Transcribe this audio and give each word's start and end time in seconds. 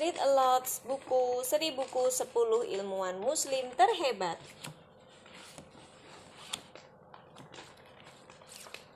Read 0.00 0.16
a 0.16 0.32
lot 0.32 0.64
buku 0.88 1.44
seri 1.44 1.76
buku 1.76 2.08
10 2.08 2.32
ilmuwan 2.72 3.20
muslim 3.20 3.68
terhebat. 3.76 4.40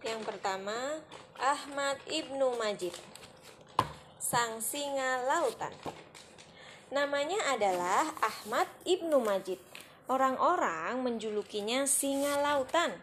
Yang 0.01 0.25
pertama, 0.25 1.04
Ahmad 1.37 2.01
Ibnu 2.09 2.56
Majid. 2.56 2.96
Sang 4.17 4.64
Singa 4.64 5.29
Lautan. 5.29 5.77
Namanya 6.89 7.52
adalah 7.52 8.09
Ahmad 8.25 8.64
Ibnu 8.89 9.21
Majid. 9.21 9.61
Orang-orang 10.09 11.05
menjulukinya 11.05 11.84
Singa 11.84 12.41
Lautan 12.41 12.96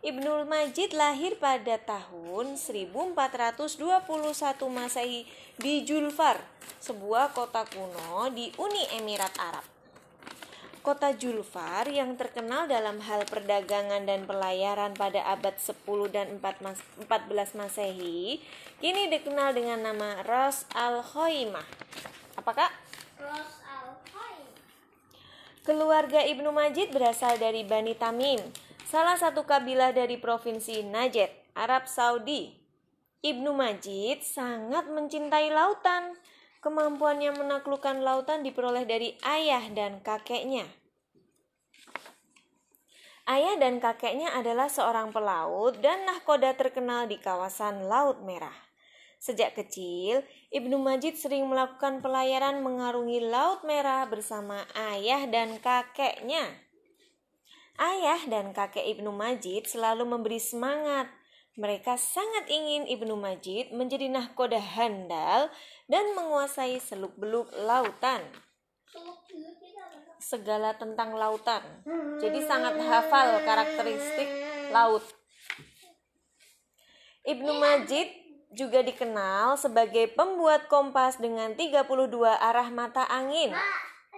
Ibnul 0.00 0.48
Majid 0.48 0.96
lahir 0.96 1.36
pada 1.36 1.76
tahun 1.76 2.56
1421 2.56 3.84
Masehi 4.72 5.28
di 5.60 5.84
Julfar, 5.84 6.40
sebuah 6.80 7.36
kota 7.36 7.68
kuno 7.68 8.32
di 8.32 8.48
Uni 8.56 8.80
Emirat 8.96 9.36
Arab. 9.36 9.60
Kota 10.80 11.12
Julfar 11.12 11.84
yang 11.92 12.16
terkenal 12.16 12.64
dalam 12.64 12.96
hal 13.04 13.28
perdagangan 13.28 14.08
dan 14.08 14.24
pelayaran 14.24 14.96
pada 14.96 15.20
abad 15.36 15.60
10 15.60 15.76
dan 16.08 16.40
14 16.40 17.04
Masehi, 17.60 18.40
kini 18.80 19.12
dikenal 19.12 19.52
dengan 19.52 19.84
nama 19.84 20.24
Ras 20.24 20.64
Al-Khoimah. 20.72 21.68
Apakah? 22.40 22.72
Ras 23.20 23.52
Al-Khoimah. 23.68 24.56
Keluarga 25.60 26.24
Ibnu 26.24 26.48
Majid 26.56 26.88
berasal 26.88 27.36
dari 27.36 27.68
Bani 27.68 27.92
Tamim, 27.92 28.40
salah 28.90 29.14
satu 29.14 29.46
kabilah 29.46 29.94
dari 29.94 30.18
provinsi 30.18 30.82
Najd, 30.82 31.54
Arab 31.54 31.86
Saudi. 31.86 32.50
Ibnu 33.22 33.54
Majid 33.54 34.26
sangat 34.26 34.90
mencintai 34.90 35.54
lautan. 35.54 36.18
Kemampuannya 36.58 37.38
menaklukkan 37.38 38.02
lautan 38.02 38.42
diperoleh 38.42 38.82
dari 38.84 39.14
ayah 39.22 39.62
dan 39.70 40.02
kakeknya. 40.02 40.66
Ayah 43.30 43.62
dan 43.62 43.78
kakeknya 43.78 44.34
adalah 44.34 44.66
seorang 44.66 45.14
pelaut 45.14 45.78
dan 45.78 46.02
nahkoda 46.02 46.50
terkenal 46.58 47.06
di 47.06 47.22
kawasan 47.22 47.86
Laut 47.86 48.26
Merah. 48.26 48.58
Sejak 49.22 49.54
kecil, 49.54 50.26
Ibnu 50.50 50.82
Majid 50.82 51.14
sering 51.14 51.46
melakukan 51.46 52.02
pelayaran 52.02 52.58
mengarungi 52.58 53.22
Laut 53.22 53.62
Merah 53.62 54.02
bersama 54.10 54.66
ayah 54.74 55.30
dan 55.30 55.62
kakeknya. 55.62 56.69
Ayah 57.80 58.20
dan 58.28 58.52
kakek 58.52 58.84
Ibnu 58.92 59.08
Majid 59.08 59.64
selalu 59.64 60.04
memberi 60.04 60.36
semangat. 60.36 61.08
Mereka 61.56 61.96
sangat 61.96 62.44
ingin 62.52 62.84
Ibnu 62.84 63.16
Majid 63.16 63.72
menjadi 63.72 64.04
nahkoda 64.12 64.60
handal 64.60 65.48
dan 65.88 66.12
menguasai 66.12 66.76
seluk-beluk 66.76 67.48
lautan. 67.64 68.20
Segala 70.20 70.76
tentang 70.76 71.16
lautan. 71.16 71.64
Jadi 72.20 72.44
sangat 72.44 72.76
hafal 72.84 73.40
karakteristik 73.48 74.28
laut. 74.76 75.02
Ibnu 77.24 77.56
Majid 77.56 78.12
juga 78.52 78.84
dikenal 78.84 79.56
sebagai 79.56 80.12
pembuat 80.12 80.68
kompas 80.68 81.16
dengan 81.16 81.56
32 81.56 81.88
arah 82.28 82.68
mata 82.68 83.08
angin. 83.08 83.56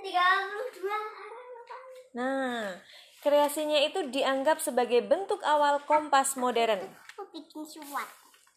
32 0.02 0.10
arah 0.10 1.46
mata 1.46 1.76
angin. 1.78 2.10
Nah, 2.12 2.82
Kreasinya 3.22 3.78
itu 3.78 4.10
dianggap 4.10 4.58
sebagai 4.58 4.98
bentuk 5.06 5.38
awal 5.46 5.78
kompas 5.86 6.34
modern. 6.34 6.82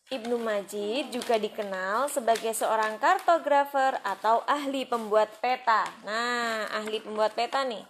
Ibnu 0.10 0.42
Majid 0.42 1.14
juga 1.14 1.38
dikenal 1.38 2.10
sebagai 2.10 2.50
seorang 2.54 2.98
kartografer 2.98 4.02
atau 4.02 4.42
ahli 4.50 4.90
pembuat 4.90 5.30
peta. 5.38 5.86
Nah, 6.02 6.66
ahli 6.82 6.98
pembuat 6.98 7.38
peta 7.38 7.62
nih. 7.62 7.86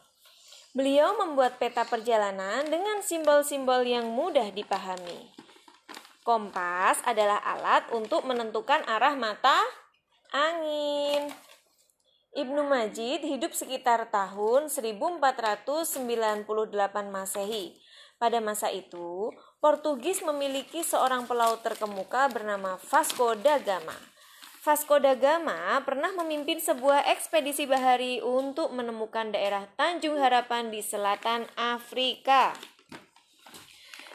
Beliau 0.76 1.16
membuat 1.16 1.56
peta 1.56 1.88
perjalanan 1.88 2.67
dengan 2.67 3.00
simbol-simbol 3.00 3.88
yang 3.88 4.11
mudah 4.11 4.52
dipahami. 4.52 5.32
Kompas 6.28 6.99
adalah 7.08 7.39
alat 7.39 7.88
untuk 7.95 8.28
menentukan 8.28 8.83
arah 8.83 9.16
mata 9.16 9.64
angin. 10.36 11.32
Ibnu 12.36 12.68
Majid 12.68 13.23
hidup 13.23 13.56
sekitar 13.56 14.12
tahun 14.12 14.68
1498 14.68 15.96
Masehi. 17.08 17.80
Pada 18.20 18.44
masa 18.44 18.68
itu, 18.76 19.32
Portugis 19.64 20.20
memiliki 20.20 20.84
seorang 20.84 21.32
pelaut 21.32 21.64
terkemuka 21.64 22.28
bernama 22.28 22.76
Vasco 22.92 23.40
da 23.40 23.56
Gama. 23.56 23.96
Vasco 24.60 25.00
da 25.00 25.16
Gama 25.16 25.80
pernah 25.88 26.12
memimpin 26.12 26.60
sebuah 26.60 27.08
ekspedisi 27.16 27.72
bahari 27.72 28.20
untuk 28.20 28.67
menemukan 28.76 29.32
daerah 29.32 29.64
Tanjung 29.80 30.20
Harapan 30.20 30.67
di 30.67 30.84
selatan 30.84 31.48
Afrika. 31.56 32.52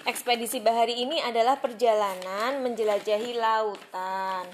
Ekspedisi 0.05 0.61
bahari 0.61 1.09
ini 1.09 1.25
adalah 1.25 1.57
perjalanan 1.57 2.61
menjelajahi 2.61 3.33
lautan. 3.33 4.45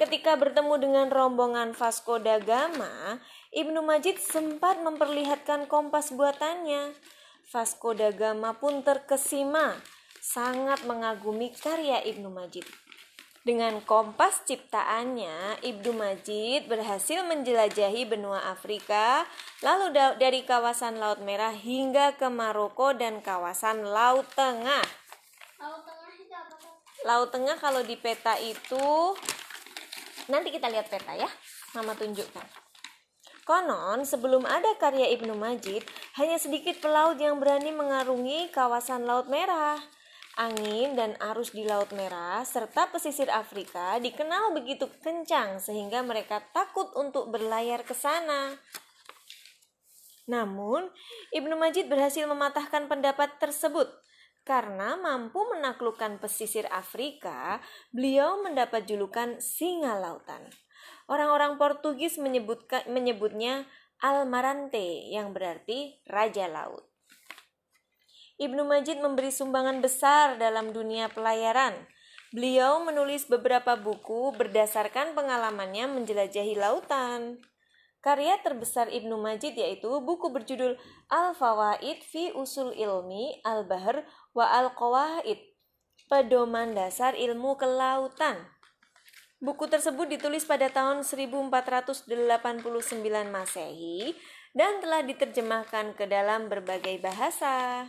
Ketika 0.00 0.32
bertemu 0.32 0.80
dengan 0.80 1.06
rombongan 1.12 1.76
Vasco 1.76 2.16
da 2.16 2.40
Gama, 2.40 3.20
Ibnu 3.52 3.84
Majid 3.84 4.16
sempat 4.16 4.80
memperlihatkan 4.80 5.68
kompas 5.68 6.16
buatannya. 6.16 6.96
Vasco 7.52 7.92
da 7.92 8.08
Gama 8.08 8.56
pun 8.56 8.80
terkesima, 8.80 9.76
sangat 10.24 10.88
mengagumi 10.88 11.52
karya 11.52 12.00
Ibnu 12.00 12.32
Majid. 12.32 12.64
Dengan 13.44 13.84
kompas 13.84 14.40
ciptaannya, 14.48 15.60
Ibnu 15.68 15.92
Majid 15.92 16.72
berhasil 16.72 17.20
menjelajahi 17.20 18.08
benua 18.08 18.56
Afrika, 18.56 19.28
lalu 19.60 19.92
dari 20.16 20.48
kawasan 20.48 20.96
Laut 20.96 21.20
Merah 21.20 21.52
hingga 21.52 22.16
ke 22.16 22.32
Maroko 22.32 22.96
dan 22.96 23.20
kawasan 23.20 23.84
Laut 23.84 24.24
Tengah. 24.32 24.80
Laut 25.60 25.84
Tengah 25.84 26.08
itu 26.16 26.32
apa? 26.32 26.56
Laut 27.04 27.28
Tengah 27.28 27.60
kalau 27.60 27.84
di 27.84 28.00
peta 28.00 28.40
itu 28.40 29.12
Nanti 30.30 30.54
kita 30.54 30.70
lihat 30.70 30.86
peta 30.86 31.12
ya. 31.18 31.26
Mama 31.74 31.98
tunjukkan. 31.98 32.70
Konon, 33.42 34.06
sebelum 34.06 34.46
ada 34.46 34.78
karya 34.78 35.10
Ibnu 35.18 35.34
Majid, 35.34 35.82
hanya 36.22 36.38
sedikit 36.38 36.78
pelaut 36.78 37.18
yang 37.18 37.42
berani 37.42 37.74
mengarungi 37.74 38.46
kawasan 38.54 39.10
Laut 39.10 39.26
Merah. 39.26 39.74
Angin 40.38 40.94
dan 40.94 41.18
arus 41.18 41.50
di 41.50 41.66
Laut 41.66 41.90
Merah 41.90 42.46
serta 42.46 42.86
pesisir 42.94 43.26
Afrika 43.26 43.98
dikenal 43.98 44.54
begitu 44.54 44.86
kencang 45.02 45.58
sehingga 45.58 46.06
mereka 46.06 46.38
takut 46.54 46.94
untuk 46.94 47.34
berlayar 47.34 47.82
ke 47.82 47.92
sana. 47.92 48.54
Namun, 50.30 50.86
Ibnu 51.34 51.58
Majid 51.58 51.90
berhasil 51.90 52.22
mematahkan 52.30 52.86
pendapat 52.86 53.42
tersebut 53.42 53.90
karena 54.50 54.98
mampu 54.98 55.38
menaklukkan 55.46 56.18
pesisir 56.18 56.66
Afrika, 56.74 57.62
beliau 57.94 58.42
mendapat 58.42 58.82
julukan 58.82 59.38
singa 59.38 59.94
lautan. 59.94 60.50
Orang-orang 61.06 61.54
Portugis 61.54 62.18
menyebutnya 62.90 63.70
Almarante 64.02 65.06
yang 65.06 65.30
berarti 65.30 66.02
raja 66.02 66.50
laut. 66.50 66.82
Ibnu 68.42 68.66
Majid 68.66 68.98
memberi 68.98 69.30
sumbangan 69.30 69.78
besar 69.78 70.34
dalam 70.34 70.74
dunia 70.74 71.06
pelayaran. 71.14 71.86
Beliau 72.34 72.82
menulis 72.82 73.30
beberapa 73.30 73.78
buku 73.78 74.34
berdasarkan 74.34 75.14
pengalamannya 75.14 75.94
menjelajahi 75.94 76.58
lautan. 76.58 77.38
Karya 78.00 78.40
terbesar 78.40 78.88
Ibnu 78.88 79.20
Majid 79.20 79.60
yaitu 79.60 79.92
buku 80.00 80.32
berjudul 80.32 80.80
Al-Fawaid 81.12 82.00
fi 82.00 82.32
Usul 82.32 82.72
Ilmi 82.72 83.44
Al-Bahr 83.44 84.08
wa 84.36 84.46
Al-Qawaid, 84.48 85.38
pedoman 86.06 86.74
dasar 86.74 87.18
ilmu 87.18 87.58
kelautan. 87.58 88.38
Buku 89.40 89.66
tersebut 89.72 90.06
ditulis 90.06 90.44
pada 90.44 90.68
tahun 90.68 91.00
1489 91.00 92.06
Masehi 93.32 94.12
dan 94.52 94.84
telah 94.84 95.00
diterjemahkan 95.00 95.96
ke 95.96 96.04
dalam 96.04 96.52
berbagai 96.52 97.00
bahasa. 97.00 97.88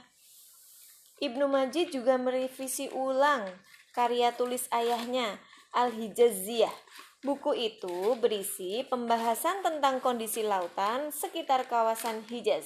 Ibnu 1.20 1.52
Majid 1.52 1.92
juga 1.92 2.16
merevisi 2.16 2.88
ulang 2.90 3.46
karya 3.92 4.32
tulis 4.34 4.66
ayahnya 4.72 5.38
Al-Hijaziyah 5.76 6.74
Buku 7.22 7.54
itu 7.54 8.18
berisi 8.18 8.82
pembahasan 8.90 9.62
tentang 9.62 10.02
kondisi 10.02 10.42
lautan 10.42 11.14
sekitar 11.14 11.70
kawasan 11.70 12.26
Hijaz. 12.26 12.66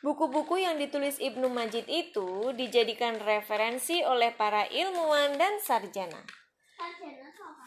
Buku-buku 0.00 0.56
yang 0.56 0.80
ditulis 0.80 1.20
Ibnu 1.20 1.52
Majid 1.52 1.84
itu 1.84 2.56
dijadikan 2.56 3.20
referensi 3.20 4.00
oleh 4.00 4.32
para 4.32 4.64
ilmuwan 4.64 5.36
dan 5.36 5.60
sarjana. 5.60 6.24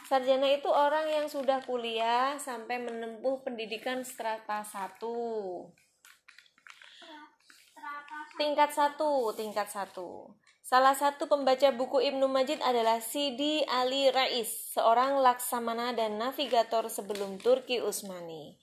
Sarjana 0.09 0.50
itu 0.50 0.65
orang 0.65 1.13
yang 1.13 1.30
sudah 1.30 1.62
kuliah 1.62 2.41
sampai 2.41 2.81
menempuh 2.81 3.45
pendidikan 3.45 4.01
strata 4.01 4.65
1. 4.65 4.97
Tingkat 8.41 8.69
1, 8.74 8.97
tingkat 9.38 9.69
1. 9.69 9.94
Salah 10.65 10.97
satu 10.97 11.29
pembaca 11.29 11.69
buku 11.69 12.01
Ibnu 12.01 12.25
Majid 12.33 12.65
adalah 12.65 12.97
Sidi 12.97 13.62
Ali 13.69 14.09
Rais, 14.09 14.74
seorang 14.74 15.21
laksamana 15.21 15.94
dan 15.94 16.18
navigator 16.18 16.89
sebelum 16.89 17.38
Turki 17.38 17.77
Utsmani. 17.77 18.57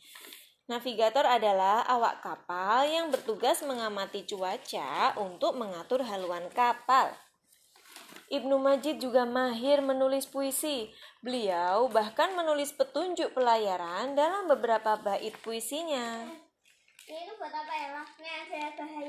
Navigator 0.71 1.27
adalah 1.27 1.83
awak 1.83 2.23
kapal 2.23 2.87
yang 2.87 3.11
bertugas 3.11 3.59
mengamati 3.67 4.23
cuaca 4.23 5.19
untuk 5.19 5.59
mengatur 5.59 6.07
haluan 6.07 6.47
kapal. 6.55 7.11
Ibnu 8.31 8.55
Majid 8.63 9.03
juga 9.03 9.27
mahir 9.27 9.83
menulis 9.83 10.31
puisi. 10.31 10.95
Beliau 11.27 11.91
bahkan 11.91 12.31
menulis 12.39 12.71
petunjuk 12.71 13.35
pelayaran 13.35 14.15
dalam 14.15 14.47
beberapa 14.47 14.95
bait 15.03 15.35
puisinya. 15.43 16.31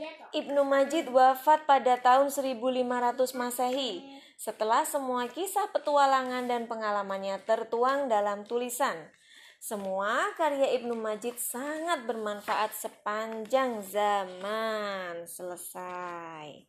Ya? 0.01 0.11
Kok. 0.17 0.29
Ibnu 0.33 0.61
Majid 0.65 1.05
wafat 1.13 1.69
pada 1.69 2.01
tahun 2.01 2.33
1500 2.33 3.37
Masehi 3.37 4.01
setelah 4.33 4.81
semua 4.81 5.29
kisah 5.29 5.69
petualangan 5.69 6.49
dan 6.49 6.65
pengalamannya 6.65 7.37
tertuang 7.45 8.09
dalam 8.09 8.49
tulisan. 8.49 9.13
Semua 9.61 10.33
karya 10.33 10.73
Ibnu 10.73 10.97
Majid 10.97 11.37
sangat 11.37 12.09
bermanfaat 12.09 12.73
sepanjang 12.73 13.85
zaman. 13.85 15.29
Selesai. 15.29 16.65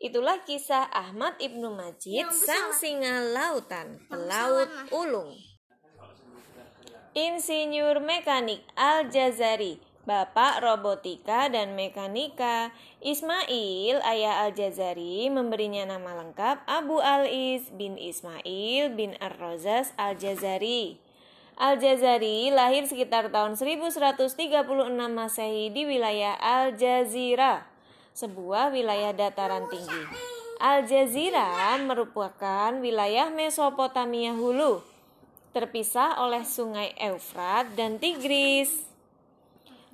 Itulah 0.00 0.40
kisah 0.40 0.88
Ahmad 0.88 1.36
Ibnu 1.36 1.76
Majid, 1.76 2.24
Yang 2.24 2.48
sang 2.48 2.72
singa 2.72 3.20
lautan, 3.36 4.00
pelaut 4.08 4.72
ulung. 4.96 5.36
Insinyur 7.12 8.00
Mekanik 8.00 8.64
Al-Jazari, 8.80 9.76
Bapak 10.08 10.64
Robotika 10.64 11.52
dan 11.52 11.76
Mekanika. 11.76 12.72
Ismail, 13.04 14.00
ayah 14.08 14.48
Al-Jazari, 14.48 15.28
memberinya 15.28 15.84
nama 15.84 16.24
lengkap 16.24 16.64
Abu 16.64 16.96
Al-Is 16.96 17.68
bin 17.76 18.00
Ismail 18.00 18.96
bin 18.96 19.20
Ar-Rozas 19.20 19.92
Al-Jazari. 20.00 20.96
Al-Jazari 21.62 22.50
lahir 22.50 22.90
sekitar 22.90 23.30
tahun 23.30 23.54
1136 23.54 24.34
Masehi 25.14 25.70
di 25.70 25.86
wilayah 25.86 26.34
Al-Jazira, 26.34 27.62
sebuah 28.18 28.74
wilayah 28.74 29.14
dataran 29.14 29.70
tinggi. 29.70 30.02
Al-Jazira 30.58 31.78
merupakan 31.86 32.74
wilayah 32.82 33.30
Mesopotamia 33.30 34.34
hulu, 34.34 34.82
terpisah 35.54 36.18
oleh 36.18 36.42
sungai 36.42 36.98
Eufrat 36.98 37.70
dan 37.78 38.02
Tigris. 38.02 38.82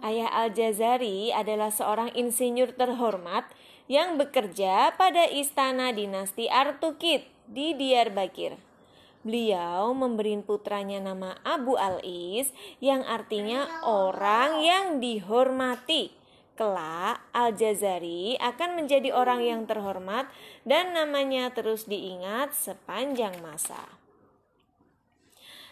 Ayah 0.01 0.33
Al-Jazari 0.41 1.37
adalah 1.37 1.69
seorang 1.69 2.17
insinyur 2.17 2.73
terhormat 2.81 3.45
yang 3.93 4.17
bekerja 4.17 4.97
pada 4.97 5.29
istana 5.29 5.93
dinasti 5.93 6.49
Artukid 6.49 7.29
di 7.45 7.77
Diyarbakir. 7.77 8.68
Beliau 9.27 9.91
memberi 9.99 10.39
putranya 10.39 11.03
nama 11.03 11.35
Abu 11.43 11.75
Al-Is 11.75 12.55
yang 12.79 13.03
artinya 13.03 13.67
orang 13.83 14.63
yang 14.63 14.87
dihormati. 15.03 16.15
Kelak 16.59 17.23
Al-Jazari 17.31 18.35
akan 18.39 18.83
menjadi 18.83 19.15
orang 19.15 19.47
yang 19.47 19.63
terhormat 19.67 20.27
dan 20.67 20.91
namanya 20.91 21.55
terus 21.55 21.87
diingat 21.87 22.51
sepanjang 22.55 23.39
masa. 23.39 23.99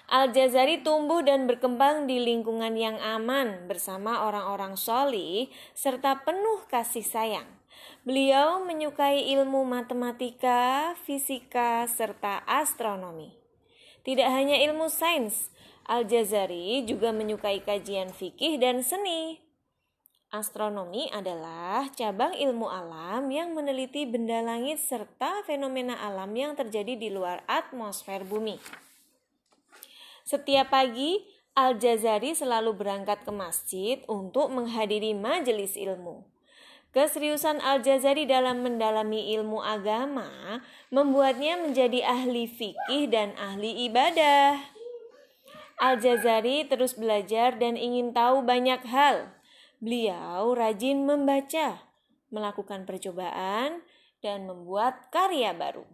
Al-Jazari 0.06 0.86
tumbuh 0.86 1.26
dan 1.26 1.50
berkembang 1.50 2.06
di 2.06 2.22
lingkungan 2.22 2.78
yang 2.78 2.94
aman 3.02 3.66
bersama 3.66 4.22
orang-orang 4.30 4.78
solih 4.78 5.50
serta 5.74 6.22
penuh 6.22 6.62
kasih 6.70 7.02
sayang. 7.02 7.55
Beliau 8.06 8.62
menyukai 8.62 9.34
ilmu 9.34 9.66
matematika, 9.66 10.94
fisika, 11.02 11.90
serta 11.90 12.38
astronomi. 12.46 13.34
Tidak 14.06 14.30
hanya 14.30 14.62
ilmu 14.62 14.86
sains, 14.86 15.50
Al-Jazari 15.90 16.86
juga 16.86 17.10
menyukai 17.10 17.66
kajian 17.66 18.14
fikih 18.14 18.62
dan 18.62 18.86
seni. 18.86 19.42
Astronomi 20.30 21.10
adalah 21.10 21.90
cabang 21.98 22.30
ilmu 22.38 22.70
alam 22.70 23.26
yang 23.26 23.58
meneliti 23.58 24.06
benda 24.06 24.38
langit 24.38 24.78
serta 24.78 25.42
fenomena 25.42 25.98
alam 25.98 26.30
yang 26.30 26.54
terjadi 26.54 26.94
di 26.94 27.10
luar 27.10 27.42
atmosfer 27.50 28.22
bumi. 28.22 28.62
Setiap 30.22 30.70
pagi, 30.70 31.26
Al-Jazari 31.58 32.38
selalu 32.38 32.70
berangkat 32.70 33.26
ke 33.26 33.34
masjid 33.34 33.98
untuk 34.06 34.54
menghadiri 34.54 35.10
majelis 35.10 35.74
ilmu. 35.74 36.35
Keseriusan 36.96 37.60
Al-Jazari 37.60 38.24
dalam 38.24 38.64
mendalami 38.64 39.36
ilmu 39.36 39.60
agama 39.60 40.64
membuatnya 40.88 41.60
menjadi 41.60 42.00
ahli 42.00 42.48
fikih 42.48 43.12
dan 43.12 43.36
ahli 43.36 43.84
ibadah. 43.84 44.56
Al-Jazari 45.76 46.64
terus 46.64 46.96
belajar 46.96 47.60
dan 47.60 47.76
ingin 47.76 48.16
tahu 48.16 48.40
banyak 48.40 48.80
hal. 48.88 49.28
Beliau 49.76 50.56
rajin 50.56 51.04
membaca, 51.04 51.84
melakukan 52.32 52.88
percobaan, 52.88 53.84
dan 54.24 54.48
membuat 54.48 55.12
karya 55.12 55.52
baru. 55.52 55.84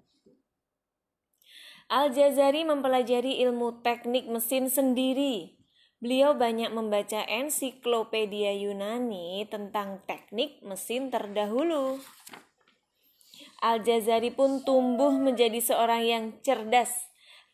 Al-Jazari 1.90 2.62
mempelajari 2.62 3.42
ilmu 3.42 3.82
teknik 3.82 4.30
mesin 4.30 4.70
sendiri. 4.70 5.61
Beliau 6.02 6.34
banyak 6.34 6.74
membaca 6.74 7.22
ensiklopedia 7.30 8.50
Yunani 8.58 9.46
tentang 9.46 10.02
teknik 10.02 10.58
mesin 10.66 11.14
terdahulu. 11.14 12.02
Al-Jazari 13.62 14.34
pun 14.34 14.66
tumbuh 14.66 15.14
menjadi 15.14 15.62
seorang 15.62 16.02
yang 16.02 16.24
cerdas, 16.42 16.90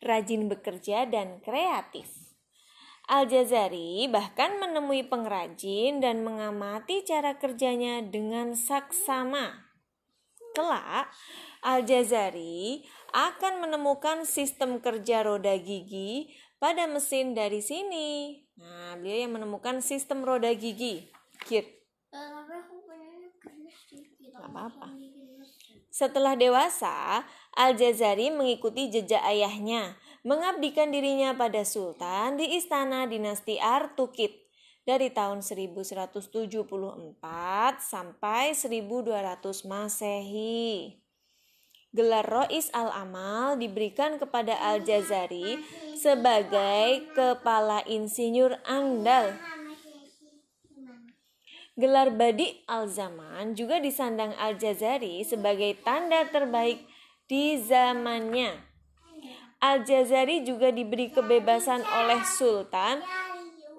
rajin 0.01 0.49
bekerja, 0.49 1.05
dan 1.05 1.37
kreatif. 1.45 2.09
Al-Jazari 3.05 4.09
bahkan 4.09 4.57
menemui 4.57 5.05
pengrajin 5.05 6.01
dan 6.01 6.25
mengamati 6.25 7.05
cara 7.05 7.37
kerjanya 7.37 8.01
dengan 8.01 8.57
saksama. 8.57 9.69
Kelak, 10.57 11.13
Al-Jazari 11.61 12.81
akan 13.13 13.61
menemukan 13.61 14.25
sistem 14.25 14.81
kerja 14.81 15.21
roda 15.21 15.53
gigi 15.61 16.33
pada 16.59 16.85
mesin 16.85 17.31
dari 17.33 17.63
sini. 17.63 18.43
Nah, 18.59 18.99
beliau 18.99 19.25
yang 19.25 19.33
menemukan 19.39 19.79
sistem 19.79 20.27
roda 20.27 20.51
gigi. 20.51 21.07
Kit. 21.47 21.65
Apa-apa. 24.39 24.91
Setelah 25.89 26.35
dewasa, 26.35 27.23
Al-Jazari 27.55 28.31
mengikuti 28.31 28.87
jejak 28.87 29.19
ayahnya, 29.23 29.99
mengabdikan 30.23 30.91
dirinya 30.91 31.35
pada 31.35 31.63
sultan 31.67 32.39
di 32.39 32.55
istana 32.55 33.03
dinasti 33.07 33.59
Artukid 33.59 34.31
dari 34.87 35.11
tahun 35.11 35.43
1174 35.43 36.79
sampai 37.83 38.55
1200 38.55 39.67
Masehi. 39.67 40.98
Gelar 41.89 42.21
Rois 42.29 42.69
Al-Amal 42.69 43.57
diberikan 43.57 44.21
kepada 44.21 44.53
Al-Jazari 44.61 45.57
sebagai 45.97 47.09
kepala 47.17 47.81
insinyur 47.89 48.61
andal. 48.61 49.33
Gelar 51.73 52.13
Badi 52.13 52.61
Al-Zaman 52.69 53.57
juga 53.57 53.81
disandang 53.81 54.37
Al-Jazari 54.37 55.25
sebagai 55.25 55.81
tanda 55.81 56.29
terbaik 56.29 56.85
di 57.25 57.57
zamannya. 57.57 58.53
Al-Jazari 59.57 60.45
juga 60.45 60.69
diberi 60.69 61.09
kebebasan 61.09 61.81
oleh 61.81 62.21
Sultan 62.21 63.01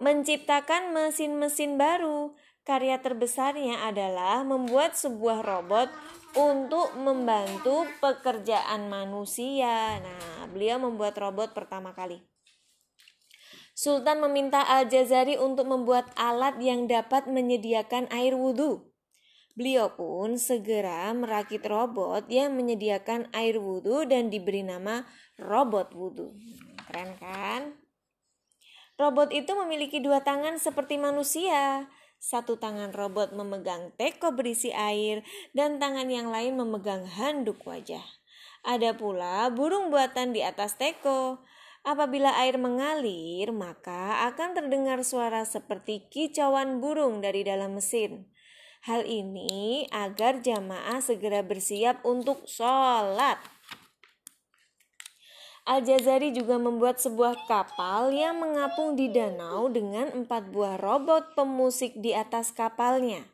menciptakan 0.02 0.90
mesin-mesin 0.90 1.78
baru. 1.78 2.34
Karya 2.66 2.98
terbesarnya 2.98 3.86
adalah 3.86 4.42
membuat 4.42 4.98
sebuah 4.98 5.46
robot 5.46 5.88
untuk 6.34 6.94
membantu 6.98 7.86
pekerjaan 7.98 8.86
manusia. 8.86 9.98
Nah, 9.98 10.46
beliau 10.50 10.78
membuat 10.78 11.18
robot 11.18 11.54
pertama 11.56 11.90
kali. 11.96 12.22
Sultan 13.74 14.20
meminta 14.20 14.60
Al-Jazari 14.60 15.40
untuk 15.40 15.64
membuat 15.64 16.12
alat 16.12 16.60
yang 16.60 16.84
dapat 16.84 17.24
menyediakan 17.24 18.12
air 18.12 18.36
wudhu. 18.36 18.92
Beliau 19.56 19.92
pun 19.96 20.36
segera 20.36 21.10
merakit 21.16 21.64
robot 21.64 22.28
yang 22.28 22.54
menyediakan 22.54 23.32
air 23.32 23.56
wudhu 23.56 24.04
dan 24.04 24.28
diberi 24.28 24.62
nama 24.62 25.08
robot 25.40 25.96
wudhu. 25.96 26.36
Keren 26.86 27.16
kan? 27.18 27.62
Robot 29.00 29.32
itu 29.32 29.48
memiliki 29.56 29.96
dua 30.04 30.20
tangan 30.20 30.60
seperti 30.60 31.00
manusia. 31.00 31.88
Satu 32.20 32.60
tangan 32.60 32.92
robot 32.92 33.32
memegang 33.32 33.96
teko 33.96 34.36
berisi 34.36 34.68
air 34.76 35.24
dan 35.56 35.80
tangan 35.80 36.12
yang 36.12 36.28
lain 36.28 36.60
memegang 36.60 37.08
handuk 37.08 37.64
wajah. 37.64 38.04
Ada 38.60 38.92
pula 38.92 39.48
burung 39.48 39.88
buatan 39.88 40.36
di 40.36 40.44
atas 40.44 40.76
teko. 40.76 41.40
Apabila 41.80 42.36
air 42.36 42.60
mengalir, 42.60 43.56
maka 43.56 44.28
akan 44.28 44.52
terdengar 44.52 45.00
suara 45.00 45.48
seperti 45.48 46.12
kicauan 46.12 46.84
burung 46.84 47.24
dari 47.24 47.40
dalam 47.40 47.80
mesin. 47.80 48.28
Hal 48.84 49.08
ini 49.08 49.88
agar 49.88 50.44
jamaah 50.44 51.00
segera 51.00 51.40
bersiap 51.40 52.04
untuk 52.04 52.44
sholat. 52.44 53.40
Al-Jazari 55.68 56.32
juga 56.32 56.56
membuat 56.56 56.96
sebuah 57.00 57.44
kapal 57.44 58.16
yang 58.16 58.40
mengapung 58.40 58.96
di 58.96 59.12
danau 59.12 59.68
dengan 59.68 60.08
empat 60.12 60.48
buah 60.48 60.80
robot 60.80 61.36
pemusik 61.36 61.96
di 62.00 62.16
atas 62.16 62.50
kapalnya. 62.50 63.28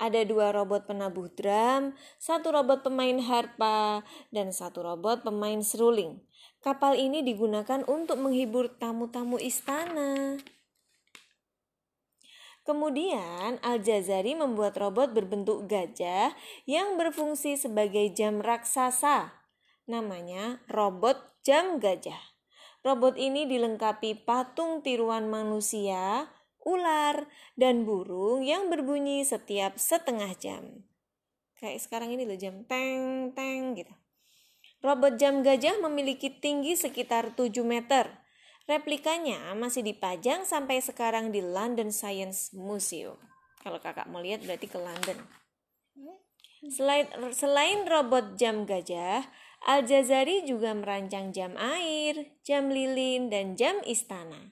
Ada 0.00 0.24
dua 0.24 0.56
robot 0.56 0.88
penabuh 0.88 1.28
drum, 1.36 1.92
satu 2.16 2.56
robot 2.56 2.80
pemain 2.80 3.20
harpa, 3.20 4.00
dan 4.32 4.48
satu 4.48 4.80
robot 4.80 5.20
pemain 5.20 5.60
seruling. 5.60 6.24
Kapal 6.64 6.96
ini 6.96 7.20
digunakan 7.20 7.84
untuk 7.84 8.16
menghibur 8.16 8.72
tamu-tamu 8.80 9.36
istana. 9.36 10.40
Kemudian 12.62 13.58
Al-Jazari 13.58 14.38
membuat 14.38 14.78
robot 14.78 15.10
berbentuk 15.10 15.66
gajah 15.66 16.30
yang 16.64 16.94
berfungsi 16.94 17.58
sebagai 17.58 18.06
jam 18.14 18.38
raksasa. 18.38 19.34
Namanya 19.90 20.62
robot 20.70 21.31
jam 21.42 21.78
gajah. 21.78 22.18
Robot 22.82 23.14
ini 23.14 23.46
dilengkapi 23.46 24.26
patung 24.26 24.82
tiruan 24.82 25.30
manusia, 25.30 26.26
ular, 26.66 27.30
dan 27.54 27.86
burung 27.86 28.42
yang 28.42 28.66
berbunyi 28.70 29.22
setiap 29.22 29.78
setengah 29.78 30.34
jam. 30.34 30.82
Kayak 31.58 31.78
sekarang 31.86 32.10
ini 32.10 32.26
loh 32.26 32.34
jam 32.34 32.66
teng 32.66 33.30
teng 33.38 33.78
gitu. 33.78 33.94
Robot 34.82 35.14
jam 35.14 35.46
gajah 35.46 35.78
memiliki 35.78 36.26
tinggi 36.42 36.74
sekitar 36.74 37.38
7 37.38 37.54
meter 37.62 38.22
Replikanya 38.70 39.50
masih 39.58 39.82
dipajang 39.82 40.46
sampai 40.46 40.78
sekarang 40.78 41.34
di 41.34 41.42
London 41.42 41.90
Science 41.90 42.54
Museum. 42.54 43.18
Kalau 43.58 43.82
kakak 43.82 44.06
mau 44.06 44.22
lihat 44.22 44.46
berarti 44.46 44.70
ke 44.70 44.78
London. 44.78 45.18
Selain, 46.70 47.10
selain 47.34 47.82
robot 47.90 48.38
jam 48.38 48.62
gajah, 48.62 49.26
Al-Jazari 49.62 50.42
juga 50.42 50.74
merancang 50.74 51.30
jam 51.30 51.54
air, 51.54 52.34
jam 52.42 52.66
lilin, 52.66 53.30
dan 53.30 53.54
jam 53.54 53.78
istana. 53.86 54.50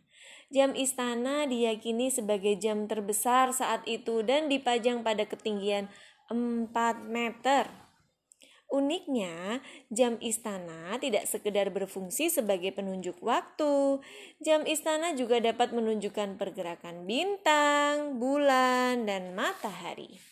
Jam 0.50 0.75
istana 0.75 1.47
diyakini 1.50 2.11
sebagai 2.11 2.59
jam 2.59 2.90
terbesar 2.90 3.50
saat 3.55 3.87
itu 3.90 4.23
dan 4.23 4.50
dipajang 4.50 5.02
pada 5.07 5.26
ketinggian 5.26 5.90
4 6.31 6.71
meter. 7.07 7.67
Uniknya, 8.71 9.59
jam 9.90 10.14
istana 10.23 10.95
tidak 11.02 11.26
sekedar 11.26 11.75
berfungsi 11.75 12.31
sebagai 12.31 12.71
penunjuk 12.71 13.19
waktu. 13.19 13.99
Jam 14.38 14.62
istana 14.62 15.19
juga 15.19 15.43
dapat 15.43 15.75
menunjukkan 15.75 16.38
pergerakan 16.38 17.02
bintang, 17.02 18.23
bulan, 18.23 19.11
dan 19.11 19.35
matahari. 19.35 20.29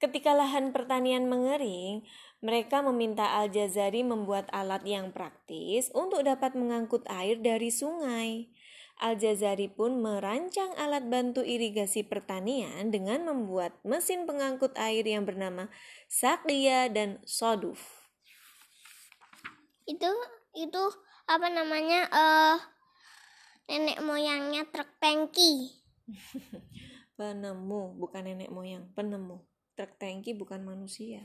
Ketika 0.00 0.32
lahan 0.32 0.72
pertanian 0.72 1.28
mengering, 1.28 2.08
mereka 2.40 2.80
meminta 2.80 3.36
Al-Jazari 3.36 4.00
membuat 4.00 4.48
alat 4.48 4.80
yang 4.88 5.12
praktis 5.12 5.92
untuk 5.92 6.24
dapat 6.24 6.56
mengangkut 6.56 7.04
air 7.12 7.36
dari 7.36 7.68
sungai. 7.68 8.48
Al-Jazari 8.96 9.68
pun 9.68 10.00
merancang 10.00 10.72
alat 10.80 11.04
bantu 11.04 11.44
irigasi 11.44 12.00
pertanian 12.00 12.88
dengan 12.88 13.28
membuat 13.28 13.76
mesin 13.84 14.24
pengangkut 14.24 14.72
air 14.80 15.04
yang 15.04 15.28
bernama 15.28 15.68
Saklia 16.08 16.88
dan 16.88 17.20
Soduf. 17.28 17.84
Itu 19.84 20.08
itu 20.56 20.84
apa 21.28 21.48
namanya? 21.52 22.08
uh, 22.08 22.56
nenek 23.68 24.00
moyangnya 24.00 24.64
truk 24.72 24.88
tangki. 24.96 25.76
penemu, 27.20 28.00
bukan 28.00 28.24
nenek 28.24 28.48
moyang, 28.48 28.88
penemu. 28.96 29.49
Truk 29.80 29.96
tangki 29.96 30.36
bukan 30.36 30.60
manusia. 30.60 31.24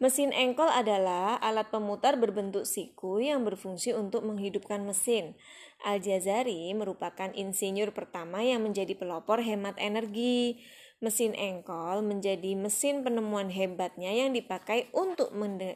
Mesin 0.00 0.32
engkol 0.32 0.64
adalah 0.64 1.36
alat 1.44 1.68
pemutar 1.68 2.16
berbentuk 2.16 2.64
siku 2.64 3.20
yang 3.20 3.44
berfungsi 3.44 3.92
untuk 3.92 4.24
menghidupkan 4.24 4.80
mesin. 4.80 5.36
Al-Jazari 5.84 6.72
merupakan 6.72 7.28
insinyur 7.36 7.92
pertama 7.92 8.40
yang 8.40 8.64
menjadi 8.64 8.96
pelopor 8.96 9.44
hemat 9.44 9.76
energi. 9.76 10.64
Mesin 11.04 11.36
engkol 11.36 12.00
menjadi 12.00 12.56
mesin 12.56 13.04
penemuan 13.04 13.52
hebatnya 13.52 14.08
yang 14.08 14.32
dipakai 14.32 14.88
untuk 14.96 15.28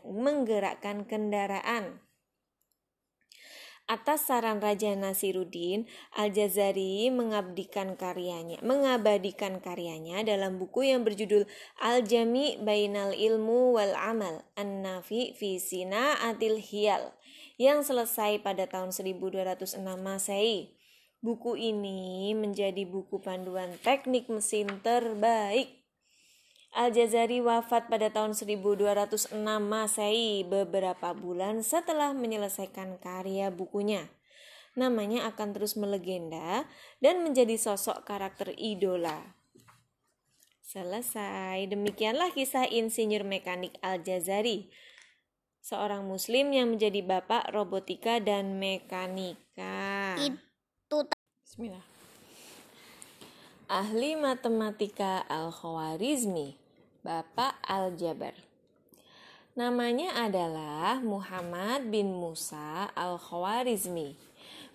menggerakkan 0.08 1.04
kendaraan. 1.04 2.00
Atas 3.88 4.28
saran 4.28 4.60
Raja 4.60 4.92
Nasiruddin, 4.92 5.88
Al-Jazari 6.12 7.08
mengabdikan 7.08 7.96
karyanya, 7.96 8.60
mengabadikan 8.60 9.64
karyanya 9.64 10.20
dalam 10.28 10.60
buku 10.60 10.92
yang 10.92 11.08
berjudul 11.08 11.48
Al-Jami 11.80 12.60
Bainal 12.60 13.16
Ilmu 13.16 13.80
wal 13.80 13.96
Amal 13.96 14.44
An-Nafi 14.60 15.32
fi 15.32 15.56
Atil 16.20 16.60
Hiyal 16.60 17.16
yang 17.56 17.80
selesai 17.80 18.44
pada 18.44 18.68
tahun 18.68 18.92
1206 18.92 19.80
Masehi. 19.80 20.76
Buku 21.24 21.56
ini 21.56 22.36
menjadi 22.36 22.84
buku 22.84 23.24
panduan 23.24 23.72
teknik 23.80 24.28
mesin 24.28 24.68
terbaik 24.84 25.77
Al-Jazari 26.78 27.42
wafat 27.42 27.90
pada 27.90 28.06
tahun 28.06 28.38
1206 28.38 29.34
Masehi 29.58 30.46
beberapa 30.46 31.10
bulan 31.10 31.66
setelah 31.66 32.14
menyelesaikan 32.14 33.02
karya 33.02 33.50
bukunya. 33.50 34.06
Namanya 34.78 35.26
akan 35.26 35.58
terus 35.58 35.74
melegenda 35.74 36.70
dan 37.02 37.26
menjadi 37.26 37.58
sosok 37.58 38.06
karakter 38.06 38.54
idola. 38.54 39.34
Selesai. 40.62 41.66
Demikianlah 41.66 42.30
kisah 42.30 42.70
insinyur 42.70 43.26
mekanik 43.26 43.74
Al-Jazari. 43.82 44.70
Seorang 45.58 46.06
muslim 46.06 46.54
yang 46.54 46.78
menjadi 46.78 47.02
bapak 47.02 47.50
robotika 47.50 48.22
dan 48.22 48.62
mekanika. 48.62 50.14
Itu 50.14 51.10
Bismillah 51.42 51.98
ahli 53.68 54.16
matematika 54.16 55.28
Al-Khwarizmi, 55.28 56.56
Bapak 57.08 57.56
Al-Jabar. 57.64 58.36
Namanya 59.56 60.28
adalah 60.28 61.00
Muhammad 61.00 61.88
bin 61.88 62.12
Musa 62.12 62.92
Al-Khwarizmi. 62.92 64.12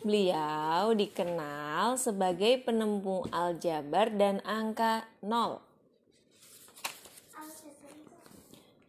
Beliau 0.01 0.97
dikenal 0.97 1.93
sebagai 2.01 2.57
penemu 2.65 3.29
aljabar 3.29 4.09
dan 4.09 4.41
angka 4.49 5.05
nol. 5.21 5.61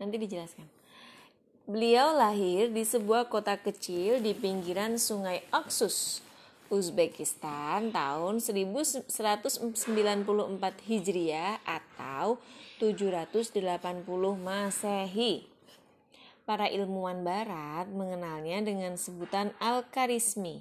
Nanti 0.01 0.17
dijelaskan. 0.17 0.65
Beliau 1.69 2.17
lahir 2.17 2.73
di 2.73 2.81
sebuah 2.81 3.29
kota 3.29 3.61
kecil 3.61 4.25
di 4.25 4.33
pinggiran 4.33 4.97
sungai 4.97 5.45
Oksus, 5.53 6.25
Uzbekistan 6.73 7.93
tahun 7.93 8.41
1194 8.41 9.05
Hijriah 10.89 11.61
atau 11.61 12.41
780 12.83 14.03
Masehi. 14.35 15.47
Para 16.43 16.67
ilmuwan 16.67 17.23
barat 17.23 17.87
mengenalnya 17.89 18.61
dengan 18.67 18.99
sebutan 18.99 19.55
Al-Karismi, 19.63 20.61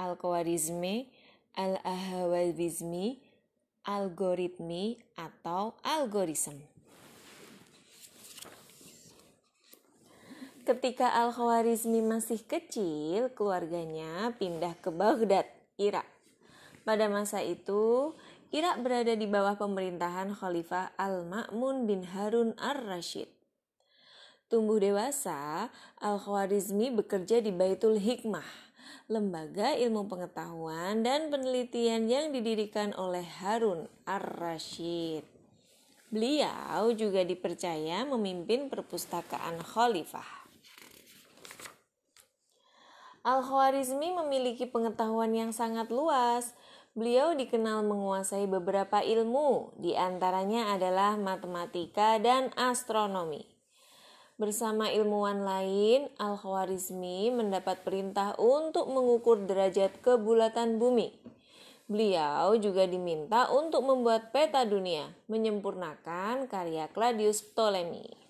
Al-Kawarizmi, 0.00 1.06
Al-Ahawazmi, 1.54 3.20
algoritmi 3.84 4.96
atau 5.20 5.76
algoritm. 5.84 6.58
Ketika 10.64 11.12
Al-Khawarizmi 11.12 12.00
masih 12.00 12.40
kecil, 12.40 13.28
keluarganya 13.36 14.32
pindah 14.40 14.72
ke 14.80 14.88
Baghdad, 14.88 15.44
Irak. 15.76 16.08
Pada 16.88 17.04
masa 17.12 17.44
itu, 17.44 18.16
Irak 18.54 18.86
berada 18.86 19.18
di 19.18 19.26
bawah 19.26 19.58
pemerintahan 19.58 20.30
Khalifah 20.30 20.94
Al-Ma'mun 20.94 21.90
bin 21.90 22.06
Harun 22.06 22.54
ar-Rashid. 22.54 23.26
Tumbuh 24.46 24.78
dewasa, 24.78 25.74
Al-Khawarizmi 25.98 26.94
bekerja 26.94 27.42
di 27.42 27.50
Baitul 27.50 27.98
Hikmah, 27.98 28.46
lembaga 29.10 29.74
ilmu 29.74 30.06
pengetahuan 30.06 31.02
dan 31.02 31.34
penelitian 31.34 32.06
yang 32.06 32.30
didirikan 32.30 32.94
oleh 32.94 33.26
Harun 33.42 33.90
ar-Rashid. 34.06 35.26
Beliau 36.14 36.94
juga 36.94 37.26
dipercaya 37.26 38.06
memimpin 38.06 38.70
perpustakaan 38.70 39.58
khalifah. 39.66 40.46
Al-Khwarizmi 43.26 44.14
memiliki 44.14 44.70
pengetahuan 44.70 45.34
yang 45.34 45.50
sangat 45.50 45.90
luas. 45.90 46.54
Beliau 46.94 47.34
dikenal 47.34 47.82
menguasai 47.82 48.46
beberapa 48.46 49.02
ilmu, 49.02 49.74
di 49.82 49.98
antaranya 49.98 50.78
adalah 50.78 51.18
matematika 51.18 52.22
dan 52.22 52.54
astronomi. 52.54 53.42
Bersama 54.38 54.86
ilmuwan 54.94 55.42
lain, 55.42 56.06
Al-Khwarizmi 56.22 57.34
mendapat 57.34 57.82
perintah 57.82 58.38
untuk 58.38 58.86
mengukur 58.94 59.42
derajat 59.42 59.98
kebulatan 60.06 60.78
bumi. 60.78 61.18
Beliau 61.90 62.54
juga 62.62 62.86
diminta 62.86 63.50
untuk 63.50 63.82
membuat 63.82 64.30
peta 64.30 64.62
dunia, 64.62 65.18
menyempurnakan 65.26 66.46
karya 66.46 66.86
Claudius 66.94 67.42
Ptolemy. 67.42 68.23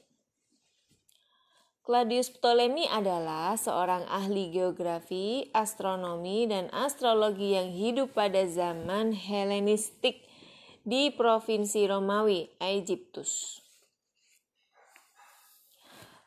Claudius 1.84 2.32
Ptolemy 2.32 2.88
adalah 2.88 3.60
seorang 3.60 4.08
ahli 4.08 4.48
geografi, 4.48 5.52
astronomi, 5.52 6.48
dan 6.48 6.72
astrologi 6.72 7.52
yang 7.52 7.68
hidup 7.76 8.16
pada 8.16 8.40
zaman 8.48 9.12
Helenistik 9.12 10.24
di 10.80 11.12
provinsi 11.12 11.84
Romawi, 11.84 12.48
Egyptus. 12.56 13.60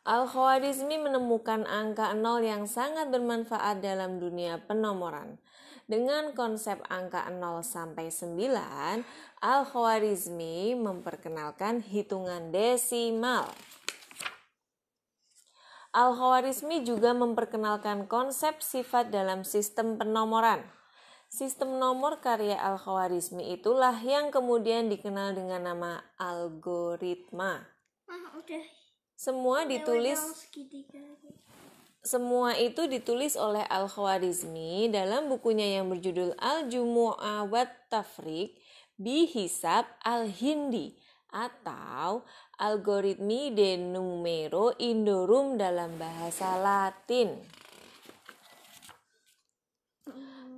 Al-Khwarizmi 0.06 0.94
menemukan 0.94 1.66
angka 1.66 2.14
nol 2.14 2.46
yang 2.46 2.70
sangat 2.70 3.10
bermanfaat 3.10 3.82
dalam 3.82 4.22
dunia 4.22 4.62
penomoran. 4.62 5.42
Dengan 5.90 6.38
konsep 6.38 6.78
angka 6.86 7.26
0 7.34 7.66
sampai 7.66 8.14
9, 8.14 9.02
Al-Khwarizmi 9.42 10.78
memperkenalkan 10.78 11.82
hitungan 11.82 12.54
desimal. 12.54 13.50
Al-Khwarizmi 15.98 16.86
juga 16.86 17.10
memperkenalkan 17.10 18.06
konsep 18.06 18.62
sifat 18.62 19.10
dalam 19.10 19.42
sistem 19.42 19.98
penomoran. 19.98 20.62
Sistem 21.26 21.82
nomor 21.82 22.22
karya 22.22 22.54
Al-Khwarizmi 22.54 23.58
itulah 23.58 23.98
yang 24.06 24.30
kemudian 24.30 24.86
dikenal 24.86 25.34
dengan 25.34 25.74
nama 25.74 25.98
algoritma. 26.14 27.66
Ah, 28.06 28.30
udah. 28.38 28.64
Semua 29.18 29.66
ditulis 29.66 30.22
semua 32.06 32.54
itu 32.54 32.86
ditulis 32.86 33.34
oleh 33.34 33.66
Al-Khwarizmi 33.66 34.94
dalam 34.94 35.26
bukunya 35.26 35.82
yang 35.82 35.90
berjudul 35.90 36.38
Al-Jumu'ah 36.38 37.42
wa 37.50 37.66
Tafriq 37.90 38.54
bi 38.94 39.26
Hisab 39.26 39.82
Al-Hindi 40.06 40.94
atau 41.32 42.24
Algoritmi 42.56 43.52
de 43.52 43.76
Numero 43.76 44.72
Indorum 44.80 45.60
dalam 45.60 45.94
bahasa 46.00 46.56
Latin. 46.58 47.36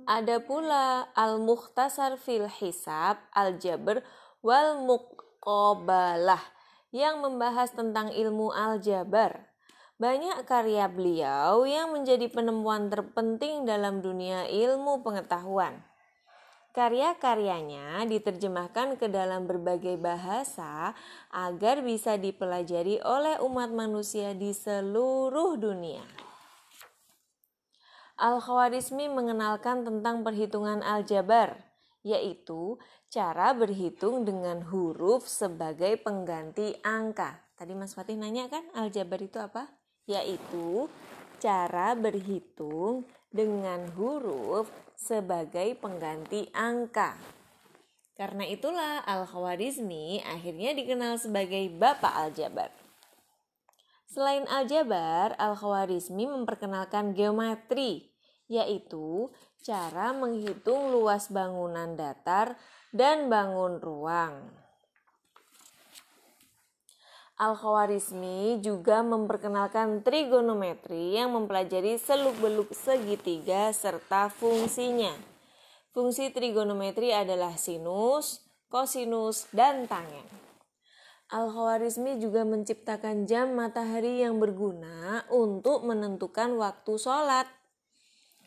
Ada 0.07 0.41
pula 0.43 1.07
Al-Mukhtasar 1.13 2.17
fil 2.17 2.49
Hisab 2.49 3.21
Al-Jabr 3.31 4.01
wal 4.41 4.81
Muqabalah 4.83 6.41
yang 6.91 7.23
membahas 7.23 7.71
tentang 7.71 8.11
ilmu 8.11 8.51
aljabar. 8.51 9.51
Banyak 10.01 10.49
karya 10.49 10.89
beliau 10.89 11.61
yang 11.63 11.93
menjadi 11.93 12.25
penemuan 12.27 12.89
terpenting 12.89 13.69
dalam 13.69 14.01
dunia 14.01 14.49
ilmu 14.49 15.05
pengetahuan. 15.05 15.90
Karya-karyanya 16.71 18.07
diterjemahkan 18.07 18.95
ke 18.95 19.11
dalam 19.11 19.43
berbagai 19.43 19.99
bahasa 19.99 20.95
agar 21.27 21.83
bisa 21.83 22.15
dipelajari 22.15 23.03
oleh 23.03 23.43
umat 23.43 23.75
manusia 23.75 24.31
di 24.31 24.55
seluruh 24.55 25.59
dunia. 25.59 26.03
Al-Khwarizmi 28.15 29.11
mengenalkan 29.11 29.83
tentang 29.83 30.23
perhitungan 30.23 30.79
aljabar, 30.79 31.59
yaitu 32.07 32.79
cara 33.11 33.51
berhitung 33.51 34.23
dengan 34.23 34.63
huruf 34.63 35.27
sebagai 35.27 35.99
pengganti 35.99 36.79
angka. 36.85 37.43
Tadi 37.59 37.75
Mas 37.75 37.97
Fatih 37.97 38.15
nanya 38.15 38.47
kan 38.47 38.63
aljabar 38.77 39.19
itu 39.19 39.41
apa? 39.41 39.81
yaitu 40.09 40.89
cara 41.41 41.93
berhitung 41.93 43.05
dengan 43.31 43.87
huruf 43.95 44.67
sebagai 44.93 45.73
pengganti 45.79 46.51
angka. 46.53 47.15
Karena 48.13 48.45
itulah 48.45 49.01
Al-Khwarizmi 49.01 50.21
akhirnya 50.21 50.77
dikenal 50.77 51.17
sebagai 51.17 51.73
Bapak 51.73 52.13
Aljabar. 52.29 52.69
Selain 54.11 54.43
aljabar, 54.51 55.33
Al-Khwarizmi 55.39 56.27
memperkenalkan 56.27 57.15
geometri, 57.15 58.11
yaitu 58.51 59.31
cara 59.63 60.11
menghitung 60.11 60.91
luas 60.91 61.31
bangunan 61.31 61.95
datar 61.95 62.59
dan 62.91 63.31
bangun 63.31 63.79
ruang. 63.79 64.60
Al-Khwarizmi 67.41 68.61
juga 68.61 69.01
memperkenalkan 69.01 70.05
trigonometri 70.05 71.17
yang 71.17 71.33
mempelajari 71.33 71.97
seluk-beluk 71.97 72.69
segitiga 72.69 73.73
serta 73.73 74.29
fungsinya. 74.29 75.09
Fungsi 75.89 76.29
trigonometri 76.29 77.09
adalah 77.09 77.57
sinus, 77.57 78.45
kosinus, 78.69 79.49
dan 79.49 79.89
tangen. 79.89 80.29
Al-Khwarizmi 81.33 82.21
juga 82.21 82.45
menciptakan 82.45 83.25
jam 83.25 83.57
matahari 83.57 84.21
yang 84.21 84.37
berguna 84.37 85.25
untuk 85.33 85.81
menentukan 85.81 86.53
waktu 86.61 86.93
sholat. 87.01 87.49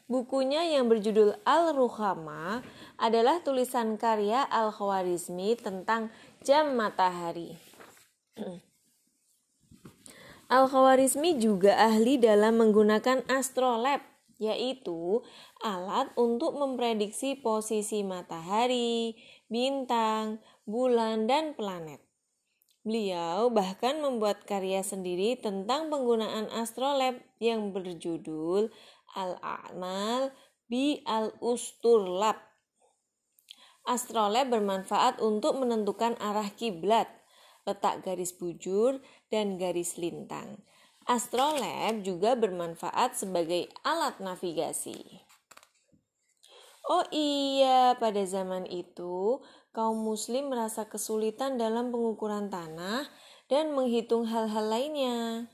Bukunya 0.06 0.70
yang 0.70 0.86
berjudul 0.86 1.42
Al-Ruhama 1.42 2.62
adalah 3.02 3.42
tulisan 3.42 3.98
karya 3.98 4.46
Al-Khwarizmi 4.46 5.58
tentang 5.58 6.14
jam 6.46 6.78
matahari. 6.78 7.58
Al-Khawarizmi 10.54 11.42
juga 11.42 11.74
ahli 11.74 12.14
dalam 12.14 12.62
menggunakan 12.62 13.26
astrolab, 13.26 13.98
yaitu 14.38 15.18
alat 15.58 16.14
untuk 16.14 16.54
memprediksi 16.54 17.34
posisi 17.34 18.06
matahari, 18.06 19.18
bintang, 19.50 20.38
bulan, 20.62 21.26
dan 21.26 21.58
planet. 21.58 21.98
Beliau 22.86 23.50
bahkan 23.50 23.98
membuat 23.98 24.46
karya 24.46 24.86
sendiri 24.86 25.34
tentang 25.42 25.90
penggunaan 25.90 26.46
astrolab 26.54 27.18
yang 27.42 27.74
berjudul 27.74 28.70
Al-A'mal 29.18 30.30
bi 30.70 31.02
Al-Usturlab. 31.02 32.38
Astrolab 33.90 34.54
bermanfaat 34.54 35.18
untuk 35.18 35.58
menentukan 35.58 36.14
arah 36.22 36.46
kiblat, 36.54 37.10
letak 37.64 38.04
garis 38.04 38.36
bujur, 38.36 39.00
dan 39.34 39.58
garis 39.58 39.98
lintang. 39.98 40.62
Astrolab 41.10 42.06
juga 42.06 42.38
bermanfaat 42.38 43.18
sebagai 43.18 43.66
alat 43.82 44.22
navigasi. 44.22 45.26
Oh 46.86 47.02
iya, 47.10 47.98
pada 47.98 48.22
zaman 48.22 48.70
itu 48.70 49.42
kaum 49.74 49.98
muslim 50.06 50.54
merasa 50.54 50.86
kesulitan 50.86 51.58
dalam 51.58 51.90
pengukuran 51.90 52.46
tanah 52.46 53.10
dan 53.50 53.74
menghitung 53.74 54.30
hal-hal 54.30 54.70
lainnya. 54.70 55.50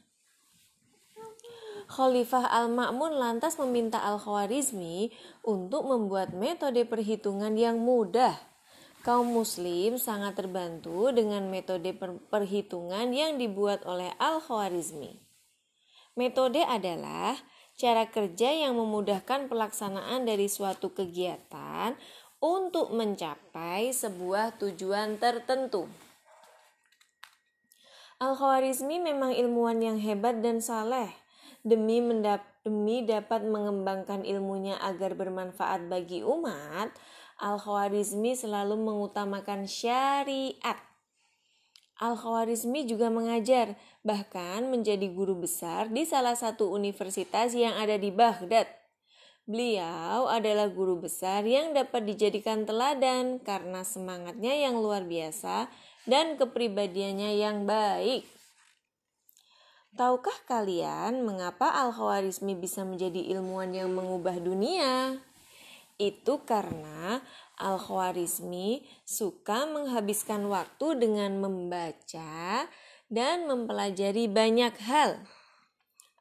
Khalifah 1.91 2.47
Al-Ma'mun 2.47 3.19
lantas 3.19 3.59
meminta 3.59 3.99
Al-Khwarizmi 3.99 5.11
untuk 5.43 5.89
membuat 5.91 6.31
metode 6.31 6.87
perhitungan 6.87 7.59
yang 7.59 7.83
mudah 7.83 8.50
kaum 9.01 9.33
muslim 9.33 9.97
sangat 9.97 10.37
terbantu 10.37 11.09
dengan 11.09 11.49
metode 11.49 11.97
per 11.97 12.21
perhitungan 12.29 13.09
yang 13.13 13.41
dibuat 13.41 13.81
oleh 13.89 14.13
Al-Khwarizmi. 14.21 15.17
Metode 16.21 16.61
adalah 16.69 17.41
cara 17.81 18.05
kerja 18.13 18.53
yang 18.53 18.77
memudahkan 18.77 19.49
pelaksanaan 19.49 20.29
dari 20.29 20.53
suatu 20.53 20.93
kegiatan 20.93 21.97
untuk 22.45 22.93
mencapai 22.93 23.89
sebuah 23.93 24.61
tujuan 24.61 25.17
tertentu. 25.17 25.89
Al-Khwarizmi 28.21 29.01
memang 29.01 29.33
ilmuwan 29.33 29.81
yang 29.81 29.97
hebat 29.97 30.45
dan 30.45 30.61
saleh. 30.61 31.09
Demi, 31.65 32.05
demi 32.65 33.05
dapat 33.05 33.45
mengembangkan 33.49 34.29
ilmunya 34.29 34.77
agar 34.81 35.17
bermanfaat 35.17 35.89
bagi 35.89 36.21
umat, 36.21 36.93
Al-Khawarizmi 37.41 38.37
selalu 38.37 38.77
mengutamakan 38.77 39.65
syariat. 39.65 40.77
Al-Khawarizmi 41.97 42.85
juga 42.85 43.09
mengajar, 43.09 43.81
bahkan 44.05 44.69
menjadi 44.69 45.09
guru 45.09 45.41
besar 45.41 45.89
di 45.89 46.05
salah 46.05 46.37
satu 46.37 46.69
universitas 46.69 47.57
yang 47.57 47.77
ada 47.81 47.97
di 47.97 48.13
Baghdad. 48.13 48.69
Beliau 49.49 50.29
adalah 50.29 50.69
guru 50.69 51.01
besar 51.01 51.49
yang 51.49 51.73
dapat 51.73 52.05
dijadikan 52.05 52.69
teladan 52.69 53.41
karena 53.41 53.89
semangatnya 53.89 54.53
yang 54.53 54.77
luar 54.77 55.09
biasa 55.09 55.73
dan 56.05 56.37
kepribadiannya 56.37 57.41
yang 57.41 57.65
baik. 57.65 58.29
Tahukah 59.97 60.45
kalian 60.45 61.25
mengapa 61.25 61.73
Al-Khawarizmi 61.73 62.53
bisa 62.53 62.85
menjadi 62.85 63.33
ilmuwan 63.33 63.73
yang 63.73 63.91
mengubah 63.91 64.39
dunia? 64.39 65.19
Itu 66.01 66.49
karena 66.49 67.21
Al-Khwarizmi 67.61 68.89
suka 69.05 69.69
menghabiskan 69.69 70.49
waktu 70.49 70.97
dengan 70.97 71.45
membaca 71.45 72.65
dan 73.13 73.45
mempelajari 73.45 74.25
banyak 74.25 74.73
hal. 74.81 75.21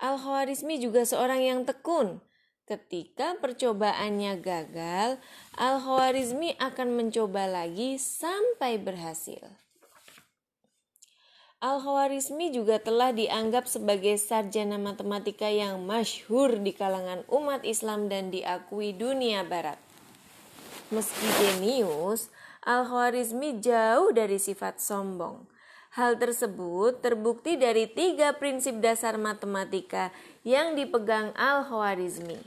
Al-Khwarizmi 0.03 0.83
juga 0.83 1.07
seorang 1.07 1.39
yang 1.39 1.61
tekun. 1.63 2.19
Ketika 2.67 3.39
percobaannya 3.39 4.43
gagal, 4.43 5.23
Al-Khwarizmi 5.55 6.59
akan 6.59 6.99
mencoba 6.99 7.47
lagi 7.47 7.95
sampai 7.95 8.83
berhasil. 8.83 9.47
Al-Khwarizmi 11.59 12.55
juga 12.55 12.79
telah 12.79 13.11
dianggap 13.11 13.67
sebagai 13.67 14.15
sarjana 14.15 14.79
matematika 14.79 15.51
yang 15.51 15.83
masyhur 15.83 16.55
di 16.55 16.71
kalangan 16.71 17.27
umat 17.27 17.67
Islam 17.67 18.07
dan 18.07 18.31
diakui 18.31 18.95
dunia 18.95 19.43
barat. 19.43 19.75
Meski 20.87 21.27
jenius, 21.43 22.31
Al-Khwarizmi 22.63 23.59
jauh 23.59 24.15
dari 24.15 24.39
sifat 24.39 24.79
sombong. 24.79 25.51
Hal 25.99 26.15
tersebut 26.15 27.03
terbukti 27.03 27.59
dari 27.59 27.91
tiga 27.91 28.39
prinsip 28.39 28.79
dasar 28.79 29.19
matematika 29.19 30.15
yang 30.47 30.79
dipegang 30.79 31.35
Al-Khwarizmi. 31.35 32.39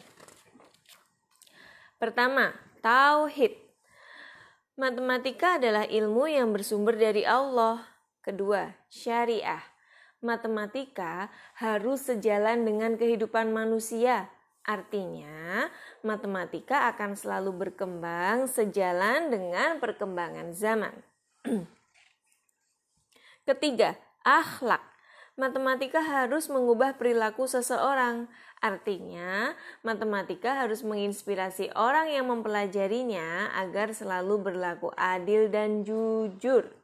Pertama, 2.00 2.56
tauhid. 2.80 3.60
Matematika 4.80 5.60
adalah 5.60 5.84
ilmu 5.84 6.32
yang 6.32 6.48
bersumber 6.48 6.96
dari 6.96 7.28
Allah. 7.28 7.91
Kedua, 8.22 8.70
syariah. 8.86 9.62
Matematika 10.22 11.26
harus 11.58 12.06
sejalan 12.06 12.62
dengan 12.62 12.94
kehidupan 12.94 13.50
manusia. 13.50 14.30
Artinya, 14.62 15.66
matematika 16.06 16.86
akan 16.94 17.18
selalu 17.18 17.50
berkembang 17.66 18.46
sejalan 18.46 19.34
dengan 19.34 19.82
perkembangan 19.82 20.54
zaman. 20.54 20.94
Ketiga, 23.50 23.98
akhlak. 24.22 24.86
Matematika 25.34 25.98
harus 25.98 26.46
mengubah 26.46 26.94
perilaku 26.94 27.50
seseorang. 27.50 28.30
Artinya, 28.62 29.58
matematika 29.82 30.62
harus 30.62 30.86
menginspirasi 30.86 31.74
orang 31.74 32.14
yang 32.14 32.30
mempelajarinya 32.30 33.50
agar 33.58 33.90
selalu 33.90 34.46
berlaku 34.46 34.94
adil 34.94 35.50
dan 35.50 35.82
jujur. 35.82 36.81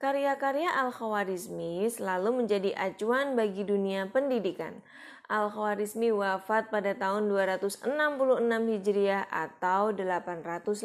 Karya-karya 0.00 0.72
Al-Khawarizmi 0.80 1.84
selalu 1.92 2.40
menjadi 2.40 2.72
acuan 2.72 3.36
bagi 3.36 3.68
dunia 3.68 4.08
pendidikan. 4.08 4.80
Al-Khawarizmi 5.28 6.08
wafat 6.08 6.72
pada 6.72 6.96
tahun 6.96 7.28
266 7.28 7.84
Hijriah 8.48 9.28
atau 9.28 9.92
850 9.92 10.80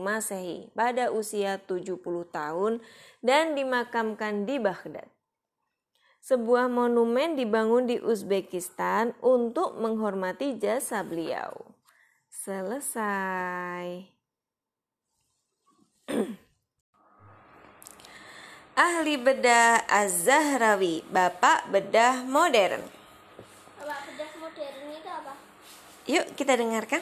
Masehi 0.00 0.72
pada 0.72 1.12
usia 1.12 1.60
70 1.60 2.00
tahun 2.32 2.80
dan 3.20 3.52
dimakamkan 3.52 4.48
di 4.48 4.56
Baghdad 4.56 5.12
sebuah 6.26 6.66
monumen 6.66 7.38
dibangun 7.38 7.86
di 7.86 8.02
Uzbekistan 8.02 9.14
untuk 9.22 9.78
menghormati 9.78 10.58
jasa 10.58 11.06
beliau. 11.06 11.54
Selesai. 12.26 14.10
Ahli 18.76 19.16
bedah 19.16 19.88
Az-Zahrawi, 19.88 21.00
Bapak 21.08 21.72
bedah 21.72 22.28
modern. 22.28 22.84
Bapak 23.80 24.04
bedah 24.04 24.30
modern 24.36 24.92
itu 24.92 25.08
apa? 25.08 25.32
Yuk 26.04 26.36
kita 26.36 26.60
dengarkan. 26.60 27.00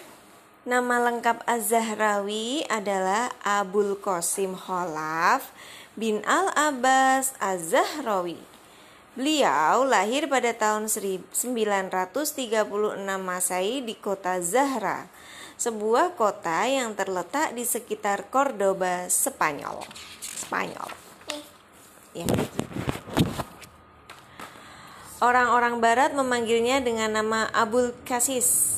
Nama 0.70 1.10
lengkap 1.10 1.42
Az-Zahrawi 1.42 2.62
adalah 2.70 3.34
Abul 3.42 3.98
Qasim 3.98 4.54
Kholaf 4.54 5.50
bin 5.98 6.22
Al-Abbas 6.22 7.34
Az-Zahrawi. 7.42 8.38
Beliau 9.18 9.82
lahir 9.82 10.30
pada 10.30 10.54
tahun 10.54 10.87
936 10.87 11.42
Masehi 13.18 13.82
di 13.82 13.98
kota 13.98 14.38
Zahra, 14.38 15.10
sebuah 15.58 16.14
kota 16.14 16.70
yang 16.70 16.94
terletak 16.94 17.50
di 17.50 17.66
sekitar 17.66 18.30
Cordoba, 18.30 19.10
Spanyol. 19.10 19.82
Spanyol. 20.22 21.03
Ya. 22.14 22.31
Orang-orang 25.18 25.83
barat 25.83 26.14
memanggilnya 26.14 26.79
dengan 26.79 27.11
nama 27.11 27.50
Abul 27.50 27.90
Qasis. 28.07 28.70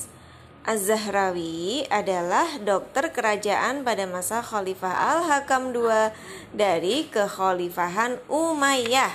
Az-Zahrawi 0.64 1.84
adalah 1.92 2.58
dokter 2.58 3.12
kerajaan 3.12 3.84
pada 3.86 4.08
masa 4.08 4.40
Khalifah 4.42 5.14
Al-Hakam 5.14 5.70
II 5.70 6.10
dari 6.56 7.06
kekhalifahan 7.12 8.18
Umayyah. 8.26 9.14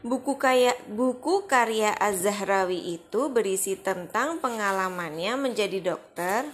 Buku 0.00 0.40
kaya 0.40 0.72
buku 0.88 1.44
karya 1.44 1.92
Az-Zahrawi 1.92 2.96
itu 2.96 3.28
berisi 3.28 3.76
tentang 3.76 4.40
pengalamannya 4.40 5.36
menjadi 5.36 5.92
dokter 5.92 6.48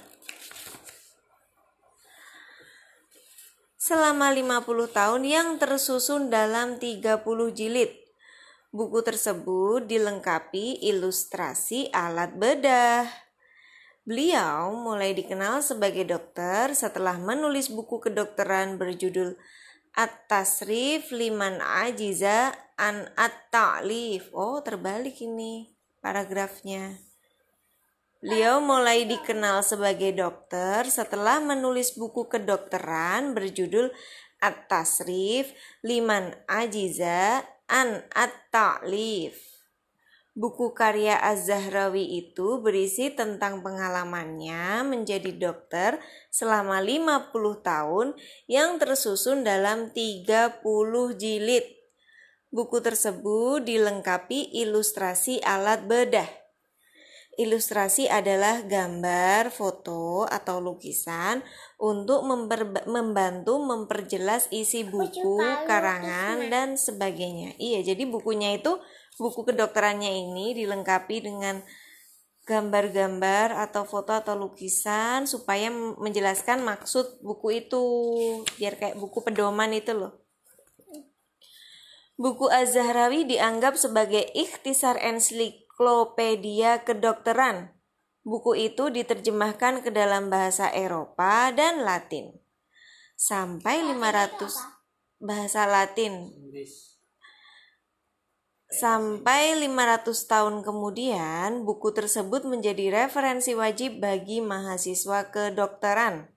selama 3.87 4.35
50 4.35 4.66
tahun 4.90 5.22
yang 5.22 5.49
tersusun 5.62 6.27
dalam 6.27 6.83
30 6.83 7.22
jilid. 7.55 7.94
Buku 8.75 8.99
tersebut 9.07 9.87
dilengkapi 9.87 10.83
ilustrasi 10.90 11.94
alat 11.94 12.35
bedah. 12.35 13.07
Beliau 14.03 14.75
mulai 14.75 15.14
dikenal 15.14 15.62
sebagai 15.62 16.03
dokter 16.03 16.75
setelah 16.75 17.14
menulis 17.14 17.70
buku 17.70 18.03
kedokteran 18.03 18.75
berjudul 18.75 19.38
At-Tasrif 19.94 21.14
Liman 21.14 21.62
Ajiza 21.62 22.59
an 22.75 23.07
at-ta'lif. 23.14 24.35
Oh, 24.35 24.66
terbalik 24.66 25.22
ini 25.22 25.70
paragrafnya. 26.03 27.05
Beliau 28.16 28.64
mulai 28.64 29.05
dikenal 29.05 29.61
sebagai 29.61 30.09
dokter 30.16 30.88
setelah 30.88 31.37
menulis 31.37 31.92
buku 32.00 32.33
kedokteran 32.33 33.37
berjudul 33.37 33.92
At-Tasrif 34.40 35.52
Liman 35.85 36.33
Ajiza 36.48 37.44
an 37.68 38.09
At-Ta'lif. 38.16 39.37
Buku 40.37 40.72
karya 40.76 41.16
Az-Zahrawi 41.16 42.20
itu 42.20 42.61
berisi 42.61 43.09
tentang 43.12 43.64
pengalamannya 43.64 44.85
menjadi 44.85 45.33
dokter 45.33 45.96
selama 46.29 46.81
50 46.81 47.33
tahun 47.64 48.12
yang 48.44 48.76
tersusun 48.76 49.44
dalam 49.44 49.92
30 49.96 50.61
jilid. 51.16 51.64
Buku 52.52 52.81
tersebut 52.85 53.64
dilengkapi 53.64 54.57
ilustrasi 54.61 55.40
alat 55.40 55.88
bedah. 55.88 56.45
Ilustrasi 57.37 58.09
adalah 58.09 58.64
gambar, 58.64 59.53
foto, 59.53 60.25
atau 60.25 60.57
lukisan 60.57 61.44
untuk 61.77 62.25
membantu 62.88 63.61
memperjelas 63.61 64.49
isi 64.49 64.88
buku, 64.88 65.37
karangan, 65.68 66.49
dan 66.49 66.81
sebagainya. 66.81 67.53
Iya, 67.61 67.92
jadi 67.92 68.09
bukunya 68.09 68.57
itu 68.57 68.81
buku 69.20 69.53
kedokterannya 69.53 70.16
ini 70.16 70.57
dilengkapi 70.57 71.29
dengan 71.29 71.61
gambar-gambar 72.49 73.53
atau 73.68 73.85
foto 73.85 74.16
atau 74.16 74.33
lukisan 74.38 75.29
supaya 75.29 75.68
menjelaskan 75.75 76.64
maksud 76.64 77.20
buku 77.20 77.66
itu 77.66 77.83
biar 78.57 78.81
kayak 78.81 78.96
buku 78.96 79.20
pedoman 79.20 79.77
itu 79.77 79.92
loh. 79.92 80.25
Buku 82.16 82.49
Az-Zahrawi 82.49 83.29
dianggap 83.29 83.77
sebagai 83.77 84.25
ikhtisar 84.33 84.96
ensiklopedia 85.76 86.88
kedokteran. 86.88 87.68
Buku 88.24 88.56
itu 88.56 88.88
diterjemahkan 88.88 89.84
ke 89.84 89.92
dalam 89.92 90.32
bahasa 90.32 90.72
Eropa 90.72 91.52
dan 91.52 91.84
Latin. 91.84 92.32
Sampai 93.12 93.84
500 93.84 94.56
bahasa 95.20 95.68
Latin. 95.68 96.32
Sampai 98.72 99.52
500 99.60 100.16
tahun 100.24 100.64
kemudian, 100.64 101.68
buku 101.68 101.92
tersebut 101.92 102.48
menjadi 102.48 103.04
referensi 103.04 103.52
wajib 103.52 104.00
bagi 104.00 104.40
mahasiswa 104.40 105.28
kedokteran. 105.28 106.32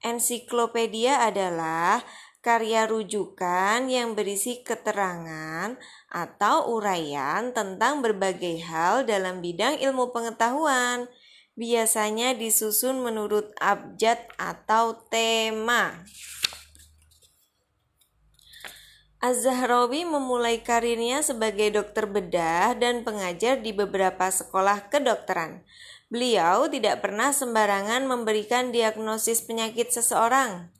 Ensiklopedia 0.00 1.28
adalah 1.28 2.00
karya 2.40 2.88
rujukan 2.88 3.84
yang 3.92 4.16
berisi 4.16 4.64
keterangan 4.64 5.76
atau 6.10 6.74
uraian 6.74 7.54
tentang 7.54 8.02
berbagai 8.02 8.60
hal 8.66 9.06
dalam 9.06 9.38
bidang 9.38 9.78
ilmu 9.78 10.10
pengetahuan. 10.10 11.06
Biasanya 11.54 12.34
disusun 12.34 12.98
menurut 13.00 13.54
abjad 13.62 14.18
atau 14.34 14.98
tema. 15.08 16.02
Az-Zahrawi 19.20 20.08
memulai 20.08 20.64
karirnya 20.64 21.20
sebagai 21.20 21.68
dokter 21.76 22.08
bedah 22.08 22.72
dan 22.72 23.04
pengajar 23.04 23.60
di 23.60 23.76
beberapa 23.76 24.32
sekolah 24.32 24.88
kedokteran. 24.88 25.60
Beliau 26.08 26.66
tidak 26.72 27.04
pernah 27.04 27.30
sembarangan 27.30 28.08
memberikan 28.08 28.72
diagnosis 28.72 29.44
penyakit 29.44 29.92
seseorang. 29.92 30.72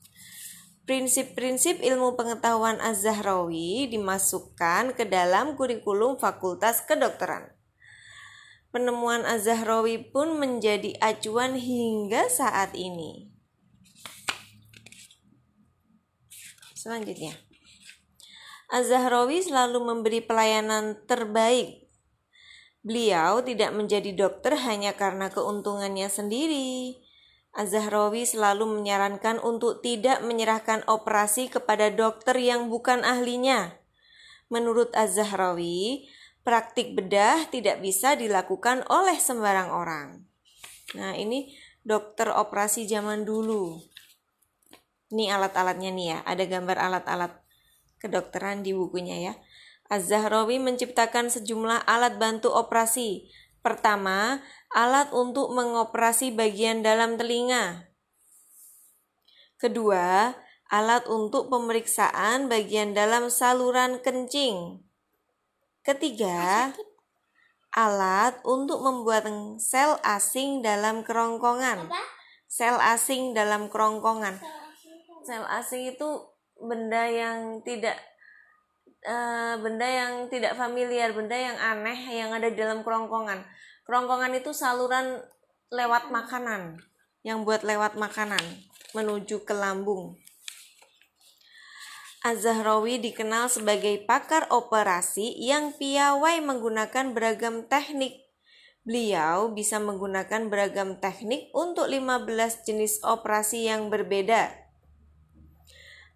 Prinsip-prinsip 0.91 1.87
ilmu 1.87 2.19
pengetahuan 2.19 2.83
Az-Zahrawi 2.83 3.87
dimasukkan 3.95 4.91
ke 4.99 5.07
dalam 5.07 5.55
kurikulum 5.55 6.19
Fakultas 6.19 6.83
Kedokteran. 6.83 7.47
Penemuan 8.75 9.23
Az-Zahrawi 9.23 10.11
pun 10.11 10.35
menjadi 10.43 10.99
acuan 10.99 11.55
hingga 11.55 12.27
saat 12.27 12.75
ini. 12.75 13.31
Selanjutnya, 16.75 17.39
Az-Zahrawi 18.75 19.47
selalu 19.47 19.79
memberi 19.87 20.19
pelayanan 20.27 21.07
terbaik. 21.07 21.87
Beliau 22.83 23.47
tidak 23.47 23.71
menjadi 23.79 24.11
dokter 24.11 24.59
hanya 24.59 24.99
karena 24.99 25.31
keuntungannya 25.31 26.11
sendiri. 26.11 26.99
Az-Zahrawi 27.51 28.23
selalu 28.23 28.79
menyarankan 28.79 29.43
untuk 29.43 29.83
tidak 29.83 30.23
menyerahkan 30.23 30.87
operasi 30.87 31.51
kepada 31.51 31.91
dokter 31.91 32.39
yang 32.39 32.71
bukan 32.71 33.03
ahlinya. 33.03 33.75
Menurut 34.47 34.95
Az-Zahrawi, 34.95 36.07
praktik 36.47 36.95
bedah 36.95 37.51
tidak 37.51 37.83
bisa 37.83 38.15
dilakukan 38.15 38.87
oleh 38.87 39.19
sembarang 39.19 39.71
orang. 39.75 40.09
Nah, 40.95 41.15
ini 41.19 41.55
dokter 41.83 42.31
operasi 42.31 42.87
zaman 42.87 43.27
dulu. 43.27 43.83
Ini 45.11 45.35
alat-alatnya 45.35 45.91
nih 45.91 46.07
ya, 46.07 46.19
ada 46.23 46.45
gambar 46.47 46.79
alat-alat 46.79 47.33
kedokteran 47.99 48.63
di 48.63 48.71
bukunya 48.71 49.31
ya. 49.31 49.35
Az-Zahrawi 49.91 50.63
menciptakan 50.63 51.35
sejumlah 51.35 51.83
alat 51.83 52.15
bantu 52.15 52.55
operasi. 52.55 53.27
Pertama, 53.59 54.39
alat 54.71 55.11
untuk 55.11 55.51
mengoperasi 55.51 56.31
bagian 56.31 56.87
dalam 56.87 57.19
telinga. 57.19 57.91
Kedua, 59.59 60.33
alat 60.71 61.05
untuk 61.11 61.51
pemeriksaan 61.51 62.47
bagian 62.47 62.95
dalam 62.95 63.29
saluran 63.29 63.99
kencing. 64.01 64.81
Ketiga, 65.83 66.71
alat 67.75 68.39
untuk 68.47 68.81
membuat 68.83 69.27
sel 69.59 69.99
asing 70.07 70.63
dalam 70.63 71.03
kerongkongan. 71.03 71.91
Sel 72.47 72.79
asing 72.79 73.35
dalam 73.35 73.71
kerongkongan. 73.71 74.39
Sel 75.27 75.45
asing 75.51 75.95
itu 75.95 76.09
benda 76.59 77.07
yang 77.11 77.63
tidak 77.67 77.99
uh, 79.07 79.55
benda 79.59 79.87
yang 79.87 80.13
tidak 80.31 80.55
familiar, 80.55 81.11
benda 81.15 81.37
yang 81.37 81.57
aneh 81.59 82.01
yang 82.11 82.31
ada 82.35 82.51
di 82.51 82.59
dalam 82.59 82.83
kerongkongan. 82.87 83.43
Kerongkongan 83.91 84.39
itu 84.39 84.55
saluran 84.55 85.19
lewat 85.75 86.15
makanan, 86.15 86.79
yang 87.27 87.43
buat 87.43 87.67
lewat 87.67 87.99
makanan 87.99 88.39
menuju 88.95 89.43
ke 89.43 89.51
lambung. 89.51 90.15
Az-Zahrawi 92.23 93.03
dikenal 93.03 93.51
sebagai 93.51 93.99
pakar 94.07 94.47
operasi 94.55 95.35
yang 95.43 95.75
piawai 95.75 96.39
menggunakan 96.39 97.11
beragam 97.11 97.67
teknik. 97.67 98.31
Beliau 98.87 99.51
bisa 99.51 99.83
menggunakan 99.83 100.47
beragam 100.47 101.03
teknik 101.03 101.51
untuk 101.51 101.91
15 101.91 102.31
jenis 102.63 103.03
operasi 103.03 103.67
yang 103.67 103.91
berbeda. 103.91 104.55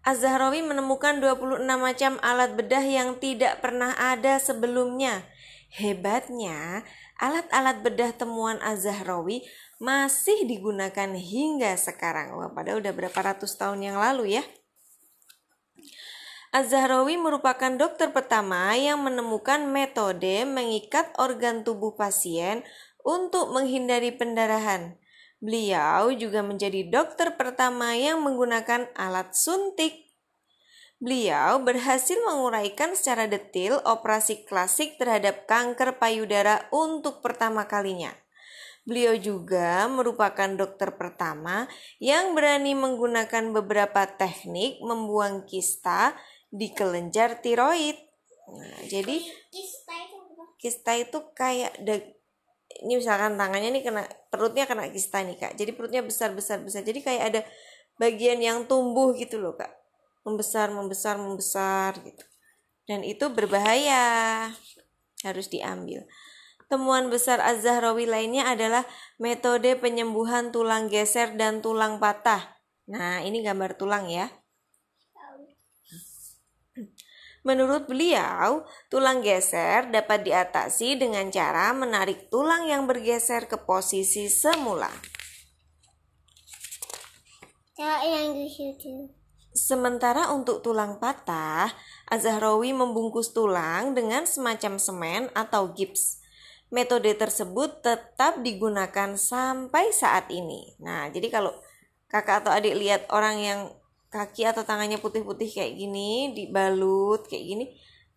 Az-Zahrawi 0.07 0.63
menemukan 0.63 1.19
26 1.19 1.59
macam 1.75 2.23
alat 2.23 2.55
bedah 2.55 2.87
yang 2.87 3.19
tidak 3.19 3.59
pernah 3.59 3.91
ada 3.99 4.39
sebelumnya. 4.39 5.27
Hebatnya, 5.75 6.87
alat-alat 7.19 7.81
bedah 7.81 8.11
temuan 8.15 8.59
Az-Zahrawi 8.59 9.43
masih 9.79 10.47
digunakan 10.47 11.11
hingga 11.15 11.75
sekarang. 11.75 12.35
Wah, 12.35 12.51
pada 12.51 12.75
udah 12.75 12.91
berapa 12.95 13.19
ratus 13.19 13.55
tahun 13.59 13.91
yang 13.91 13.97
lalu 13.99 14.39
ya. 14.39 14.43
Az-Zahrawi 16.55 17.19
merupakan 17.19 17.75
dokter 17.75 18.15
pertama 18.15 18.71
yang 18.79 19.03
menemukan 19.03 19.67
metode 19.67 20.47
mengikat 20.47 21.11
organ 21.19 21.67
tubuh 21.67 21.99
pasien 21.99 22.63
untuk 23.03 23.51
menghindari 23.51 24.15
pendarahan. 24.15 24.95
Beliau 25.43 26.15
juga 26.15 26.39
menjadi 26.41 26.87
dokter 26.87 27.35
pertama 27.35 27.91
yang 27.99 28.23
menggunakan 28.23 28.87
alat 28.95 29.35
suntik. 29.35 30.04
Beliau 30.95 31.59
berhasil 31.59 32.15
menguraikan 32.23 32.95
secara 32.95 33.27
detail 33.27 33.83
operasi 33.83 34.47
klasik 34.47 34.95
terhadap 34.95 35.43
kanker 35.43 35.99
payudara 35.99 36.71
untuk 36.71 37.19
pertama 37.19 37.67
kalinya. 37.67 38.15
Beliau 38.87 39.19
juga 39.19 39.91
merupakan 39.91 40.47
dokter 40.55 40.95
pertama 40.95 41.67
yang 41.99 42.31
berani 42.31 42.79
menggunakan 42.79 43.51
beberapa 43.51 44.07
teknik 44.07 44.79
membuang 44.79 45.43
kista 45.43 46.15
di 46.47 46.71
kelenjar 46.71 47.43
tiroid. 47.43 47.99
Nah, 48.55 48.87
jadi 48.87 49.19
kista 50.55 50.95
itu 50.95 51.17
kayak 51.35 51.75
ini 52.87 52.93
misalkan 52.95 53.35
tangannya 53.35 53.75
nih 53.75 53.83
kena 53.83 54.07
perutnya 54.31 54.63
kena 54.63 54.87
kista 54.87 55.19
nih 55.27 55.35
kak. 55.35 55.59
Jadi 55.59 55.75
perutnya 55.75 55.99
besar 55.99 56.31
besar 56.31 56.63
besar. 56.63 56.87
Jadi 56.87 57.03
kayak 57.03 57.23
ada 57.35 57.41
bagian 57.99 58.39
yang 58.39 58.63
tumbuh 58.63 59.11
gitu 59.11 59.43
loh 59.43 59.59
kak 59.59 59.84
membesar 60.25 60.73
membesar 60.73 61.15
membesar 61.21 61.95
gitu 62.01 62.25
dan 62.89 63.05
itu 63.05 63.29
berbahaya 63.29 64.49
harus 65.23 65.47
diambil 65.47 66.03
Temuan 66.65 67.13
besar 67.13 67.37
Az-Zahrawi 67.45 68.09
lainnya 68.09 68.49
adalah 68.49 68.89
metode 69.21 69.77
penyembuhan 69.77 70.49
tulang 70.49 70.89
geser 70.89 71.37
dan 71.37 71.61
tulang 71.61 72.01
patah. 72.01 72.57
Nah, 72.89 73.21
ini 73.21 73.45
gambar 73.45 73.77
tulang 73.77 74.09
ya. 74.09 74.33
Menurut 77.45 77.85
beliau, 77.85 78.65
tulang 78.89 79.21
geser 79.21 79.93
dapat 79.93 80.25
diatasi 80.25 80.97
dengan 80.97 81.29
cara 81.29 81.69
menarik 81.77 82.33
tulang 82.33 82.65
yang 82.65 82.89
bergeser 82.89 83.45
ke 83.45 83.61
posisi 83.61 84.25
semula. 84.25 84.89
yang 87.77 88.33
di 88.33 88.49
situ. 88.49 89.13
Sementara 89.55 90.35
untuk 90.35 90.59
tulang 90.59 90.99
patah, 90.99 91.71
Azahrawi 92.11 92.75
membungkus 92.75 93.31
tulang 93.31 93.95
dengan 93.95 94.27
semacam 94.27 94.75
semen 94.75 95.23
atau 95.31 95.71
gips. 95.71 96.19
Metode 96.75 97.15
tersebut 97.15 97.79
tetap 97.79 98.43
digunakan 98.43 99.15
sampai 99.15 99.95
saat 99.95 100.27
ini. 100.27 100.75
Nah, 100.83 101.07
jadi 101.07 101.31
kalau 101.31 101.55
kakak 102.11 102.43
atau 102.43 102.51
adik 102.51 102.75
lihat 102.75 103.07
orang 103.15 103.39
yang 103.39 103.59
kaki 104.11 104.43
atau 104.43 104.67
tangannya 104.67 104.99
putih-putih 104.99 105.47
kayak 105.47 105.79
gini, 105.79 106.35
dibalut 106.35 107.23
kayak 107.23 107.47
gini, 107.47 107.65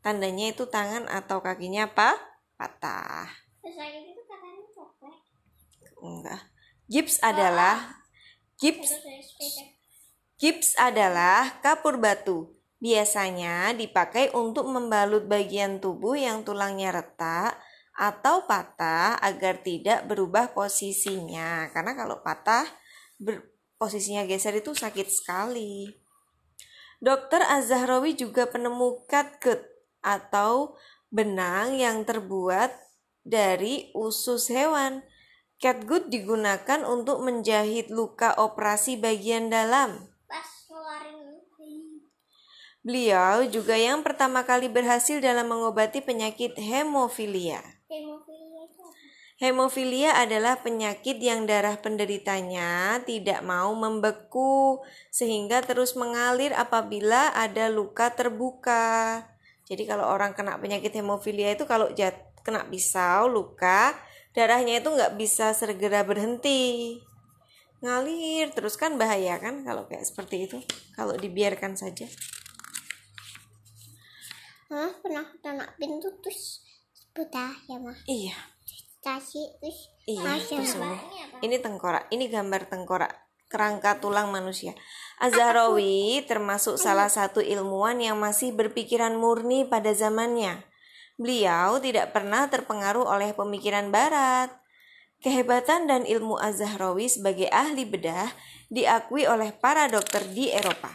tandanya 0.03 0.51
itu 0.51 0.66
tangan 0.66 1.07
atau 1.07 1.38
kakinya 1.38 1.87
apa? 1.87 2.18
Patah. 2.59 3.31
Enggak. 6.03 6.42
Gips 6.90 7.22
adalah 7.22 8.03
gips 8.59 8.90
Gips 10.38 10.79
adalah 10.79 11.59
kapur 11.66 11.98
batu. 11.98 12.55
Biasanya 12.79 13.74
dipakai 13.74 14.31
untuk 14.38 14.70
membalut 14.70 15.27
bagian 15.27 15.83
tubuh 15.83 16.14
yang 16.14 16.46
tulangnya 16.46 16.94
retak 16.94 17.59
atau 17.98 18.46
patah 18.46 19.18
agar 19.18 19.66
tidak 19.66 20.07
berubah 20.07 20.55
posisinya. 20.55 21.66
Karena 21.74 21.98
kalau 21.98 22.22
patah, 22.22 22.62
posisinya 23.83 24.22
geser 24.31 24.62
itu 24.62 24.79
sakit 24.79 25.11
sekali. 25.11 25.90
Dokter 27.03 27.42
Az-Zahrawi 27.42 28.14
juga 28.14 28.46
penemu 28.46 29.03
catgut 29.11 29.59
atau 30.07 30.79
benang 31.11 31.74
yang 31.74 32.07
terbuat 32.07 32.70
dari 33.27 33.90
usus 33.90 34.55
hewan. 34.55 35.03
Catgut 35.59 36.07
digunakan 36.14 36.87
untuk 36.87 37.27
menjahit 37.27 37.90
luka 37.90 38.38
operasi 38.38 39.03
bagian 39.03 39.51
dalam. 39.51 40.14
Beliau 42.86 43.42
juga 43.50 43.74
yang 43.74 44.06
pertama 44.06 44.46
kali 44.46 44.70
berhasil 44.70 45.18
dalam 45.18 45.50
mengobati 45.50 45.98
penyakit 45.98 46.54
hemofilia. 46.54 47.58
Hemofilia 49.38 50.18
adalah 50.18 50.58
penyakit 50.66 51.22
yang 51.22 51.46
darah 51.46 51.78
penderitanya 51.78 52.98
tidak 53.06 53.38
mau 53.46 53.70
membeku 53.74 54.82
sehingga 55.14 55.62
terus 55.62 55.94
mengalir 55.94 56.50
apabila 56.54 57.30
ada 57.34 57.70
luka 57.70 58.10
terbuka. 58.14 59.22
Jadi 59.66 59.86
kalau 59.86 60.10
orang 60.10 60.34
kena 60.34 60.58
penyakit 60.58 60.90
hemofilia 60.90 61.54
itu 61.54 61.70
kalau 61.70 61.90
jat, 61.94 62.18
kena 62.42 62.66
pisau 62.66 63.28
luka 63.28 63.94
darahnya 64.32 64.80
itu 64.80 64.88
nggak 64.88 65.18
bisa 65.18 65.52
segera 65.52 66.06
berhenti 66.06 66.96
ngalir 67.78 68.50
terus 68.54 68.74
kan 68.74 68.98
bahaya 68.98 69.38
kan 69.38 69.62
kalau 69.62 69.86
kayak 69.86 70.02
seperti 70.02 70.50
itu 70.50 70.58
kalau 70.98 71.14
dibiarkan 71.14 71.78
saja 71.78 72.10
Hah, 74.68 74.92
pernah 75.00 75.24
kena 75.40 75.64
pintu 75.81 76.12
terus 76.20 76.61
buta 77.16 77.50
ya 77.66 77.76
mah 77.81 77.98
iya. 78.04 78.37
Kasih 79.00 79.57
terus 79.59 79.88
iya 80.04 80.37
terus 80.44 80.76
ini 81.40 81.57
tengkorak 81.57 82.11
ini 82.12 82.28
gambar 82.28 82.68
tengkorak 82.68 83.12
kerangka 83.48 83.96
tulang 83.98 84.28
manusia. 84.28 84.76
Azharawi 85.18 86.22
termasuk 86.28 86.76
salah 86.76 87.09
satu 87.09 87.40
ilmuwan 87.40 87.98
yang 87.98 88.20
masih 88.20 88.52
berpikiran 88.52 89.16
murni 89.16 89.64
pada 89.64 89.90
zamannya. 89.96 90.62
Beliau 91.18 91.83
tidak 91.83 92.14
pernah 92.14 92.46
terpengaruh 92.46 93.09
oleh 93.09 93.35
pemikiran 93.35 93.90
barat. 93.90 94.52
Kehebatan 95.18 95.90
dan 95.90 96.07
ilmu 96.07 96.38
Az-Zahrawi 96.38 97.11
sebagai 97.11 97.50
ahli 97.50 97.83
bedah 97.83 98.31
diakui 98.70 99.26
oleh 99.26 99.50
para 99.50 99.90
dokter 99.90 100.22
di 100.31 100.46
Eropa. 100.54 100.94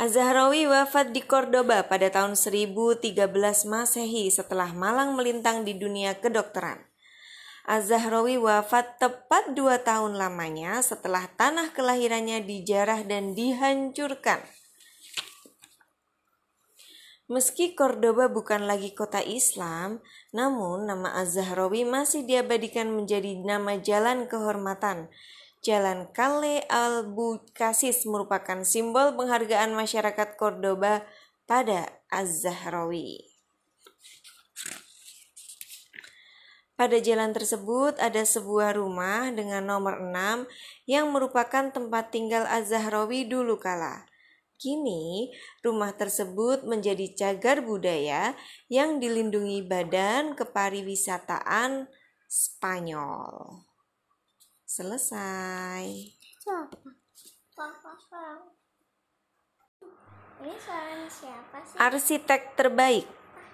Az-Zahrawi 0.00 0.64
wafat 0.64 1.12
di 1.12 1.20
Cordoba 1.20 1.84
pada 1.84 2.08
tahun 2.08 2.32
1013 2.32 3.20
Masehi 3.68 4.32
setelah 4.32 4.72
malang 4.72 5.12
melintang 5.12 5.60
di 5.60 5.76
dunia 5.76 6.16
kedokteran. 6.16 6.80
Az-Zahrawi 7.68 8.40
wafat 8.40 8.96
tepat 8.96 9.52
dua 9.52 9.84
tahun 9.84 10.16
lamanya 10.16 10.80
setelah 10.80 11.28
tanah 11.36 11.76
kelahirannya 11.76 12.40
dijarah 12.48 13.04
dan 13.04 13.36
dihancurkan. 13.36 14.40
Meski 17.28 17.76
Cordoba 17.76 18.32
bukan 18.32 18.64
lagi 18.64 18.96
kota 18.96 19.20
Islam, 19.20 20.00
namun 20.32 20.88
nama 20.88 21.12
Az-Zahrawi 21.20 21.84
masih 21.84 22.24
diabadikan 22.24 22.88
menjadi 22.88 23.36
nama 23.36 23.76
jalan 23.76 24.24
kehormatan. 24.32 25.12
Jalan 25.60 26.08
Kale 26.16 26.64
al-Bukasis 26.72 28.08
merupakan 28.08 28.64
simbol 28.64 29.12
penghargaan 29.12 29.76
masyarakat 29.76 30.40
Cordoba 30.40 31.04
pada 31.44 32.00
Az-Zahrawi. 32.08 33.28
Pada 36.80 36.96
jalan 36.96 37.36
tersebut 37.36 37.92
ada 38.00 38.24
sebuah 38.24 38.72
rumah 38.72 39.28
dengan 39.36 39.68
nomor 39.68 40.00
6 40.00 40.48
yang 40.88 41.12
merupakan 41.12 41.68
tempat 41.68 42.08
tinggal 42.08 42.48
Az-Zahrawi 42.48 43.28
dulu 43.28 43.60
kala. 43.60 44.08
Kini, 44.56 45.28
rumah 45.60 45.92
tersebut 45.92 46.64
menjadi 46.64 47.12
cagar 47.12 47.60
budaya 47.60 48.32
yang 48.72 48.96
dilindungi 48.96 49.60
Badan 49.68 50.32
Kepariwisataan 50.32 51.84
Spanyol. 52.24 53.69
Selesai. 54.70 56.14
Ini 60.38 60.54
suaranya 60.62 61.10
siapa 61.10 61.58
sih? 61.66 61.74
Arsitek 61.74 62.54
terbaik 62.54 63.02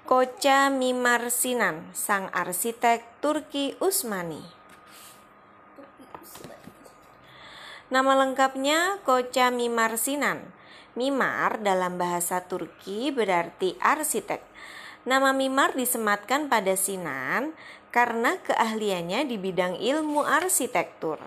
Koca 0.05 0.69
Mimar 0.69 1.33
Sinan, 1.33 1.89
sang 1.97 2.29
arsitek 2.37 3.01
Turki 3.25 3.81
Usmani. 3.81 4.45
Nama 7.89 8.13
lengkapnya 8.21 9.01
Koca 9.01 9.49
Mimar 9.49 9.97
Sinan 9.97 10.53
Mimar 11.01 11.65
dalam 11.65 11.97
bahasa 11.97 12.45
Turki 12.45 13.09
berarti 13.09 13.73
arsitek. 13.81 14.45
Nama 15.09 15.33
Mimar 15.33 15.73
disematkan 15.73 16.53
pada 16.53 16.77
Sinan 16.77 17.57
karena 17.95 18.39
keahliannya 18.43 19.27
di 19.29 19.37
bidang 19.37 19.79
ilmu 19.79 20.23
arsitektur. 20.23 21.19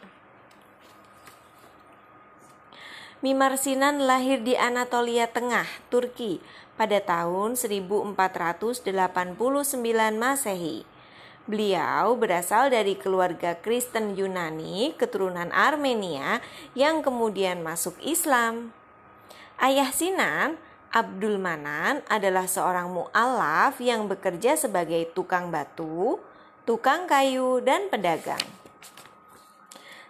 Mimar 3.19 3.59
Sinan 3.59 4.07
lahir 4.07 4.39
di 4.39 4.55
Anatolia 4.55 5.27
Tengah, 5.27 5.67
Turki 5.91 6.39
pada 6.79 7.03
tahun 7.03 7.59
1489 7.59 8.87
Masehi. 10.15 10.87
Beliau 11.43 12.15
berasal 12.15 12.71
dari 12.71 12.95
keluarga 12.95 13.59
Kristen 13.59 14.15
Yunani 14.15 14.95
keturunan 14.95 15.51
Armenia 15.51 16.39
yang 16.79 17.03
kemudian 17.03 17.59
masuk 17.59 17.99
Islam. 17.99 18.71
Ayah 19.59 19.91
Sinan, 19.91 20.55
Abdul 20.95 21.43
Manan 21.43 21.99
adalah 22.07 22.47
seorang 22.47 22.87
mu'alaf 22.87 23.83
yang 23.83 24.07
bekerja 24.07 24.55
sebagai 24.55 25.11
tukang 25.11 25.51
batu, 25.51 26.23
tukang 26.69 27.09
kayu, 27.09 27.65
dan 27.65 27.89
pedagang. 27.89 28.45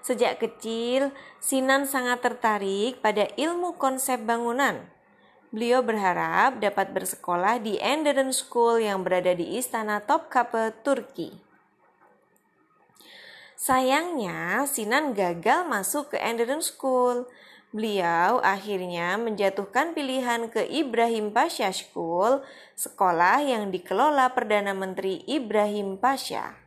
Sejak 0.04 0.44
kecil, 0.44 1.16
Sinan 1.40 1.88
sangat 1.88 2.20
tertarik 2.20 3.00
pada 3.00 3.32
ilmu 3.40 3.80
konsep 3.80 4.20
bangunan. 4.28 4.84
Beliau 5.56 5.80
berharap 5.80 6.60
dapat 6.60 6.92
bersekolah 6.92 7.64
di 7.64 7.80
Enderun 7.80 8.36
School 8.36 8.84
yang 8.84 9.08
berada 9.08 9.32
di 9.32 9.56
Istana 9.56 10.04
Topkapi, 10.04 10.84
Turki. 10.84 11.32
Sayangnya, 13.56 14.68
Sinan 14.68 15.16
gagal 15.16 15.64
masuk 15.64 16.12
ke 16.12 16.20
Enderun 16.20 16.60
School 16.60 17.24
Beliau 17.70 18.42
akhirnya 18.42 19.14
menjatuhkan 19.22 19.94
pilihan 19.94 20.50
ke 20.50 20.66
Ibrahim 20.66 21.30
Pasha 21.30 21.70
School, 21.70 22.42
sekolah 22.74 23.46
yang 23.46 23.70
dikelola 23.70 24.34
Perdana 24.34 24.74
Menteri 24.74 25.22
Ibrahim 25.30 26.02
Pasha. 26.02 26.58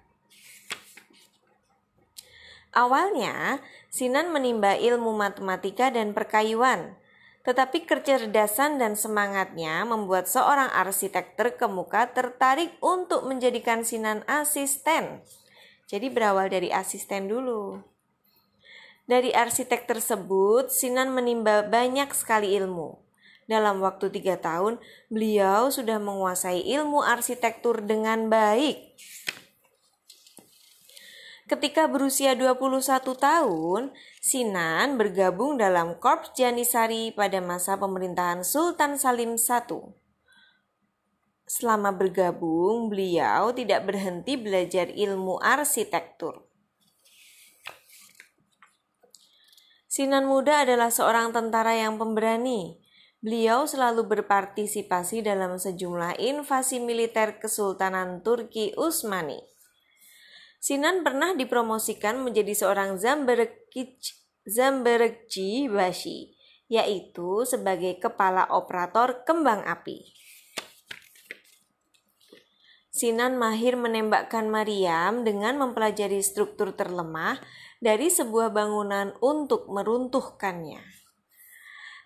Awalnya, 2.71 3.59
Sinan 3.93 4.33
menimba 4.33 4.79
ilmu 4.79 5.12
matematika 5.12 5.93
dan 5.93 6.17
perkayuan, 6.17 6.97
tetapi 7.45 7.85
kecerdasan 7.85 8.79
dan 8.79 8.97
semangatnya 8.97 9.85
membuat 9.85 10.31
seorang 10.31 10.71
arsitek 10.71 11.35
terkemuka 11.35 12.15
tertarik 12.15 12.73
untuk 12.79 13.27
menjadikan 13.27 13.83
Sinan 13.83 14.23
asisten. 14.31 15.21
Jadi 15.91 16.09
berawal 16.09 16.49
dari 16.49 16.73
asisten 16.73 17.29
dulu. 17.29 17.91
Dari 19.12 19.29
arsitek 19.29 19.85
tersebut, 19.85 20.72
Sinan 20.72 21.12
menimba 21.12 21.68
banyak 21.68 22.16
sekali 22.16 22.57
ilmu. 22.57 22.96
Dalam 23.44 23.85
waktu 23.85 24.09
tiga 24.09 24.40
tahun, 24.40 24.81
beliau 25.12 25.68
sudah 25.68 26.01
menguasai 26.01 26.64
ilmu 26.64 27.05
arsitektur 27.05 27.85
dengan 27.85 28.33
baik. 28.33 28.96
Ketika 31.44 31.92
berusia 31.92 32.33
21 32.33 33.12
tahun, 33.12 33.92
Sinan 34.25 34.96
bergabung 34.96 35.61
dalam 35.61 36.01
Korps 36.01 36.33
Janisari 36.33 37.12
pada 37.12 37.44
masa 37.44 37.77
pemerintahan 37.77 38.40
Sultan 38.40 38.96
Salim 38.96 39.37
I. 39.37 39.53
Selama 41.44 41.92
bergabung, 41.92 42.88
beliau 42.88 43.53
tidak 43.53 43.85
berhenti 43.85 44.40
belajar 44.40 44.88
ilmu 44.88 45.37
arsitektur. 45.37 46.48
Sinan 49.92 50.24
Muda 50.24 50.64
adalah 50.64 50.88
seorang 50.88 51.37
tentara 51.37 51.76
yang 51.76 52.00
pemberani. 52.00 52.81
Beliau 53.20 53.68
selalu 53.68 54.09
berpartisipasi 54.09 55.20
dalam 55.20 55.61
sejumlah 55.61 56.16
invasi 56.16 56.81
militer 56.81 57.37
Kesultanan 57.37 58.24
Turki 58.24 58.72
Utsmani. 58.72 59.37
Sinan 60.57 61.05
pernah 61.05 61.37
dipromosikan 61.37 62.24
menjadi 62.24 62.57
seorang 62.57 62.96
Zamberekci 64.48 65.68
Bashi, 65.68 66.40
yaitu 66.72 67.44
sebagai 67.44 68.00
kepala 68.00 68.48
operator 68.48 69.28
kembang 69.28 69.61
api. 69.61 70.09
Sinan 72.92 73.40
mahir 73.40 73.72
menembakkan 73.72 74.52
Mariam 74.52 75.24
dengan 75.24 75.57
mempelajari 75.57 76.20
struktur 76.20 76.76
terlemah 76.76 77.40
dari 77.81 78.12
sebuah 78.12 78.52
bangunan 78.52 79.16
untuk 79.24 79.64
meruntuhkannya. 79.72 80.85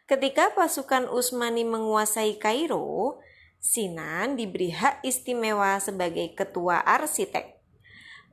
Ketika 0.06 0.54
pasukan 0.54 1.10
Utsmani 1.10 1.66
menguasai 1.66 2.38
Kairo, 2.38 3.18
Sinan 3.58 4.38
diberi 4.38 4.70
hak 4.70 5.02
istimewa 5.02 5.74
sebagai 5.82 6.30
ketua 6.38 6.78
arsitek. 6.78 7.58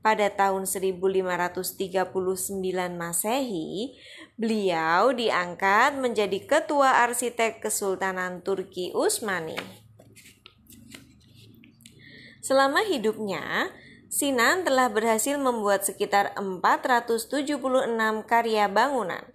Pada 0.06 0.30
tahun 0.30 0.70
1539 0.70 1.58
Masehi, 2.94 3.98
beliau 4.38 5.10
diangkat 5.10 5.98
menjadi 5.98 6.38
ketua 6.46 7.02
arsitek 7.02 7.66
Kesultanan 7.66 8.46
Turki 8.46 8.94
Utsmani. 8.94 9.83
Selama 12.44 12.84
hidupnya, 12.84 13.72
Sinan 14.14 14.62
telah 14.62 14.94
berhasil 14.94 15.42
membuat 15.42 15.90
sekitar 15.90 16.38
476 16.38 17.50
karya 18.30 18.70
bangunan. 18.70 19.26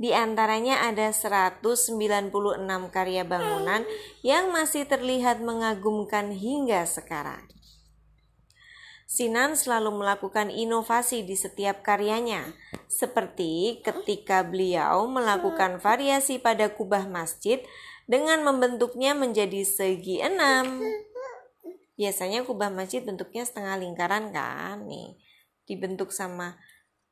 Di 0.00 0.16
antaranya 0.16 0.88
ada 0.88 1.12
196 1.12 2.32
karya 2.88 3.28
bangunan 3.28 3.84
yang 4.24 4.48
masih 4.48 4.88
terlihat 4.88 5.44
mengagumkan 5.44 6.32
hingga 6.32 6.88
sekarang. 6.88 7.44
Sinan 9.04 9.52
selalu 9.52 10.00
melakukan 10.00 10.48
inovasi 10.48 11.28
di 11.28 11.36
setiap 11.36 11.84
karyanya, 11.84 12.56
seperti 12.88 13.84
ketika 13.84 14.40
beliau 14.40 15.04
melakukan 15.12 15.76
variasi 15.76 16.40
pada 16.40 16.72
kubah 16.72 17.04
masjid 17.04 17.60
dengan 18.08 18.40
membentuknya 18.40 19.12
menjadi 19.12 19.60
segi 19.68 20.24
enam 20.24 20.80
biasanya 21.98 22.42
kubah 22.42 22.72
masjid 22.72 23.04
bentuknya 23.04 23.44
setengah 23.44 23.76
lingkaran 23.78 24.32
kan 24.32 24.84
nih 24.88 25.16
dibentuk 25.68 26.10
sama 26.10 26.56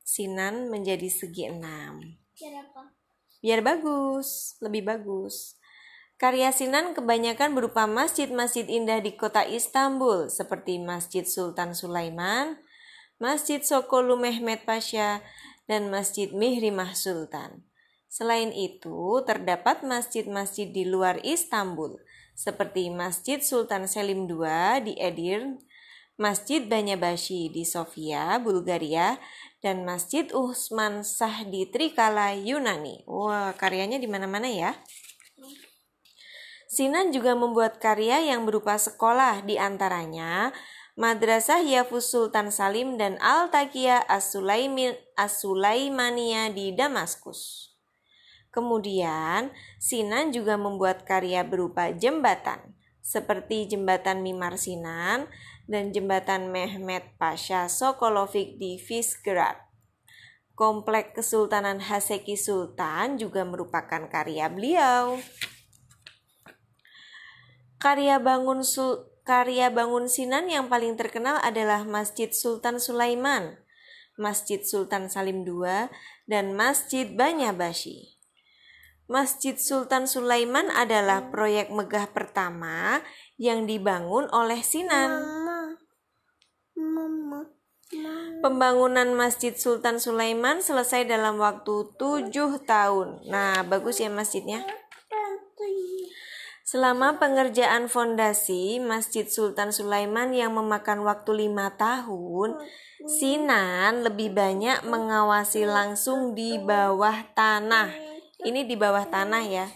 sinan 0.01 0.73
menjadi 0.73 1.07
segi 1.07 1.53
enam 1.53 2.17
Biar 2.35 2.65
apa? 2.65 2.83
biar 3.41 3.61
bagus 3.65 4.57
lebih 4.61 4.85
bagus 4.89 5.61
Karya 6.21 6.53
Sinan 6.53 6.93
kebanyakan 6.93 7.57
berupa 7.57 7.89
masjid-masjid 7.89 8.69
indah 8.69 9.01
di 9.01 9.17
kota 9.17 9.41
Istanbul 9.41 10.29
seperti 10.29 10.77
Masjid 10.77 11.25
Sultan 11.25 11.73
Sulaiman, 11.73 12.61
Masjid 13.17 13.65
Sokolu 13.65 14.21
Mehmet 14.21 14.69
Pasha, 14.69 15.25
dan 15.65 15.89
Masjid 15.89 16.29
Mihrimah 16.29 16.93
Sultan. 16.93 17.65
Selain 18.13 18.53
itu, 18.53 19.25
terdapat 19.25 19.81
masjid-masjid 19.81 20.69
di 20.69 20.85
luar 20.85 21.25
Istanbul, 21.25 21.97
seperti 22.41 22.89
Masjid 22.89 23.45
Sultan 23.45 23.85
Selim 23.85 24.25
II 24.25 24.81
di 24.81 24.97
Edirne, 24.97 25.61
Masjid 26.17 26.65
Banyabashi 26.65 27.53
di 27.53 27.69
Sofia, 27.69 28.41
Bulgaria, 28.41 29.21
dan 29.61 29.85
Masjid 29.85 30.25
Usman 30.33 31.05
Shah 31.05 31.45
di 31.45 31.69
Trikala, 31.69 32.33
Yunani. 32.33 33.05
Wah, 33.05 33.53
karyanya 33.53 34.01
di 34.01 34.09
mana-mana 34.09 34.49
ya. 34.49 34.73
Sinan 36.65 37.13
juga 37.13 37.37
membuat 37.37 37.77
karya 37.77 38.25
yang 38.33 38.49
berupa 38.49 38.81
sekolah 38.81 39.45
di 39.45 39.61
antaranya 39.61 40.57
Madrasah 40.97 41.61
Yafus 41.61 42.09
Sultan 42.13 42.53
Salim 42.53 42.97
dan 42.97 43.21
Al-Taqiyah 43.21 44.09
As-Sulaimania 45.17 46.53
di 46.53 46.73
Damaskus. 46.77 47.70
Kemudian, 48.51 49.55
Sinan 49.79 50.35
juga 50.35 50.59
membuat 50.59 51.07
karya 51.07 51.47
berupa 51.47 51.95
jembatan, 51.95 52.75
seperti 52.99 53.71
jembatan 53.71 54.27
Mimar 54.27 54.59
Sinan 54.59 55.31
dan 55.71 55.95
jembatan 55.95 56.51
Mehmet 56.51 57.15
Pasha 57.15 57.71
Sokolovic 57.71 58.59
di 58.59 58.75
Visgrad. 58.83 59.55
Komplek 60.59 61.17
Kesultanan 61.17 61.81
Haseki 61.81 62.37
Sultan 62.37 63.17
juga 63.17 63.47
merupakan 63.47 64.05
karya 64.11 64.51
beliau. 64.51 65.17
Karya 67.81 68.21
bangun 68.21 68.61
Sul 68.61 69.09
karya 69.25 69.73
bangun 69.73 70.05
Sinan 70.11 70.53
yang 70.53 70.69
paling 70.69 71.01
terkenal 71.01 71.41
adalah 71.41 71.87
Masjid 71.87 72.29
Sultan 72.29 72.77
Sulaiman, 72.77 73.57
Masjid 74.21 74.61
Sultan 74.61 75.09
Salim 75.09 75.49
II, 75.49 75.89
dan 76.29 76.53
Masjid 76.53 77.09
Banyabashi. 77.09 78.20
Masjid 79.11 79.59
Sultan 79.59 80.07
Sulaiman 80.07 80.71
adalah 80.71 81.35
proyek 81.35 81.75
megah 81.75 82.07
pertama 82.15 83.03
yang 83.43 83.67
dibangun 83.67 84.31
oleh 84.31 84.63
Sinan. 84.63 85.11
Pembangunan 88.39 89.11
Masjid 89.19 89.51
Sultan 89.51 89.99
Sulaiman 89.99 90.63
selesai 90.63 91.11
dalam 91.11 91.43
waktu 91.43 91.91
tujuh 91.99 92.63
tahun. 92.63 93.27
Nah, 93.27 93.67
bagus 93.67 93.99
ya 93.99 94.07
masjidnya. 94.07 94.63
Selama 96.63 97.19
pengerjaan 97.19 97.91
fondasi 97.91 98.79
Masjid 98.79 99.27
Sultan 99.27 99.75
Sulaiman 99.75 100.31
yang 100.31 100.55
memakan 100.55 101.03
waktu 101.03 101.51
lima 101.51 101.75
tahun, 101.75 102.63
Sinan 103.19 104.07
lebih 104.07 104.31
banyak 104.31 104.87
mengawasi 104.87 105.67
langsung 105.67 106.39
di 106.39 106.63
bawah 106.63 107.27
tanah. 107.35 108.10
Ini 108.41 108.65
di 108.65 108.77
bawah 108.77 109.05
tanah 109.05 109.45
ya. 109.45 109.67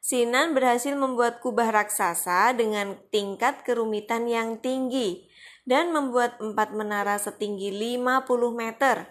Sinan 0.00 0.56
berhasil 0.56 0.96
membuat 0.96 1.44
kubah 1.44 1.70
raksasa 1.70 2.56
dengan 2.56 2.98
tingkat 3.12 3.62
kerumitan 3.62 4.26
yang 4.26 4.58
tinggi 4.58 5.28
dan 5.68 5.92
membuat 5.92 6.40
empat 6.40 6.72
menara 6.74 7.20
setinggi 7.20 7.70
50 8.00 8.26
meter. 8.50 9.06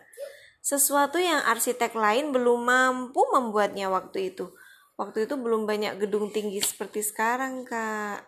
Sesuatu 0.59 1.15
yang 1.21 1.39
arsitek 1.45 1.95
lain 1.95 2.35
belum 2.35 2.67
mampu 2.67 3.21
membuatnya 3.31 3.87
waktu 3.87 4.35
itu. 4.35 4.51
Waktu 4.99 5.23
itu 5.29 5.39
belum 5.39 5.63
banyak 5.63 6.03
gedung 6.03 6.35
tinggi 6.35 6.59
seperti 6.59 6.99
sekarang, 6.99 7.63
Kak. 7.63 8.27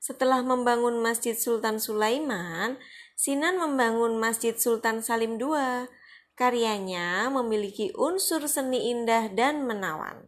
Setelah 0.00 0.40
membangun 0.40 0.96
Masjid 1.04 1.36
Sultan 1.36 1.76
Sulaiman, 1.76 2.80
Sinan 3.18 3.60
membangun 3.60 4.16
Masjid 4.16 4.56
Sultan 4.56 5.04
Salim 5.04 5.36
II. 5.36 5.90
Karyanya 6.38 7.26
memiliki 7.34 7.90
unsur 7.98 8.46
seni 8.46 8.94
indah 8.94 9.26
dan 9.34 9.66
menawan. 9.66 10.22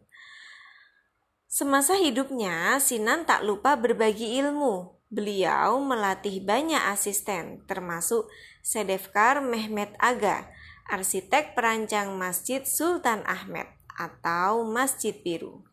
Semasa 1.47 1.95
hidupnya, 1.95 2.75
Sinan 2.83 3.23
tak 3.23 3.47
lupa 3.47 3.79
berbagi 3.79 4.35
ilmu. 4.43 4.99
Beliau 5.07 5.79
melatih 5.79 6.43
banyak 6.43 6.83
asisten, 6.91 7.63
termasuk 7.63 8.27
Sedefkar 8.59 9.39
Mehmet 9.39 9.95
Aga, 10.03 10.51
arsitek 10.91 11.55
perancang 11.55 12.19
Masjid 12.19 12.59
Sultan 12.67 13.23
Ahmed 13.23 13.71
atau 13.95 14.67
Masjid 14.67 15.15
Biru. 15.15 15.70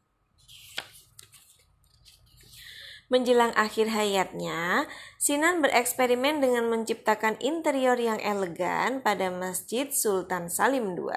Menjelang 3.08 3.56
akhir 3.56 3.88
hayatnya, 3.88 4.84
Sinan 5.16 5.64
bereksperimen 5.64 6.44
dengan 6.44 6.68
menciptakan 6.68 7.40
interior 7.40 7.96
yang 7.96 8.20
elegan 8.20 9.00
pada 9.00 9.32
Masjid 9.32 9.88
Sultan 9.88 10.52
Salim 10.52 10.92
II. 10.92 11.16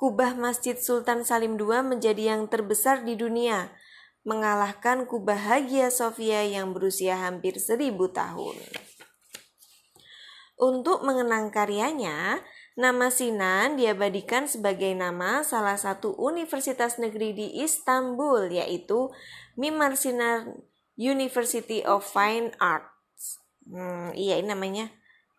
Kubah 0.00 0.40
Masjid 0.40 0.80
Sultan 0.80 1.20
Salim 1.28 1.60
II 1.60 1.84
menjadi 1.84 2.32
yang 2.32 2.48
terbesar 2.48 3.04
di 3.04 3.12
dunia, 3.12 3.76
mengalahkan 4.24 5.04
kubah 5.04 5.36
Hagia 5.36 5.92
Sophia 5.92 6.48
yang 6.48 6.72
berusia 6.72 7.20
hampir 7.20 7.60
seribu 7.60 8.08
tahun. 8.08 8.56
Untuk 10.56 11.04
mengenang 11.04 11.52
karyanya, 11.52 12.40
Nama 12.74 13.06
Sinan 13.06 13.78
diabadikan 13.78 14.50
sebagai 14.50 14.98
nama 14.98 15.46
salah 15.46 15.78
satu 15.78 16.10
universitas 16.18 16.98
negeri 16.98 17.30
di 17.30 17.46
Istanbul 17.62 18.50
yaitu 18.50 19.14
Mimar 19.54 19.94
Sinan 19.94 20.62
University 20.98 21.82
of 21.86 22.02
Fine 22.06 22.54
Arts. 22.58 23.42
Hmm, 23.66 24.10
iya 24.14 24.38
ini 24.38 24.50
namanya 24.50 24.90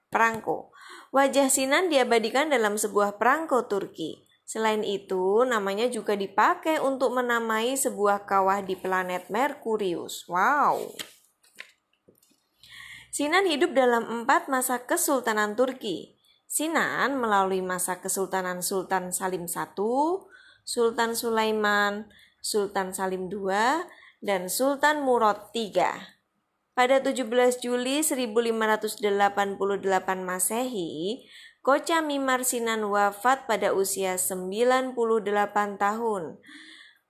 perangko. 0.07 0.71
Wajah 1.11 1.51
Sinan 1.51 1.87
diabadikan 1.91 2.51
dalam 2.51 2.79
sebuah 2.79 3.19
perangko 3.19 3.67
Turki. 3.67 4.23
Selain 4.45 4.85
itu, 4.85 5.41
namanya 5.41 5.89
juga 5.89 6.13
dipakai 6.13 6.77
untuk 6.77 7.17
menamai 7.17 7.73
sebuah 7.73 8.29
kawah 8.29 8.61
di 8.61 8.77
planet 8.77 9.33
Merkurius. 9.33 10.29
Wow. 10.29 10.93
Sinan 13.09 13.49
hidup 13.49 13.73
dalam 13.73 14.05
empat 14.05 14.51
masa 14.51 14.85
kesultanan 14.85 15.57
Turki. 15.57 16.15
Sinan 16.45 17.17
melalui 17.17 17.59
masa 17.59 17.99
Kesultanan 17.99 18.61
Sultan 18.61 19.09
Salim 19.09 19.49
I, 19.49 19.65
Sultan 20.63 21.11
Sulaiman, 21.17 22.07
Sultan 22.39 22.93
Salim 22.93 23.27
II, 23.27 23.49
dan 24.25 24.49
Sultan 24.49 25.05
Murad 25.05 25.53
III. 25.53 26.17
Pada 26.73 26.97
17 26.99 27.61
Juli 27.61 28.01
1588 28.01 29.05
Masehi, 30.25 31.23
Koca 31.61 32.01
Mimar 32.01 32.41
Sinan 32.43 32.89
wafat 32.89 33.45
pada 33.45 33.71
usia 33.71 34.17
98 34.17 34.97
tahun. 35.77 36.41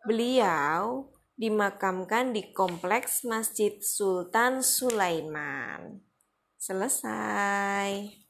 Beliau 0.06 1.10
dimakamkan 1.40 2.36
di 2.36 2.54
kompleks 2.54 3.26
Masjid 3.26 3.80
Sultan 3.80 4.62
Sulaiman. 4.62 6.04
Selesai. 6.60 8.22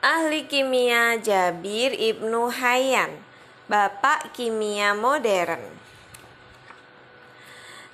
Ahli 0.00 0.48
kimia 0.48 1.20
Jabir 1.20 1.92
Ibnu 1.92 2.48
Hayyan, 2.48 3.20
Bapak 3.70 4.34
Kimia 4.34 4.98
Modern. 4.98 5.62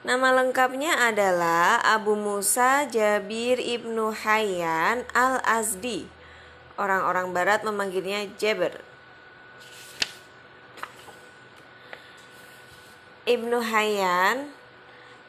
Nama 0.08 0.28
lengkapnya 0.40 1.04
adalah 1.04 1.84
Abu 1.84 2.16
Musa 2.16 2.88
Jabir 2.88 3.60
Ibnu 3.60 4.08
Hayyan 4.08 5.04
Al-Azdi. 5.12 6.08
Orang-orang 6.80 7.36
barat 7.36 7.60
memanggilnya 7.60 8.24
Jabir. 8.40 8.72
Ibnu 13.28 13.60
Hayyan 13.60 14.48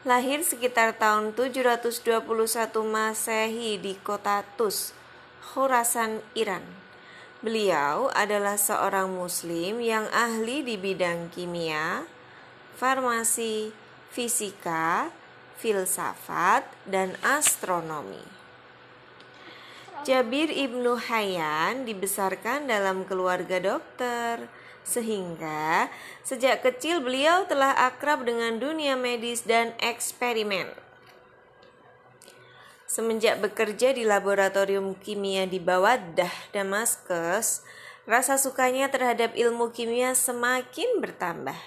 lahir 0.08 0.40
sekitar 0.40 0.96
tahun 0.96 1.36
721 1.36 2.24
Masehi 2.88 3.76
di 3.76 4.00
kota 4.00 4.48
Tus, 4.56 4.96
Khurasan, 5.52 6.24
Iran. 6.32 6.77
Beliau 7.38 8.10
adalah 8.18 8.58
seorang 8.58 9.14
muslim 9.14 9.78
yang 9.78 10.10
ahli 10.10 10.66
di 10.66 10.74
bidang 10.74 11.30
kimia, 11.30 12.02
farmasi, 12.74 13.70
fisika, 14.10 15.14
filsafat, 15.62 16.66
dan 16.82 17.14
astronomi. 17.22 18.26
Jabir 20.02 20.50
ibnu 20.50 20.98
Hayyan 20.98 21.86
dibesarkan 21.86 22.66
dalam 22.66 23.06
keluarga 23.06 23.62
dokter, 23.62 24.50
sehingga 24.82 25.94
sejak 26.26 26.66
kecil 26.66 27.06
beliau 27.06 27.46
telah 27.46 27.70
akrab 27.86 28.26
dengan 28.26 28.58
dunia 28.58 28.98
medis 28.98 29.46
dan 29.46 29.78
eksperimen. 29.78 30.87
Semenjak 32.88 33.44
bekerja 33.44 33.92
di 33.92 34.00
laboratorium 34.00 34.96
kimia 34.96 35.44
di 35.44 35.60
Bawadah, 35.60 36.32
Damaskus, 36.56 37.60
rasa 38.08 38.40
sukanya 38.40 38.88
terhadap 38.88 39.36
ilmu 39.36 39.76
kimia 39.76 40.16
semakin 40.16 41.04
bertambah. 41.04 41.60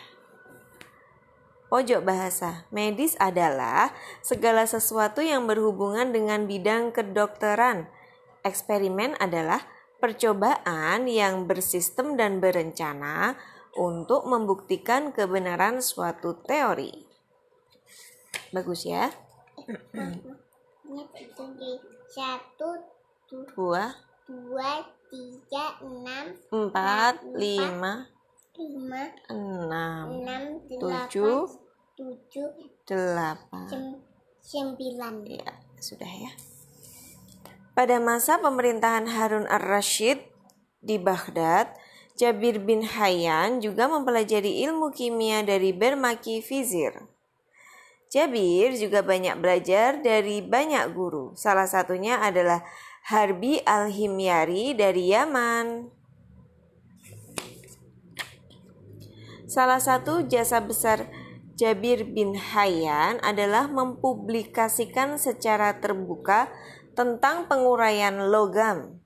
Pojok 1.70 2.02
bahasa 2.02 2.66
medis 2.74 3.14
adalah 3.22 3.94
segala 4.26 4.66
sesuatu 4.66 5.22
yang 5.22 5.46
berhubungan 5.46 6.10
dengan 6.10 6.50
bidang 6.50 6.90
kedokteran. 6.90 7.86
Eksperimen 8.42 9.14
adalah 9.22 9.62
percobaan 10.02 11.06
yang 11.06 11.46
bersistem 11.46 12.18
dan 12.18 12.42
berencana 12.42 13.38
untuk 13.78 14.26
membuktikan 14.26 15.14
kebenaran 15.14 15.86
suatu 15.86 16.42
teori. 16.42 17.06
Bagus 18.50 18.90
ya. 18.90 19.14
Satu, 22.12 22.70
Dua, 23.56 23.96
dua, 24.28 24.72
tiga, 25.08 25.80
enam, 25.80 26.36
empat, 26.52 27.24
lima, 27.32 28.12
lima, 28.60 29.04
enam, 29.32 30.06
enam, 30.20 30.44
Tujuh. 30.68 31.48
tujuh, 31.96 32.50
delapan. 32.84 33.72
sem- 33.72 34.04
sembilan. 34.44 35.24
Ya, 35.24 35.64
sudah 35.80 36.12
ya. 36.12 36.36
Pada 37.72 38.04
masa 38.04 38.36
pemerintahan 38.44 39.08
Harun 39.08 39.48
ar-Rasyid 39.48 40.20
di 40.84 41.00
Baghdad, 41.00 41.72
Jabir 42.20 42.60
bin 42.60 42.84
Hayyan 42.84 43.64
juga 43.64 43.88
mempelajari 43.88 44.60
ilmu 44.68 44.92
kimia 44.92 45.40
dari 45.48 45.72
Bermaki 45.72 46.44
Vizir. 46.44 47.11
Jabir 48.12 48.76
juga 48.76 49.00
banyak 49.08 49.40
belajar 49.40 50.04
dari 50.04 50.44
banyak 50.44 50.92
guru. 50.92 51.32
Salah 51.32 51.64
satunya 51.64 52.20
adalah 52.20 52.60
Harbi 53.08 53.64
al-Himyari 53.64 54.76
dari 54.76 55.16
Yaman. 55.16 55.88
Salah 59.48 59.80
satu 59.80 60.28
jasa 60.28 60.60
besar 60.60 61.08
Jabir 61.56 62.04
bin 62.04 62.36
Hayyan 62.36 63.24
adalah 63.24 63.72
mempublikasikan 63.72 65.16
secara 65.16 65.80
terbuka 65.80 66.52
tentang 67.00 67.48
penguraian 67.48 68.28
logam. 68.28 69.00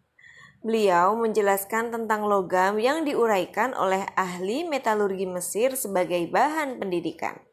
Beliau 0.65 1.13
menjelaskan 1.13 1.93
tentang 1.93 2.25
logam 2.25 2.81
yang 2.81 3.05
diuraikan 3.05 3.77
oleh 3.77 4.01
ahli 4.17 4.65
metalurgi 4.65 5.29
Mesir 5.29 5.77
sebagai 5.77 6.25
bahan 6.33 6.81
pendidikan. 6.81 7.44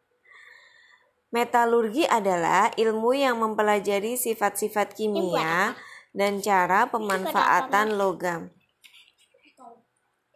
Metalurgi 1.33 2.05
adalah 2.05 2.68
ilmu 2.76 3.16
yang 3.16 3.41
mempelajari 3.41 4.20
sifat-sifat 4.20 4.93
kimia 4.93 5.72
dan 6.12 6.45
cara 6.45 6.93
pemanfaatan 6.93 7.97
logam. 7.97 8.53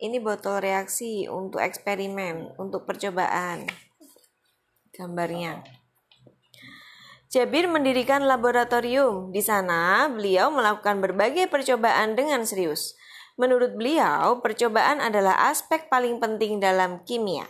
Ini 0.01 0.17
botol 0.25 0.65
reaksi 0.65 1.29
untuk 1.29 1.61
eksperimen, 1.61 2.57
untuk 2.57 2.89
percobaan. 2.89 3.69
Gambarnya. 4.93 5.65
Jabir 7.33 7.69
mendirikan 7.69 8.25
laboratorium. 8.25 9.33
Di 9.33 9.45
sana, 9.45 10.09
beliau 10.09 10.49
melakukan 10.49 11.01
berbagai 11.05 11.49
percobaan 11.53 12.17
dengan 12.17 12.45
serius. 12.49 12.97
Menurut 13.37 13.77
beliau, 13.77 14.41
percobaan 14.41 15.05
adalah 15.05 15.53
aspek 15.53 15.93
paling 15.93 16.17
penting 16.21 16.57
dalam 16.57 17.05
kimia. 17.05 17.45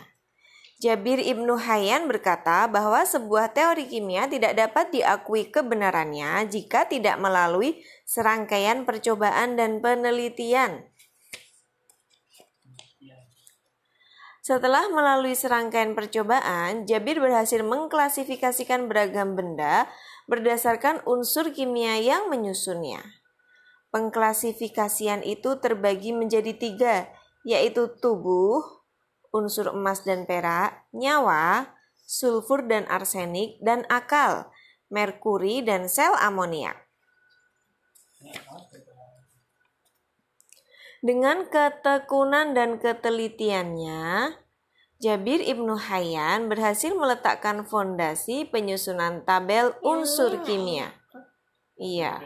Jabir 0.77 1.17
Ibnu 1.17 1.57
Hayyan 1.57 2.05
berkata 2.05 2.69
bahwa 2.69 3.01
sebuah 3.01 3.49
teori 3.49 3.89
kimia 3.89 4.29
tidak 4.29 4.53
dapat 4.53 4.93
diakui 4.93 5.49
kebenarannya 5.49 6.45
jika 6.45 6.85
tidak 6.85 7.17
melalui 7.17 7.81
serangkaian 8.05 8.85
percobaan 8.85 9.57
dan 9.57 9.81
penelitian. 9.81 10.85
Setelah 14.45 14.87
melalui 14.93 15.33
serangkaian 15.33 15.97
percobaan, 15.97 16.85
Jabir 16.85 17.17
berhasil 17.19 17.65
mengklasifikasikan 17.65 18.85
beragam 18.85 19.33
benda 19.33 19.89
berdasarkan 20.29 21.01
unsur 21.09 21.51
kimia 21.57 21.97
yang 21.97 22.29
menyusunnya. 22.29 23.01
Pengklasifikasian 23.89 25.25
itu 25.25 25.57
terbagi 25.57 26.13
menjadi 26.13 26.53
tiga, 26.53 27.09
yaitu 27.43 27.91
tubuh, 27.97 28.76
unsur 29.35 29.71
emas 29.71 30.03
dan 30.07 30.27
perak, 30.27 30.87
nyawa, 30.95 31.73
sulfur 32.07 32.63
dan 32.65 32.87
arsenik, 32.87 33.59
dan 33.59 33.83
akal, 33.91 34.49
merkuri 34.87 35.61
dan 35.63 35.91
sel 35.91 36.15
amoniak. 36.19 36.87
Dengan 40.97 41.45
ketekunan 41.47 42.57
dan 42.57 42.81
ketelitiannya, 42.81 44.33
Jabir 44.97 45.45
Ibnu 45.45 45.77
Hayyan 45.77 46.49
berhasil 46.49 46.89
meletakkan 46.97 47.61
fondasi 47.69 48.49
penyusunan 48.49 49.21
tabel 49.21 49.77
unsur 49.85 50.41
kimia. 50.41 50.89
Iya. 51.77 52.17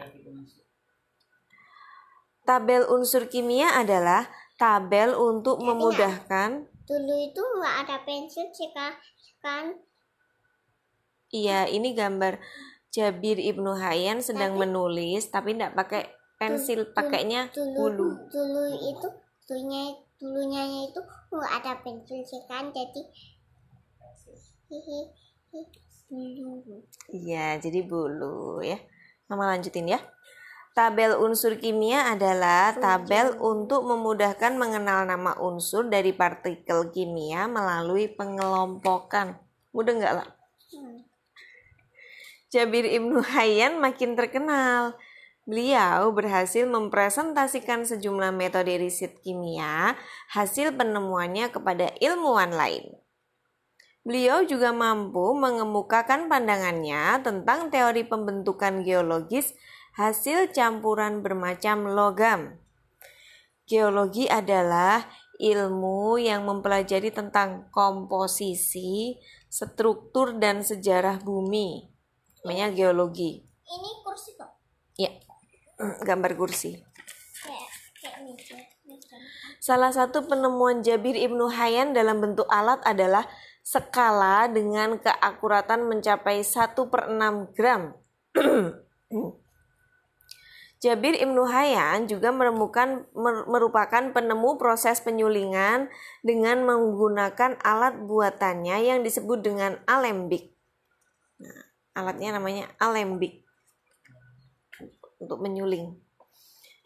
Tabel 2.48 2.88
unsur 2.88 3.28
kimia 3.28 3.76
adalah 3.76 4.24
tabel 4.56 5.12
untuk 5.20 5.60
memudahkan 5.60 6.71
Dulu 6.92 7.14
itu 7.24 7.40
nggak 7.40 7.76
ada 7.88 7.96
pensil 8.04 8.52
sekarang 8.52 9.00
kan 9.40 9.64
Iya, 11.32 11.64
ini 11.72 11.96
gambar 11.96 12.36
Jabir 12.92 13.40
Ibnu 13.40 13.72
Hayyan 13.80 14.20
sedang 14.20 14.60
menulis 14.60 15.32
tapi 15.32 15.56
tidak 15.56 15.72
pakai 15.72 16.12
pensil, 16.36 16.92
pakainya 16.92 17.48
dulu 17.56 17.72
bulu. 17.72 18.08
dulu 18.28 18.62
itu 18.76 19.08
dulunya 19.48 19.96
dulunya 20.20 20.62
itu 20.84 21.00
nggak 21.32 21.52
ada 21.64 21.72
pensil 21.80 22.20
sekarang 22.20 22.68
jadi 22.76 23.00
hihi 24.68 25.00
dulu 26.12 26.76
Iya, 27.08 27.56
jadi 27.56 27.80
bulu 27.88 28.60
ya. 28.60 28.76
Mama 29.32 29.56
lanjutin 29.56 29.88
ya. 29.88 29.96
Tabel 30.72 31.12
unsur 31.20 31.60
kimia 31.60 32.16
adalah 32.16 32.72
tabel 32.72 33.36
untuk 33.44 33.84
memudahkan 33.84 34.56
mengenal 34.56 35.04
nama 35.04 35.36
unsur 35.36 35.84
dari 35.92 36.16
partikel 36.16 36.88
kimia 36.88 37.44
melalui 37.44 38.08
pengelompokan. 38.08 39.36
Mudah 39.76 39.92
nggak 39.92 40.14
lah? 40.16 40.28
Hmm. 40.72 41.04
Jabir 42.48 42.88
Ibnu 42.88 43.20
Hayyan 43.20 43.84
makin 43.84 44.16
terkenal. 44.16 44.96
Beliau 45.44 46.08
berhasil 46.14 46.64
mempresentasikan 46.64 47.84
sejumlah 47.84 48.32
metode 48.32 48.72
riset 48.72 49.20
kimia 49.20 49.92
hasil 50.32 50.72
penemuannya 50.72 51.52
kepada 51.52 51.92
ilmuwan 52.00 52.48
lain. 52.48 52.96
Beliau 54.08 54.42
juga 54.48 54.72
mampu 54.72 55.36
mengemukakan 55.36 56.32
pandangannya 56.32 57.20
tentang 57.20 57.70
teori 57.70 58.08
pembentukan 58.08 58.82
geologis 58.82 59.54
hasil 59.92 60.56
campuran 60.56 61.20
bermacam 61.20 61.92
logam. 61.92 62.56
Geologi 63.68 64.24
adalah 64.28 65.04
ilmu 65.36 66.16
yang 66.20 66.48
mempelajari 66.48 67.12
tentang 67.12 67.68
komposisi, 67.68 69.16
struktur, 69.48 70.36
dan 70.40 70.64
sejarah 70.64 71.20
bumi. 71.20 71.88
Namanya 72.42 72.74
geologi. 72.74 73.44
ini 73.72 73.90
kursi 74.04 74.34
kok 74.34 74.50
Ya, 74.98 75.08
gambar 76.08 76.36
kursi. 76.36 76.82
Salah 79.62 79.94
satu 79.94 80.26
penemuan 80.26 80.82
Jabir 80.82 81.14
Ibnu 81.14 81.46
Hayyan 81.54 81.94
dalam 81.94 82.18
bentuk 82.18 82.50
alat 82.50 82.82
adalah 82.82 83.30
skala 83.62 84.50
dengan 84.50 84.98
keakuratan 84.98 85.86
mencapai 85.86 86.42
1 86.42 86.74
per 86.90 87.08
6 87.14 87.54
gram. 87.54 87.94
Jabir 90.82 91.14
Ibnu 91.14 91.46
Hayyan 91.46 92.10
juga 92.10 92.34
menemukan 92.34 93.06
mer- 93.14 93.46
merupakan 93.46 94.02
penemu 94.10 94.58
proses 94.58 94.98
penyulingan 94.98 95.86
dengan 96.26 96.66
menggunakan 96.66 97.54
alat 97.62 98.02
buatannya 98.02 98.90
yang 98.90 99.06
disebut 99.06 99.46
dengan 99.46 99.78
alembik. 99.86 100.50
Nah, 101.38 101.62
alatnya 101.94 102.34
namanya 102.34 102.66
alembik 102.82 103.46
untuk 105.22 105.38
menyuling. 105.38 106.02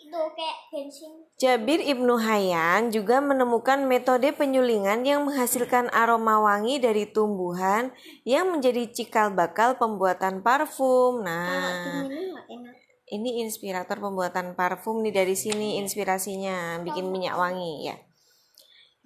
itu 0.07 0.23
kayak 0.39 0.59
bensin 0.71 1.13
Jabir 1.35 1.83
Ibnu 1.83 2.15
Hayyan 2.23 2.95
juga 2.95 3.19
menemukan 3.19 3.83
metode 3.91 4.31
penyulingan 4.31 5.03
yang 5.03 5.27
menghasilkan 5.27 5.91
aroma 5.91 6.39
wangi 6.39 6.79
dari 6.79 7.11
tumbuhan 7.11 7.91
yang 8.23 8.55
menjadi 8.55 8.87
cikal 8.93 9.35
bakal 9.35 9.75
pembuatan 9.75 10.47
parfum. 10.47 11.27
Nah, 11.27 12.07
diminum 12.07 12.39
nggak 12.39 12.47
enak 12.55 12.86
ini 13.07 13.47
inspirator 13.47 14.03
pembuatan 14.03 14.59
parfum 14.59 15.03
nih 15.07 15.15
dari 15.15 15.39
sini 15.39 15.79
inspirasinya 15.79 16.83
bikin 16.83 17.11
minyak 17.11 17.39
wangi 17.39 17.87
ya. 17.87 17.97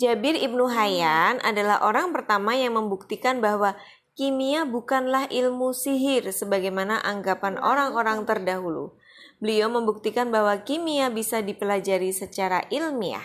Jabir 0.01 0.33
Ibnu 0.41 0.73
Hayyan 0.73 1.45
adalah 1.45 1.85
orang 1.85 2.17
pertama 2.17 2.57
yang 2.57 2.73
membuktikan 2.73 3.45
bahwa 3.45 3.77
kimia 4.17 4.65
bukanlah 4.65 5.29
ilmu 5.29 5.77
sihir 5.77 6.33
sebagaimana 6.33 6.97
anggapan 7.05 7.61
orang-orang 7.61 8.25
terdahulu. 8.25 8.97
Beliau 9.45 9.69
membuktikan 9.69 10.33
bahwa 10.33 10.57
kimia 10.65 11.13
bisa 11.13 11.45
dipelajari 11.45 12.17
secara 12.17 12.65
ilmiah. 12.73 13.25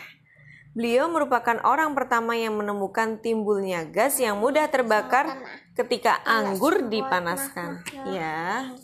Beliau 0.76 1.07
merupakan 1.07 1.63
orang 1.63 1.95
pertama 1.95 2.36
yang 2.36 2.59
menemukan 2.59 3.23
timbulnya 3.23 3.88
gas 3.88 4.19
yang 4.19 4.43
mudah 4.43 4.67
terbakar 4.67 5.39
ketika 5.71 6.19
anggur 6.28 6.91
dipanaskan. 6.91 7.80
Ya, 8.11 8.76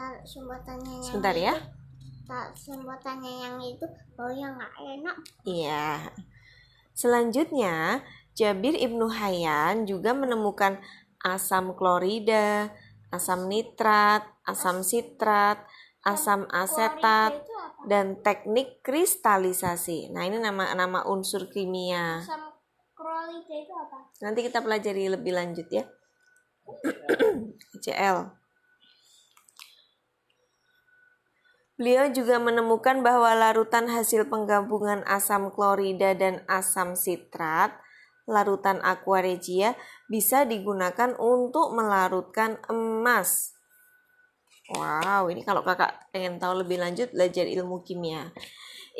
Taruh 0.00 0.24
sebutannya 0.24 0.96
yang 0.96 1.04
sebentar 1.04 1.36
ya. 1.36 1.54
taruh 2.24 2.56
yang 3.20 3.60
itu 3.60 3.84
baunya 4.16 4.48
nggak 4.48 4.74
enak. 4.96 5.16
Iya. 5.44 6.08
Selanjutnya, 6.96 8.00
Jabir 8.32 8.80
Ibnu 8.80 9.12
Hayyan 9.12 9.84
juga 9.84 10.16
menemukan 10.16 10.80
asam 11.20 11.76
klorida, 11.76 12.72
asam 13.12 13.52
nitrat, 13.52 14.24
asam 14.48 14.80
sitrat, 14.80 15.60
asam 16.00 16.48
asetat, 16.48 17.44
dan 17.84 18.24
teknik 18.24 18.80
kristalisasi. 18.80 20.08
Nah, 20.16 20.24
ini 20.24 20.40
nama-nama 20.40 21.04
unsur 21.12 21.52
kimia. 21.52 22.24
Asam 22.24 22.56
klorida 22.96 23.52
itu 23.52 23.72
apa? 23.76 24.08
Nanti 24.24 24.48
kita 24.48 24.64
pelajari 24.64 25.12
lebih 25.12 25.36
lanjut 25.36 25.68
ya. 25.68 25.84
CL. 27.84 28.39
Beliau 31.80 32.12
juga 32.12 32.36
menemukan 32.36 33.00
bahwa 33.00 33.32
larutan 33.32 33.88
hasil 33.88 34.28
penggabungan 34.28 35.00
asam 35.08 35.48
klorida 35.48 36.12
dan 36.12 36.44
asam 36.44 36.92
sitrat, 36.92 37.72
larutan 38.28 38.84
aqua 38.84 39.24
regia, 39.24 39.72
bisa 40.04 40.44
digunakan 40.44 41.16
untuk 41.16 41.72
melarutkan 41.72 42.60
emas. 42.68 43.56
Wow, 44.76 45.32
ini 45.32 45.40
kalau 45.40 45.64
kakak 45.64 46.12
pengen 46.12 46.36
tahu 46.36 46.60
lebih 46.60 46.84
lanjut, 46.84 47.16
belajar 47.16 47.48
ilmu 47.48 47.80
kimia. 47.80 48.28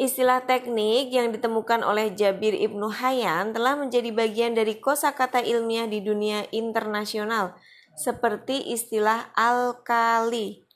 Istilah 0.01 0.49
teknik 0.49 1.12
yang 1.12 1.37
ditemukan 1.37 1.85
oleh 1.85 2.16
Jabir 2.16 2.57
Ibnu 2.57 2.89
Hayyan 2.89 3.53
telah 3.53 3.76
menjadi 3.76 4.09
bagian 4.09 4.57
dari 4.57 4.81
kosakata 4.81 5.45
ilmiah 5.45 5.85
di 5.85 6.01
dunia 6.01 6.49
internasional, 6.49 7.61
seperti 7.93 8.72
istilah 8.72 9.37
alkali. 9.37 10.70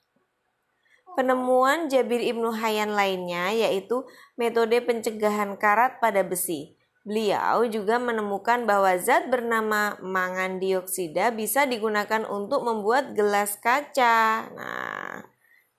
Penemuan 1.14 1.86
Jabir 1.86 2.18
Ibnu 2.18 2.50
Hayyan 2.58 2.94
lainnya 2.98 3.54
yaitu 3.54 4.02
metode 4.34 4.74
pencegahan 4.82 5.54
karat 5.54 6.02
pada 6.02 6.26
besi. 6.26 6.74
Beliau 7.04 7.68
juga 7.68 8.00
menemukan 8.00 8.64
bahwa 8.64 8.96
zat 8.96 9.28
bernama 9.28 10.00
mangan 10.00 10.56
dioksida 10.56 11.30
bisa 11.36 11.68
digunakan 11.68 12.24
untuk 12.26 12.64
membuat 12.64 13.12
gelas 13.12 13.60
kaca. 13.60 14.48
Nah, 14.48 15.20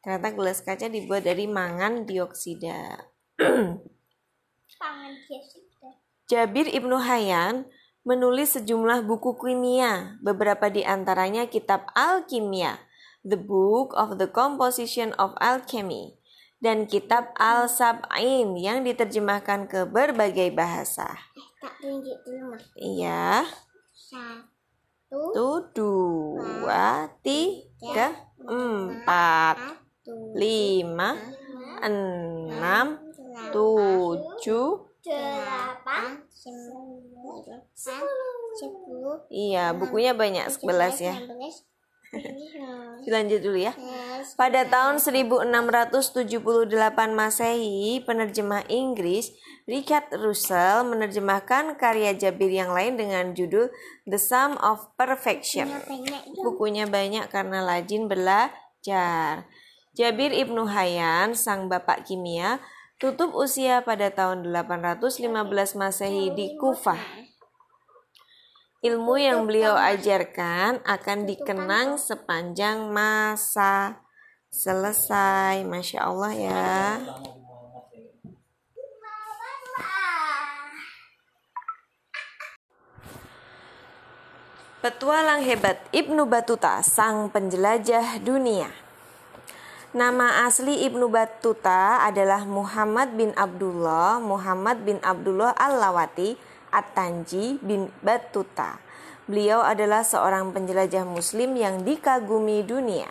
ternyata 0.06 0.30
gelas 0.38 0.62
kaca 0.62 0.86
dibuat 0.86 1.26
dari 1.26 1.50
mangan 1.50 2.06
dioksida. 2.06 3.10
Jabir 6.30 6.70
Ibnu 6.70 6.98
Hayyan 7.02 7.66
menulis 8.06 8.54
sejumlah 8.54 9.02
buku 9.10 9.34
kimia, 9.42 10.22
beberapa 10.22 10.70
di 10.70 10.86
antaranya 10.86 11.50
kitab 11.50 11.90
Al-Kimia, 11.98 12.78
The 13.26 13.42
Book 13.42 13.98
of 13.98 14.22
the 14.22 14.30
Composition 14.30 15.18
of 15.18 15.34
Alchemy, 15.42 16.14
dan 16.62 16.86
kitab 16.86 17.34
Al-Sab'in 17.36 18.54
yang 18.54 18.86
diterjemahkan 18.86 19.66
ke 19.66 19.90
berbagai 19.90 20.54
bahasa. 20.54 21.10
Tak 21.58 21.74
tunjuk 21.82 22.22
dulu. 22.22 22.54
Iya, 22.78 23.50
Satu, 23.96 25.34
itu 25.34 25.50
dua, 25.74 27.10
tiga, 27.26 28.14
empat, 28.46 29.58
satu, 29.58 30.38
lima, 30.38 31.18
enam, 31.82 33.02
tujuh, 33.50 34.86
delapan, 35.02 36.22
sembilan, 36.30 37.62
sepuluh, 38.58 39.26
iya 39.30 39.74
bukunya 39.74 40.14
banyak 40.18 40.50
sebelas 40.50 40.98
ya. 40.98 41.14
sebelas, 41.14 41.66
Dilanjut 43.06 43.40
dulu 43.46 43.60
ya. 43.62 43.74
Pada 44.34 44.66
tahun 44.66 44.98
1678 44.98 46.74
Masehi, 47.14 48.02
penerjemah 48.02 48.66
Inggris 48.68 49.30
Richard 49.66 50.10
Russell 50.14 50.86
menerjemahkan 50.90 51.78
karya 51.78 52.14
Jabir 52.14 52.50
yang 52.50 52.74
lain 52.74 52.98
dengan 52.98 53.34
judul 53.34 53.74
The 54.06 54.18
Sum 54.18 54.58
of 54.62 54.94
Perfection. 54.98 55.70
banyak 55.70 56.22
Bukunya 56.38 56.86
banyak 56.86 57.30
karena 57.34 57.66
lajin 57.66 58.06
belajar. 58.06 59.50
Jabir 59.96 60.36
Ibnu 60.36 60.68
Hayyan, 60.70 61.34
sang 61.34 61.72
bapak 61.72 62.06
kimia, 62.06 62.60
tutup 63.00 63.32
usia 63.32 63.82
pada 63.82 64.12
tahun 64.12 64.44
815 64.44 65.24
Masehi 65.80 66.36
di 66.36 66.54
Kufah. 66.60 67.25
Ilmu 68.86 69.18
yang 69.18 69.50
beliau 69.50 69.74
ajarkan 69.74 70.78
akan 70.86 71.26
dikenang 71.26 71.98
sepanjang 71.98 72.94
masa. 72.94 73.98
Selesai, 74.54 75.66
masya 75.66 76.06
Allah 76.06 76.34
ya. 76.38 76.78
Petualang 84.86 85.42
hebat 85.42 85.82
Ibnu 85.90 86.30
Batuta, 86.30 86.86
sang 86.86 87.34
penjelajah 87.34 88.22
dunia. 88.22 88.70
Nama 89.98 90.46
asli 90.46 90.86
Ibnu 90.86 91.10
Batuta 91.10 92.06
adalah 92.06 92.46
Muhammad 92.46 93.18
bin 93.18 93.34
Abdullah 93.34 94.22
Muhammad 94.22 94.86
bin 94.86 95.02
Abdullah 95.02 95.58
Al-Lawati 95.58 96.38
At-Tanji 96.76 97.64
bin 97.64 97.88
Batuta. 98.04 98.84
Beliau 99.26 99.64
adalah 99.64 100.04
seorang 100.04 100.52
penjelajah 100.52 101.08
muslim 101.08 101.56
yang 101.56 101.88
dikagumi 101.88 102.62
dunia. 102.62 103.10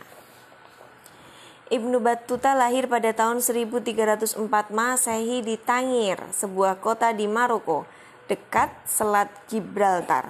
Ibnu 1.72 1.96
Battuta 1.98 2.52
lahir 2.52 2.86
pada 2.86 3.10
tahun 3.16 3.40
1304 3.40 4.36
Masehi 4.68 5.40
di 5.40 5.56
Tangir, 5.56 6.20
sebuah 6.30 6.76
kota 6.78 7.10
di 7.16 7.24
Maroko, 7.24 7.88
dekat 8.28 8.68
Selat 8.84 9.32
Gibraltar. 9.48 10.28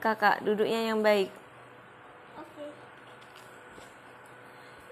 Kakak, 0.00 0.40
duduknya 0.46 0.94
yang 0.94 1.04
baik. 1.04 1.28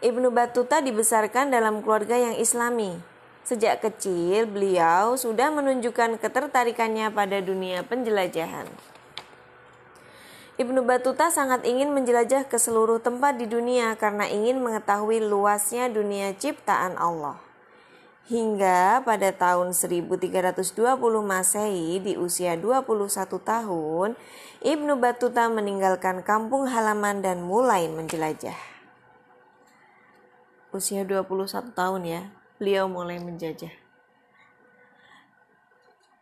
Ibnu 0.05 0.29
Battuta 0.31 0.85
dibesarkan 0.85 1.49
dalam 1.49 1.81
keluarga 1.81 2.19
yang 2.19 2.37
islami. 2.37 2.99
Sejak 3.49 3.81
kecil, 3.81 4.45
beliau 4.45 5.17
sudah 5.17 5.49
menunjukkan 5.49 6.21
ketertarikannya 6.21 7.09
pada 7.09 7.41
dunia 7.41 7.81
penjelajahan. 7.81 8.69
Ibnu 10.61 10.85
Battuta 10.85 11.33
sangat 11.33 11.65
ingin 11.65 11.89
menjelajah 11.97 12.45
ke 12.45 12.61
seluruh 12.61 13.01
tempat 13.01 13.41
di 13.41 13.49
dunia 13.49 13.97
karena 13.97 14.29
ingin 14.29 14.61
mengetahui 14.61 15.25
luasnya 15.25 15.89
dunia 15.89 16.37
ciptaan 16.37 17.01
Allah. 17.01 17.41
Hingga 18.29 19.01
pada 19.09 19.33
tahun 19.33 19.73
1320 19.73 20.69
Masehi 21.25 22.05
di 22.05 22.21
usia 22.21 22.53
21 22.53 22.85
tahun, 23.41 24.13
Ibnu 24.61 24.93
Battuta 25.01 25.49
meninggalkan 25.49 26.21
kampung 26.21 26.69
halaman 26.69 27.25
dan 27.25 27.41
mulai 27.41 27.89
menjelajah. 27.89 28.61
Usia 30.69 31.09
21 31.09 31.73
tahun 31.73 32.05
ya, 32.05 32.23
beliau 32.59 32.91
mulai 32.91 33.23
menjajah. 33.23 33.71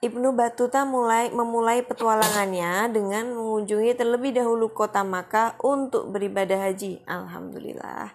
Ibnu 0.07 0.37
Battuta 0.37 0.84
mulai 0.84 1.32
memulai 1.32 1.82
petualangannya 1.82 2.93
dengan 2.93 3.32
mengunjungi 3.32 3.97
terlebih 3.97 4.37
dahulu 4.37 4.70
kota 4.70 5.03
Makkah 5.03 5.59
untuk 5.64 6.12
beribadah 6.12 6.70
haji. 6.70 7.03
Alhamdulillah. 7.09 8.14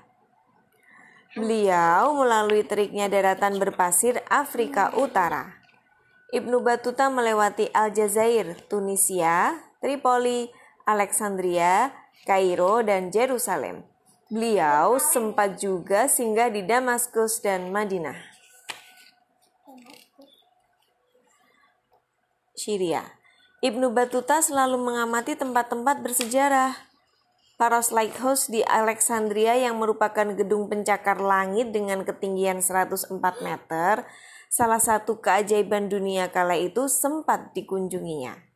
Beliau 1.36 2.16
melalui 2.16 2.64
teriknya 2.64 3.12
daratan 3.12 3.60
berpasir 3.60 4.24
Afrika 4.32 4.94
Utara. 4.96 5.60
Ibnu 6.32 6.64
Battuta 6.64 7.12
melewati 7.12 7.68
Aljazair, 7.76 8.56
Tunisia, 8.72 9.60
Tripoli, 9.84 10.48
Alexandria, 10.88 11.92
Kairo, 12.24 12.86
dan 12.88 13.12
Yerusalem. 13.12 13.91
Beliau 14.32 14.96
sempat 14.96 15.60
juga 15.60 16.08
singgah 16.08 16.48
di 16.48 16.64
Damaskus 16.64 17.44
dan 17.44 17.68
Madinah. 17.68 18.16
Syria. 22.56 23.04
Ibnu 23.60 23.92
Battuta 23.92 24.40
selalu 24.40 24.80
mengamati 24.80 25.36
tempat-tempat 25.36 26.00
bersejarah. 26.00 26.80
Paros 27.60 27.92
Lighthouse 27.92 28.48
di 28.48 28.64
Alexandria 28.64 29.60
yang 29.60 29.76
merupakan 29.84 30.24
gedung 30.32 30.72
pencakar 30.72 31.20
langit 31.20 31.76
dengan 31.76 32.08
ketinggian 32.08 32.64
104 32.64 33.12
meter, 33.44 34.08
salah 34.48 34.80
satu 34.80 35.20
keajaiban 35.20 35.92
dunia 35.92 36.32
kala 36.32 36.56
itu 36.56 36.88
sempat 36.88 37.52
dikunjunginya. 37.52 38.51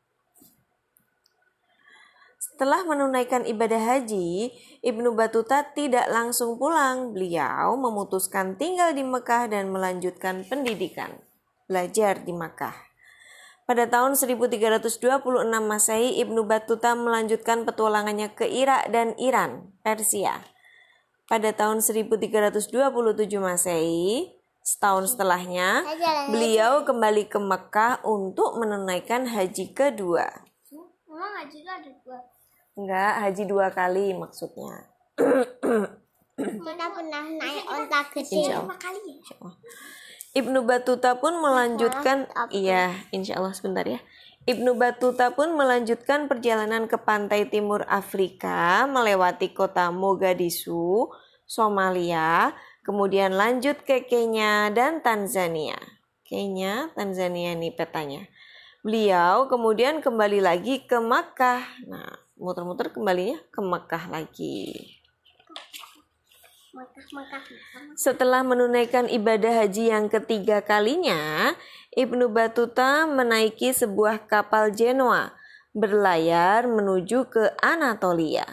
Setelah 2.56 2.88
menunaikan 2.88 3.44
ibadah 3.44 3.84
haji, 3.84 4.48
Ibnu 4.80 5.12
Batuta 5.12 5.76
tidak 5.76 6.08
langsung 6.08 6.56
pulang. 6.56 7.12
Beliau 7.12 7.76
memutuskan 7.76 8.56
tinggal 8.56 8.96
di 8.96 9.04
Mekah 9.04 9.52
dan 9.52 9.76
melanjutkan 9.76 10.48
pendidikan, 10.48 11.20
belajar 11.68 12.24
di 12.24 12.32
Mekah. 12.32 12.72
Pada 13.68 13.92
tahun 13.92 14.16
1326 14.16 14.88
Masehi, 15.68 16.24
Ibnu 16.24 16.48
Batuta 16.48 16.96
melanjutkan 16.96 17.68
petualangannya 17.68 18.32
ke 18.32 18.48
Irak 18.48 18.88
dan 18.88 19.20
Iran, 19.20 19.76
Persia. 19.84 20.40
Pada 21.28 21.52
tahun 21.52 21.84
1327 21.84 22.72
Masehi, 23.36 24.32
setahun 24.64 25.12
setelahnya, 25.12 25.84
beliau 26.32 26.88
kembali 26.88 27.28
ke 27.28 27.36
Mekah 27.36 28.00
untuk 28.08 28.56
menunaikan 28.64 29.28
haji 29.28 29.76
kedua. 29.76 30.48
Emang 31.12 31.36
haji 31.44 31.60
ada. 31.68 32.35
Enggak, 32.76 33.14
haji 33.24 33.44
dua 33.48 33.72
kali 33.72 34.12
maksudnya. 34.12 34.92
Kita 36.36 36.86
pernah 36.92 37.24
naik 37.24 37.64
onta 37.72 38.04
gede 38.12 38.52
lima 38.52 38.76
kali 38.76 39.00
ya. 39.00 39.16
Insya 39.16 39.36
Allah. 39.40 39.56
Ibnu 40.36 40.60
Batuta 40.68 41.16
pun 41.16 41.40
melanjutkan 41.40 42.28
iya, 42.52 42.92
insya 43.16 43.40
Allah 43.40 43.56
sebentar 43.56 43.88
ya. 43.88 44.04
Ibnu 44.44 44.76
Batuta 44.76 45.32
pun 45.32 45.56
melanjutkan 45.56 46.28
perjalanan 46.28 46.92
ke 46.92 47.00
pantai 47.00 47.48
timur 47.48 47.88
Afrika 47.88 48.84
melewati 48.84 49.56
kota 49.56 49.96
Mogadishu, 49.96 51.08
Somalia, 51.48 52.52
kemudian 52.84 53.32
lanjut 53.32 53.80
ke 53.88 54.04
Kenya 54.04 54.68
dan 54.76 55.00
Tanzania. 55.00 55.80
Kenya, 56.28 56.92
Tanzania 57.00 57.56
nih 57.56 57.72
petanya. 57.72 58.28
Beliau 58.84 59.48
kemudian 59.48 60.04
kembali 60.04 60.44
lagi 60.44 60.84
ke 60.84 61.00
Makkah. 61.00 61.64
Nah, 61.88 62.25
muter-muter 62.36 62.92
kembalinya 62.92 63.40
ke 63.52 63.60
lagi. 64.12 65.00
Mekah, 66.76 67.08
Mekah. 67.16 67.42
Setelah 67.96 68.44
menunaikan 68.44 69.08
ibadah 69.08 69.64
haji 69.64 69.96
yang 69.96 70.12
ketiga 70.12 70.60
kalinya, 70.60 71.56
Ibnu 71.96 72.28
Batuta 72.28 73.08
menaiki 73.08 73.72
sebuah 73.72 74.28
kapal 74.28 74.76
Genoa 74.76 75.32
berlayar 75.72 76.68
menuju 76.68 77.32
ke 77.32 77.56
Anatolia. 77.64 78.44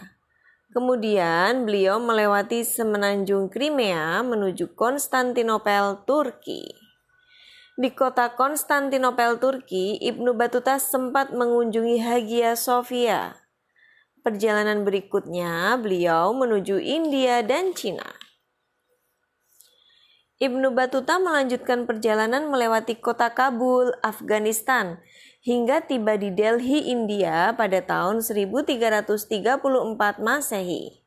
Kemudian 0.70 1.66
beliau 1.66 1.98
melewati 1.98 2.62
semenanjung 2.62 3.50
Crimea 3.50 4.22
menuju 4.22 4.70
Konstantinopel, 4.78 6.06
Turki. 6.06 6.70
Di 7.74 7.90
kota 7.90 8.38
Konstantinopel, 8.38 9.42
Turki, 9.42 9.98
Ibnu 9.98 10.38
Batuta 10.38 10.78
sempat 10.78 11.34
mengunjungi 11.34 11.98
Hagia 11.98 12.54
Sophia. 12.54 13.41
Perjalanan 14.22 14.86
berikutnya, 14.86 15.74
beliau 15.82 16.30
menuju 16.30 16.78
India 16.78 17.42
dan 17.42 17.74
Cina. 17.74 18.06
Ibnu 20.38 20.74
Batuta 20.74 21.18
melanjutkan 21.18 21.86
perjalanan 21.86 22.46
melewati 22.46 22.98
kota 22.98 23.34
Kabul, 23.34 23.90
Afghanistan, 24.02 25.02
hingga 25.42 25.82
tiba 25.86 26.14
di 26.14 26.30
Delhi, 26.30 26.90
India 26.90 27.50
pada 27.54 27.82
tahun 27.82 28.22
1334 28.22 29.58
Masehi. 30.22 31.02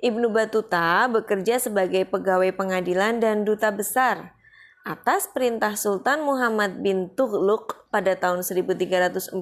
Ibnu 0.00 0.32
Batuta 0.32 1.08
bekerja 1.08 1.60
sebagai 1.60 2.08
pegawai 2.08 2.56
pengadilan 2.56 3.20
dan 3.20 3.44
duta 3.44 3.68
besar 3.72 4.36
atas 4.84 5.28
perintah 5.28 5.76
Sultan 5.76 6.24
Muhammad 6.24 6.80
bin 6.80 7.12
Tughluk 7.12 7.84
pada 7.92 8.16
tahun 8.16 8.40
1341 8.40 9.36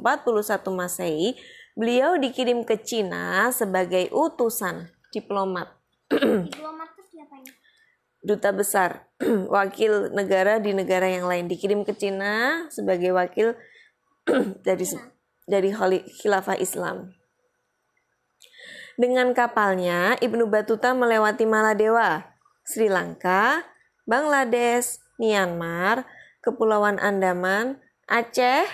Masehi. 0.74 1.38
Beliau 1.78 2.18
dikirim 2.18 2.66
ke 2.66 2.82
Cina 2.82 3.54
sebagai 3.54 4.10
utusan 4.10 4.90
diplomat. 5.14 5.70
Diplomat 6.10 6.90
itu 6.98 7.02
siapa 7.14 7.38
duta 8.18 8.50
besar. 8.50 9.06
Wakil 9.54 10.10
negara 10.10 10.58
di 10.58 10.74
negara 10.74 11.06
yang 11.06 11.30
lain. 11.30 11.46
Dikirim 11.46 11.86
ke 11.86 11.94
Cina 11.94 12.66
sebagai 12.74 13.14
wakil 13.14 13.54
dari 14.66 14.84
dari 15.46 15.70
Khali- 15.70 16.06
khilafah 16.18 16.58
Islam. 16.58 17.14
Dengan 18.98 19.30
kapalnya, 19.30 20.18
Ibnu 20.18 20.50
Batuta 20.50 20.90
melewati 20.90 21.46
Maladewa, 21.46 22.34
Sri 22.66 22.90
Lanka, 22.90 23.62
Bangladesh, 24.02 24.98
Myanmar, 25.22 26.02
Kepulauan 26.42 26.98
Andaman, 26.98 27.78
Aceh, 28.10 28.66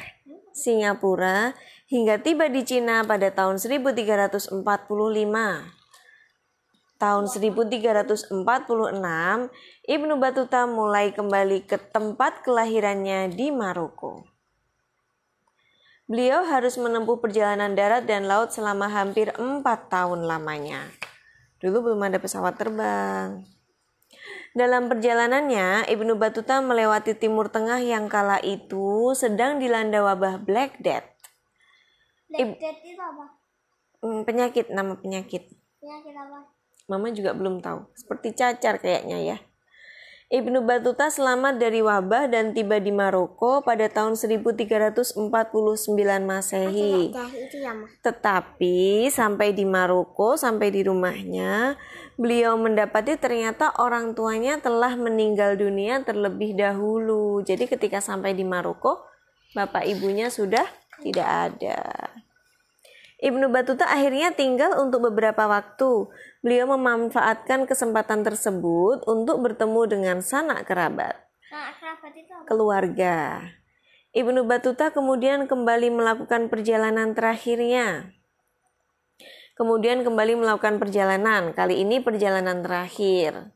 Singapura, 0.56 1.52
hingga 1.94 2.18
tiba 2.18 2.50
di 2.50 2.66
Cina 2.66 3.06
pada 3.06 3.30
tahun 3.30 3.62
1345 3.62 4.50
tahun 6.98 7.28
1346, 7.30 8.34
Ibnu 9.86 10.14
Batuta 10.18 10.66
mulai 10.66 11.14
kembali 11.14 11.68
ke 11.70 11.78
tempat 11.78 12.42
kelahirannya 12.42 13.30
di 13.30 13.54
Maroko. 13.54 14.26
Beliau 16.10 16.42
harus 16.48 16.74
menempuh 16.80 17.22
perjalanan 17.22 17.78
darat 17.78 18.10
dan 18.10 18.26
laut 18.26 18.50
selama 18.50 18.90
hampir 18.90 19.30
empat 19.36 19.92
tahun 19.92 20.26
lamanya. 20.26 20.90
Dulu 21.62 21.92
belum 21.92 22.10
ada 22.10 22.18
pesawat 22.18 22.58
terbang. 22.58 23.46
Dalam 24.54 24.90
perjalanannya, 24.90 25.86
Ibnu 25.86 26.18
Batuta 26.18 26.58
melewati 26.58 27.14
Timur 27.14 27.52
Tengah 27.54 27.78
yang 27.84 28.10
kala 28.10 28.42
itu 28.42 29.14
sedang 29.14 29.62
dilanda 29.62 30.02
wabah 30.02 30.42
Black 30.42 30.82
Death. 30.82 31.13
Death 32.34 32.82
itu 32.82 32.98
apa? 32.98 33.26
Hmm, 34.02 34.26
penyakit, 34.26 34.68
nama 34.74 34.98
penyakit. 34.98 35.54
Penyakit 35.78 36.14
apa? 36.18 36.50
Mama 36.90 37.08
juga 37.14 37.32
belum 37.32 37.62
tahu. 37.62 37.88
Seperti 37.94 38.34
cacar 38.34 38.82
kayaknya 38.82 39.18
ya. 39.22 39.36
Ibnu 40.34 40.66
Batuta 40.66 41.12
selamat 41.12 41.62
dari 41.62 41.78
wabah 41.78 42.26
dan 42.26 42.56
tiba 42.56 42.82
di 42.82 42.90
Maroko 42.90 43.62
pada 43.62 43.86
tahun 43.86 44.18
1349 44.18 45.14
Masehi. 46.24 47.14
Ya. 47.14 47.74
Tetapi 48.02 49.06
sampai 49.14 49.54
di 49.54 49.62
Maroko, 49.62 50.34
sampai 50.34 50.74
di 50.74 50.82
rumahnya, 50.82 51.78
beliau 52.18 52.58
mendapati 52.58 53.14
ternyata 53.14 53.78
orang 53.78 54.16
tuanya 54.16 54.58
telah 54.58 54.96
meninggal 54.98 55.54
dunia 55.54 56.02
terlebih 56.02 56.56
dahulu. 56.56 57.44
Jadi 57.44 57.70
ketika 57.70 58.02
sampai 58.02 58.34
di 58.34 58.42
Maroko, 58.42 59.06
bapak 59.54 59.86
ibunya 59.86 60.34
sudah 60.34 60.64
tidak 61.04 61.28
ada. 61.28 62.10
Ibnu 63.24 63.48
Batuta 63.48 63.88
akhirnya 63.88 64.36
tinggal 64.36 64.76
untuk 64.76 65.08
beberapa 65.08 65.48
waktu. 65.48 66.12
Beliau 66.44 66.68
memanfaatkan 66.76 67.64
kesempatan 67.64 68.20
tersebut 68.20 69.00
untuk 69.08 69.40
bertemu 69.40 69.80
dengan 69.88 70.16
sanak 70.20 70.68
kerabat 70.68 71.24
kerabat 71.84 72.12
itu 72.18 72.32
apa? 72.34 72.46
keluarga. 72.48 73.18
Ibnu 74.14 74.46
Batuta 74.46 74.94
kemudian 74.94 75.50
kembali 75.50 75.90
melakukan 75.90 76.46
perjalanan 76.46 77.14
terakhirnya. 77.14 78.14
Kemudian 79.54 80.02
kembali 80.02 80.34
melakukan 80.34 80.82
perjalanan, 80.82 81.54
kali 81.54 81.82
ini 81.86 82.02
perjalanan 82.02 82.62
terakhir. 82.66 83.54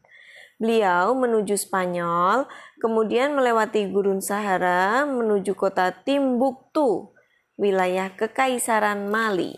Beliau 0.59 1.14
menuju 1.14 1.59
Spanyol, 1.59 2.47
kemudian 2.79 3.35
melewati 3.35 3.87
gurun 3.91 4.23
Sahara 4.23 5.07
menuju 5.07 5.55
kota 5.59 5.91
Timbuktu, 5.91 7.14
wilayah 7.59 8.14
Kekaisaran 8.14 9.11
Mali, 9.11 9.52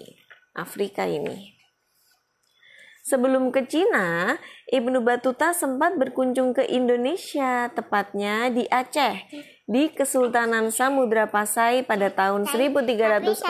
Afrika 0.57 1.05
ini. 1.05 1.61
Sebelum 3.05 3.53
ke 3.53 3.65
Cina, 3.69 4.37
Ibnu 4.73 5.05
Batuta 5.05 5.53
sempat 5.53 5.97
berkunjung 5.97 6.53
ke 6.57 6.65
Indonesia, 6.69 7.69
tepatnya 7.73 8.53
di 8.53 8.69
Aceh, 8.69 9.25
di 9.69 9.89
Kesultanan 9.93 10.69
Samudra 10.69 11.29
Pasai 11.29 11.83
pada 11.85 12.13
tahun 12.13 12.45
1345 12.49 13.41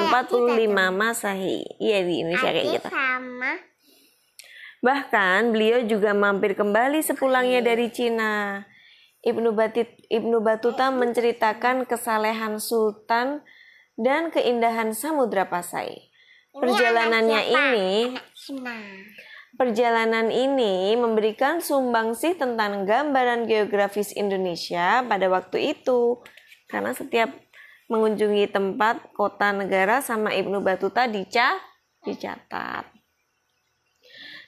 Masehi. 0.94 1.66
Iya 1.76 1.98
di 2.06 2.14
Indonesia 2.24 2.50
kayak 2.50 2.66
gitu. 2.78 2.88
Bahkan 4.80 5.52
beliau 5.52 5.84
juga 5.84 6.16
mampir 6.16 6.56
kembali 6.56 7.04
sepulangnya 7.04 7.60
dari 7.60 7.92
Cina. 7.92 8.64
Ibnu 9.20 9.52
Batit 9.52 9.92
Ibnu 10.08 10.40
Batuta 10.40 10.88
menceritakan 10.88 11.84
kesalehan 11.84 12.56
sultan 12.56 13.44
dan 14.00 14.32
keindahan 14.32 14.96
Samudra 14.96 15.44
Pasai. 15.52 16.08
Perjalanannya 16.56 17.40
ini. 17.52 17.92
Perjalanan 19.60 20.32
ini 20.32 20.96
memberikan 20.96 21.60
sumbangsih 21.60 22.40
tentang 22.40 22.88
gambaran 22.88 23.44
geografis 23.44 24.16
Indonesia 24.16 25.04
pada 25.04 25.28
waktu 25.28 25.76
itu. 25.76 26.24
Karena 26.64 26.96
setiap 26.96 27.28
mengunjungi 27.92 28.48
tempat, 28.48 29.12
kota, 29.12 29.52
negara 29.52 30.00
sama 30.00 30.32
Ibnu 30.32 30.64
Batuta 30.64 31.04
dica 31.04 31.60
dicatat. 32.00 32.88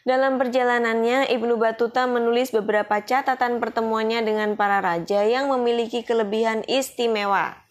Dalam 0.02 0.34
perjalanannya, 0.40 1.30
Ibnu 1.30 1.60
Batuta 1.60 2.10
menulis 2.10 2.50
beberapa 2.50 2.98
catatan 3.04 3.62
pertemuannya 3.62 4.24
dengan 4.26 4.58
para 4.58 4.82
raja 4.82 5.22
yang 5.22 5.46
memiliki 5.52 6.02
kelebihan 6.02 6.66
istimewa. 6.66 7.61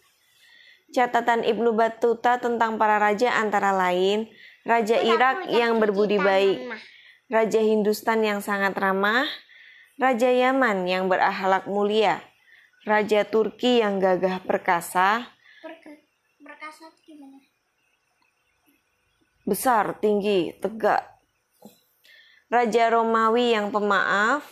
Catatan 0.91 1.47
Ibnu 1.47 1.71
Batuta 1.71 2.35
tentang 2.37 2.75
para 2.75 2.99
raja 2.99 3.31
antara 3.39 3.71
lain 3.71 4.27
Raja 4.61 5.01
Irak 5.01 5.49
yang 5.49 5.81
berbudi 5.81 6.21
baik, 6.21 6.69
Raja 7.33 7.57
Hindustan 7.57 8.21
yang 8.21 8.45
sangat 8.45 8.77
ramah, 8.77 9.25
Raja 9.97 10.29
Yaman 10.29 10.85
yang 10.85 11.09
berakhlak 11.09 11.65
mulia, 11.65 12.21
Raja 12.85 13.25
Turki 13.25 13.81
yang 13.81 13.97
gagah 13.97 14.37
perkasa, 14.45 15.33
gimana? 17.01 17.41
besar, 19.49 19.97
tinggi, 19.97 20.53
tegak. 20.61 21.09
Raja 22.45 22.93
Romawi 22.93 23.57
yang 23.57 23.73
pemaaf, 23.73 24.45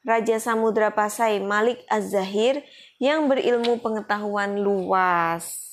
Raja 0.00 0.40
Samudra 0.40 0.96
Pasai 0.96 1.44
Malik 1.44 1.84
Az-Zahir 1.92 2.64
yang 2.96 3.28
berilmu 3.28 3.84
pengetahuan 3.84 4.64
luas. 4.64 5.71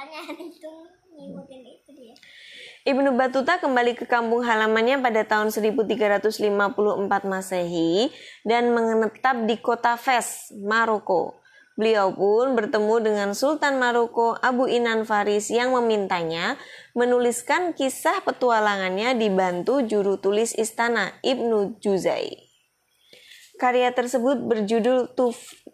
Makanya. 0.00 0.32
Ibnu 2.90 3.12
Batuta 3.12 3.60
kembali 3.60 3.92
ke 3.92 4.08
kampung 4.08 4.40
halamannya 4.40 5.04
pada 5.04 5.28
tahun 5.28 5.52
1354 5.52 6.40
Masehi 7.28 8.08
dan 8.40 8.72
menetap 8.72 9.44
di 9.44 9.60
kota 9.60 10.00
Fes, 10.00 10.48
Maroko. 10.64 11.44
Beliau 11.76 12.16
pun 12.16 12.56
bertemu 12.56 13.04
dengan 13.04 13.36
Sultan 13.36 13.76
Maroko 13.76 14.32
Abu 14.40 14.64
Inan 14.64 15.04
Faris 15.04 15.52
yang 15.52 15.76
memintanya 15.76 16.56
menuliskan 16.96 17.76
kisah 17.76 18.24
petualangannya 18.24 19.20
dibantu 19.20 19.84
juru 19.84 20.16
tulis 20.16 20.56
istana 20.56 21.12
Ibnu 21.20 21.76
Juzai. 21.84 22.48
Karya 23.60 23.92
tersebut 23.92 24.40
berjudul 24.40 25.12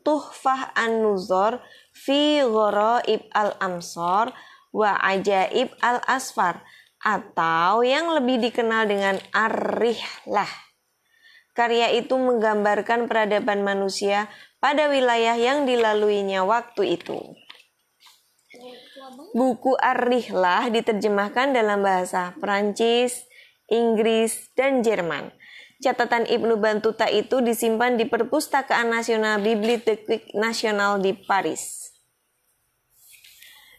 Tuhfah 0.02 0.74
An-Nuzor 0.74 1.62
fi 1.96 2.44
Gharaib 2.44 3.24
Al-Amsor 3.32 4.36
wa 4.76 4.92
Ajaib 5.00 5.72
Al-Asfar 5.80 6.60
atau 7.00 7.80
yang 7.80 8.12
lebih 8.12 8.42
dikenal 8.44 8.84
dengan 8.84 9.16
Ar-Rihlah. 9.32 10.52
Karya 11.56 11.96
itu 11.96 12.12
menggambarkan 12.20 13.08
peradaban 13.08 13.64
manusia 13.64 14.28
pada 14.60 14.92
wilayah 14.92 15.40
yang 15.40 15.64
dilaluinya 15.64 16.44
waktu 16.44 17.00
itu. 17.00 17.16
Buku 19.32 19.72
Ar-Rihlah 19.78 20.68
diterjemahkan 20.68 21.56
dalam 21.56 21.80
bahasa 21.80 22.36
Prancis, 22.36 23.24
Inggris, 23.72 24.52
dan 24.52 24.84
Jerman. 24.84 25.32
Catatan 25.76 26.24
Ibnu 26.24 26.56
Bantuta 26.56 27.04
itu 27.06 27.44
disimpan 27.44 28.00
di 28.00 28.08
Perpustakaan 28.08 28.88
Nasional 28.88 29.44
Bibliothèque 29.44 30.32
Nasional 30.32 31.04
di 31.04 31.12
Paris. 31.12 31.85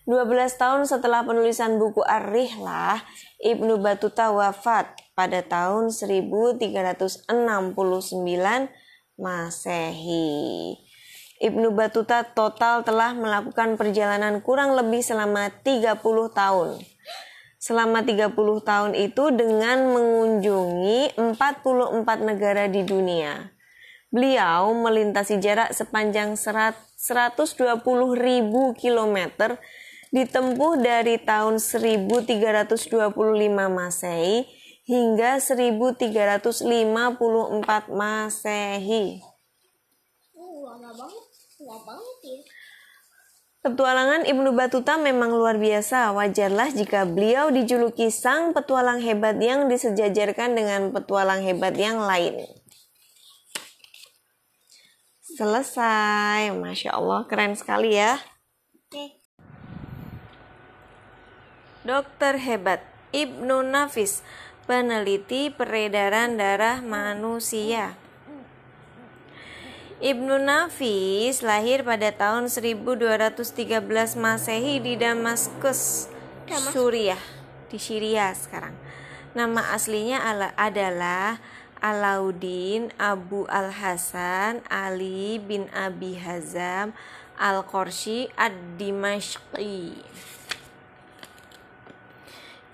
12 0.08 0.56
tahun 0.56 0.88
setelah 0.88 1.28
penulisan 1.28 1.76
buku 1.84 2.00
Ar-Rihlah, 2.00 3.04
Ibnu 3.44 3.76
Batuta 3.84 4.32
wafat 4.32 4.96
pada 5.12 5.44
tahun 5.44 5.92
1369 5.92 7.28
Masehi. 9.20 10.80
Ibnu 11.44 11.76
Batuta 11.76 12.24
total 12.24 12.88
telah 12.88 13.12
melakukan 13.20 13.76
perjalanan 13.76 14.40
kurang 14.40 14.80
lebih 14.80 15.04
selama 15.04 15.52
30 15.60 16.00
tahun. 16.32 16.80
Selama 17.60 18.00
30 18.00 18.32
tahun 18.64 18.96
itu 18.96 19.28
dengan 19.36 19.92
mengunjungi 19.92 21.20
44 21.20 22.24
negara 22.24 22.72
di 22.72 22.88
dunia. 22.88 23.52
Beliau 24.08 24.72
melintasi 24.72 25.44
jarak 25.44 25.76
sepanjang 25.76 26.40
120.000 26.40 27.84
km 28.80 29.18
ditempuh 30.12 30.80
dari 30.80 31.20
tahun 31.20 31.60
1325 31.60 33.12
Masehi 33.68 34.48
hingga 34.88 35.44
1354 35.44 37.92
Masehi. 37.92 39.20
Lama 40.38 40.92
banget. 40.96 41.26
Lama 41.60 41.84
banget 41.84 42.18
ya. 42.24 42.40
Petualangan 43.68 44.24
Ibnu 44.24 44.56
Batuta 44.56 44.96
memang 44.96 45.36
luar 45.36 45.60
biasa. 45.60 46.16
Wajarlah 46.16 46.72
jika 46.72 47.04
beliau 47.04 47.52
dijuluki 47.52 48.08
sang 48.08 48.56
petualang 48.56 49.04
hebat 49.04 49.36
yang 49.44 49.68
disejajarkan 49.68 50.56
dengan 50.56 50.96
petualang 50.96 51.44
hebat 51.44 51.76
yang 51.76 52.00
lain. 52.00 52.48
Selesai, 55.36 56.56
masya 56.56 56.96
Allah, 56.96 57.28
keren 57.28 57.60
sekali 57.60 58.00
ya. 58.00 58.16
Oke. 58.88 59.17
Dokter 61.88 62.36
hebat 62.36 62.84
Ibnu 63.16 63.64
Nafis, 63.64 64.20
peneliti 64.68 65.48
peredaran 65.48 66.36
darah 66.36 66.84
manusia. 66.84 67.96
Ibnu 70.04 70.36
Nafis 70.36 71.40
lahir 71.40 71.88
pada 71.88 72.12
tahun 72.12 72.52
1213 72.52 74.20
Masehi 74.20 74.84
di 74.84 75.00
Damaskus, 75.00 76.12
Damas- 76.44 76.76
Suriah, 76.76 77.24
di 77.72 77.80
Syria 77.80 78.36
sekarang. 78.36 78.76
Nama 79.32 79.72
aslinya 79.72 80.28
ala- 80.28 80.52
adalah 80.60 81.40
Alauddin 81.80 82.92
Abu 83.00 83.48
Al-Hasan 83.48 84.60
Ali 84.68 85.40
bin 85.40 85.72
Abi 85.72 86.20
Hazam 86.20 86.92
Al-Qorshi 87.40 88.28
Ad-Dimashqi. 88.36 90.04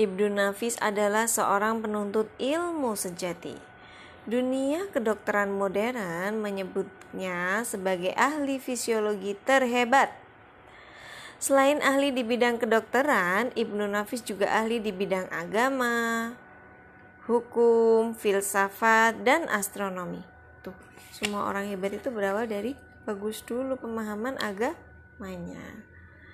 Ibnu 0.03 0.35
Nafis 0.35 0.75
adalah 0.83 1.31
seorang 1.31 1.79
penuntut 1.79 2.27
ilmu 2.35 2.91
sejati. 2.99 3.55
Dunia 4.27 4.91
kedokteran 4.91 5.55
modern 5.55 6.43
menyebutnya 6.43 7.63
sebagai 7.63 8.11
ahli 8.19 8.59
fisiologi 8.59 9.39
terhebat. 9.47 10.11
Selain 11.39 11.79
ahli 11.79 12.11
di 12.11 12.23
bidang 12.23 12.59
kedokteran, 12.59 13.55
Ibnu 13.55 13.87
Nafis 13.87 14.23
juga 14.23 14.51
ahli 14.51 14.83
di 14.83 14.91
bidang 14.91 15.31
agama, 15.31 16.31
hukum, 17.27 18.11
filsafat, 18.11 19.23
dan 19.23 19.47
astronomi. 19.47 20.23
Tuh, 20.63 20.75
semua 21.15 21.47
orang 21.47 21.71
hebat 21.71 21.95
itu 21.95 22.11
berawal 22.11 22.47
dari 22.47 22.75
bagus 23.07 23.43
dulu 23.43 23.79
pemahaman 23.79 24.35
agamanya. 24.39 25.83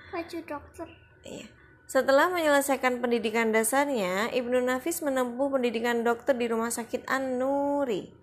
Baju 0.09 0.39
dokter. 0.45 0.89
Iya. 1.22 1.59
Setelah 1.90 2.30
menyelesaikan 2.30 3.02
pendidikan 3.02 3.50
dasarnya, 3.50 4.30
Ibnu 4.30 4.62
Nafis 4.62 5.02
menempuh 5.02 5.50
pendidikan 5.50 6.06
dokter 6.06 6.38
di 6.38 6.46
Rumah 6.46 6.70
Sakit 6.70 7.10
An-Nuri, 7.10 8.14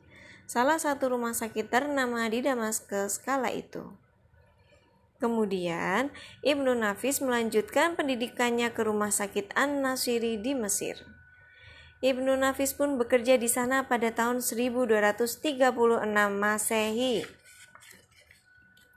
salah 0.46 0.78
satu 0.78 1.10
rumah 1.10 1.34
sakit 1.34 1.66
ternama 1.66 2.30
di 2.30 2.46
Damaskus 2.46 3.18
kala 3.18 3.50
itu. 3.50 3.82
Kemudian, 5.18 6.14
Ibnu 6.46 6.78
Nafis 6.78 7.18
melanjutkan 7.18 7.98
pendidikannya 7.98 8.70
ke 8.70 8.86
Rumah 8.86 9.10
Sakit 9.10 9.58
An-Nasiri 9.58 10.38
di 10.38 10.54
Mesir. 10.54 11.02
Ibnu 12.06 12.38
Nafis 12.38 12.70
pun 12.70 12.94
bekerja 13.02 13.34
di 13.34 13.50
sana 13.50 13.90
pada 13.90 14.14
tahun 14.14 14.46
1236 14.46 15.34
Masehi. 16.38 17.26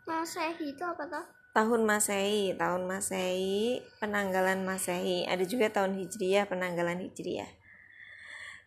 Masehi 0.06 0.78
itu 0.78 0.84
apa 0.86 1.10
tuh? 1.10 1.39
Tahun 1.60 1.84
Masehi, 1.84 2.56
tahun 2.56 2.88
Masehi, 2.88 3.84
penanggalan 4.00 4.64
Masehi, 4.64 5.28
ada 5.28 5.44
juga 5.44 5.68
tahun 5.68 6.00
Hijriyah, 6.00 6.48
penanggalan 6.48 7.04
Hijriyah. 7.04 7.52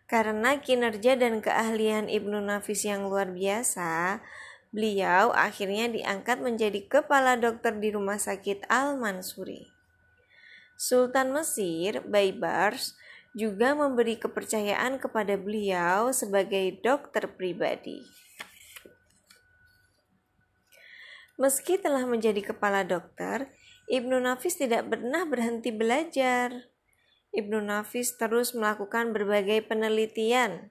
Karena 0.05 0.61
kinerja 0.61 1.17
dan 1.17 1.41
keahlian 1.41 2.05
Ibnu 2.05 2.37
Nafis 2.45 2.85
yang 2.85 3.09
luar 3.09 3.33
biasa, 3.33 4.21
beliau 4.69 5.33
akhirnya 5.33 5.89
diangkat 5.89 6.37
menjadi 6.37 6.85
kepala 6.85 7.33
dokter 7.33 7.73
di 7.73 7.89
Rumah 7.89 8.21
Sakit 8.21 8.69
Al-Mansuri. 8.69 9.73
Sultan 10.77 11.33
Mesir, 11.33 12.05
Baybars, 12.05 12.93
juga 13.33 13.73
memberi 13.73 14.21
kepercayaan 14.21 15.01
kepada 15.01 15.33
beliau 15.33 16.13
sebagai 16.13 16.77
dokter 16.85 17.25
pribadi. 17.25 18.05
Meski 21.41 21.81
telah 21.81 22.05
menjadi 22.05 22.53
kepala 22.53 22.85
dokter, 22.85 23.49
Ibnu 23.89 24.21
Nafis 24.21 24.61
tidak 24.61 24.85
pernah 24.87 25.25
berhenti 25.25 25.73
belajar. 25.73 26.69
Ibnu 27.33 27.65
Nafis 27.65 28.13
terus 28.13 28.53
melakukan 28.53 29.11
berbagai 29.11 29.65
penelitian. 29.65 30.69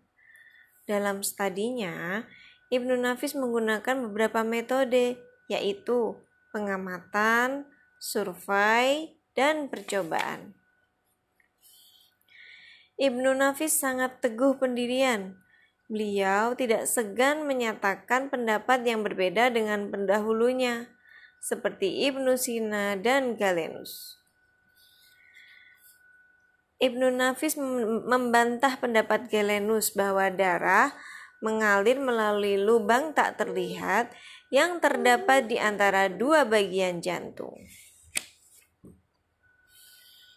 Dalam 0.86 1.26
studinya, 1.26 2.22
Ibnu 2.70 2.94
Nafis 2.94 3.34
menggunakan 3.34 4.06
beberapa 4.06 4.46
metode, 4.46 5.18
yaitu 5.50 6.14
pengamatan, 6.54 7.66
survei, 7.98 9.18
dan 9.34 9.66
percobaan. 9.66 10.54
Ibnu 13.02 13.34
Nafis 13.34 13.74
sangat 13.74 14.22
teguh 14.22 14.62
pendirian. 14.62 15.41
Beliau 15.91 16.55
tidak 16.55 16.87
segan 16.87 17.47
menyatakan 17.47 18.30
pendapat 18.30 18.87
yang 18.87 19.03
berbeda 19.03 19.51
dengan 19.51 19.91
pendahulunya, 19.91 20.91
seperti 21.43 22.07
Ibnu 22.07 22.39
Sina 22.39 22.95
dan 22.95 23.35
Galenus. 23.35 24.22
Ibnu 26.83 27.14
Nafis 27.14 27.55
membantah 28.07 28.74
pendapat 28.78 29.30
Galenus 29.30 29.95
bahwa 29.95 30.26
darah 30.30 30.91
mengalir 31.43 31.99
melalui 31.99 32.59
lubang 32.59 33.14
tak 33.14 33.39
terlihat 33.39 34.14
yang 34.55 34.78
terdapat 34.78 35.51
di 35.51 35.59
antara 35.59 36.07
dua 36.07 36.47
bagian 36.47 37.03
jantung. 37.03 37.55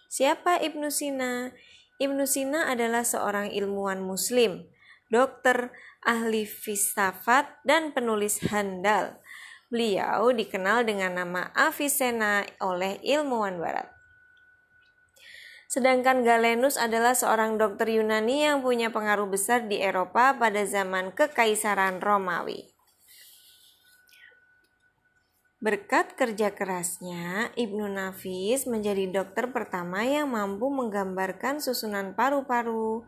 Siapa 0.09 0.61
Ibnu 0.61 0.89
Sina? 0.89 1.53
Ibnu 1.97 2.29
Sina 2.29 2.69
adalah 2.69 3.05
seorang 3.05 3.49
ilmuwan 3.49 4.01
muslim, 4.05 4.69
dokter, 5.15 5.71
ahli 6.03 6.43
filsafat, 6.43 7.63
dan 7.63 7.95
penulis 7.95 8.43
handal. 8.51 9.15
Beliau 9.71 10.35
dikenal 10.35 10.83
dengan 10.83 11.15
nama 11.23 11.55
Avicenna 11.55 12.43
oleh 12.59 12.99
ilmuwan 12.99 13.55
barat. 13.55 13.87
Sedangkan 15.71 16.23
Galenus 16.23 16.75
adalah 16.75 17.15
seorang 17.15 17.55
dokter 17.55 17.89
Yunani 17.95 18.47
yang 18.47 18.63
punya 18.63 18.91
pengaruh 18.91 19.27
besar 19.27 19.67
di 19.67 19.79
Eropa 19.79 20.35
pada 20.35 20.63
zaman 20.63 21.11
Kekaisaran 21.11 21.99
Romawi. 22.03 22.75
Berkat 25.65 26.13
kerja 26.13 26.53
kerasnya, 26.53 27.49
Ibnu 27.57 27.89
Nafis 27.89 28.69
menjadi 28.69 29.09
dokter 29.09 29.49
pertama 29.49 30.05
yang 30.05 30.29
mampu 30.29 30.69
menggambarkan 30.69 31.57
susunan 31.57 32.13
paru-paru, 32.13 33.01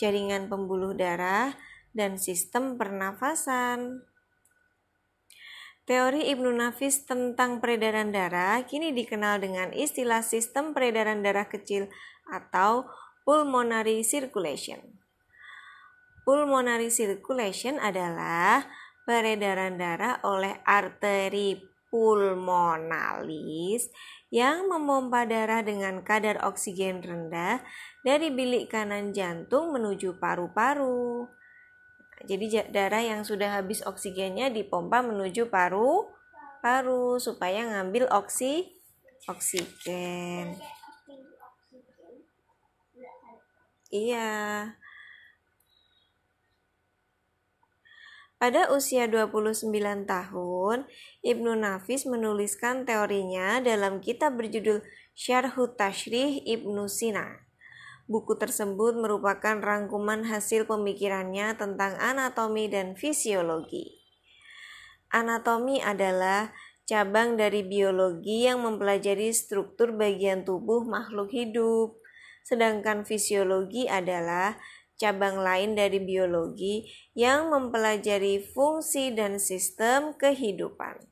jaringan 0.00 0.48
pembuluh 0.52 0.96
darah, 0.96 1.52
dan 1.92 2.16
sistem 2.16 2.80
pernafasan. 2.80 4.00
Teori 5.82 6.30
Ibnu 6.30 6.54
Nafis 6.54 7.02
tentang 7.04 7.60
peredaran 7.60 8.14
darah 8.14 8.62
kini 8.64 8.94
dikenal 8.94 9.42
dengan 9.42 9.74
istilah 9.74 10.22
sistem 10.22 10.70
peredaran 10.72 11.20
darah 11.20 11.50
kecil 11.50 11.90
atau 12.30 12.86
pulmonary 13.26 14.06
circulation. 14.06 14.78
Pulmonary 16.22 16.86
circulation 16.86 17.82
adalah 17.82 18.62
peredaran 19.02 19.74
darah 19.74 20.22
oleh 20.22 20.62
arteri 20.62 21.58
pulmonalis 21.90 23.90
yang 24.32 24.64
memompa 24.64 25.28
darah 25.28 25.60
dengan 25.60 26.00
kadar 26.00 26.40
oksigen 26.40 27.04
rendah 27.04 27.60
dari 28.00 28.32
bilik 28.32 28.72
kanan 28.72 29.12
jantung 29.12 29.76
menuju 29.76 30.16
paru-paru. 30.16 31.28
Jadi 32.24 32.72
darah 32.72 33.04
yang 33.04 33.28
sudah 33.28 33.60
habis 33.60 33.84
oksigennya 33.84 34.48
dipompa 34.48 35.04
menuju 35.04 35.52
paru 35.52 36.08
paru 36.64 37.20
supaya 37.20 37.66
ngambil 37.66 38.08
oksi 38.08 38.72
oksigen. 39.28 40.56
Iya. 43.92 44.30
Pada 48.42 48.74
usia 48.74 49.06
29 49.06 49.70
tahun, 50.02 50.90
Ibnu 51.22 51.62
Nafis 51.62 52.10
menuliskan 52.10 52.82
teorinya 52.82 53.62
dalam 53.62 54.02
kitab 54.02 54.34
berjudul 54.34 54.82
Syarhut 55.14 55.78
Tashrih 55.78 56.42
Ibnu 56.42 56.90
Sina. 56.90 57.46
Buku 58.10 58.34
tersebut 58.34 58.98
merupakan 58.98 59.62
rangkuman 59.62 60.26
hasil 60.26 60.66
pemikirannya 60.66 61.54
tentang 61.54 61.94
anatomi 62.02 62.66
dan 62.66 62.98
fisiologi. 62.98 64.02
Anatomi 65.14 65.78
adalah 65.78 66.50
cabang 66.82 67.38
dari 67.38 67.62
biologi 67.62 68.50
yang 68.50 68.66
mempelajari 68.66 69.30
struktur 69.30 69.94
bagian 69.94 70.42
tubuh 70.42 70.82
makhluk 70.82 71.30
hidup, 71.30 71.94
sedangkan 72.42 73.06
fisiologi 73.06 73.86
adalah 73.86 74.58
cabang 75.02 75.42
lain 75.42 75.74
dari 75.74 75.98
biologi 75.98 76.86
yang 77.18 77.50
mempelajari 77.50 78.38
fungsi 78.38 79.10
dan 79.10 79.42
sistem 79.42 80.14
kehidupan. 80.14 81.02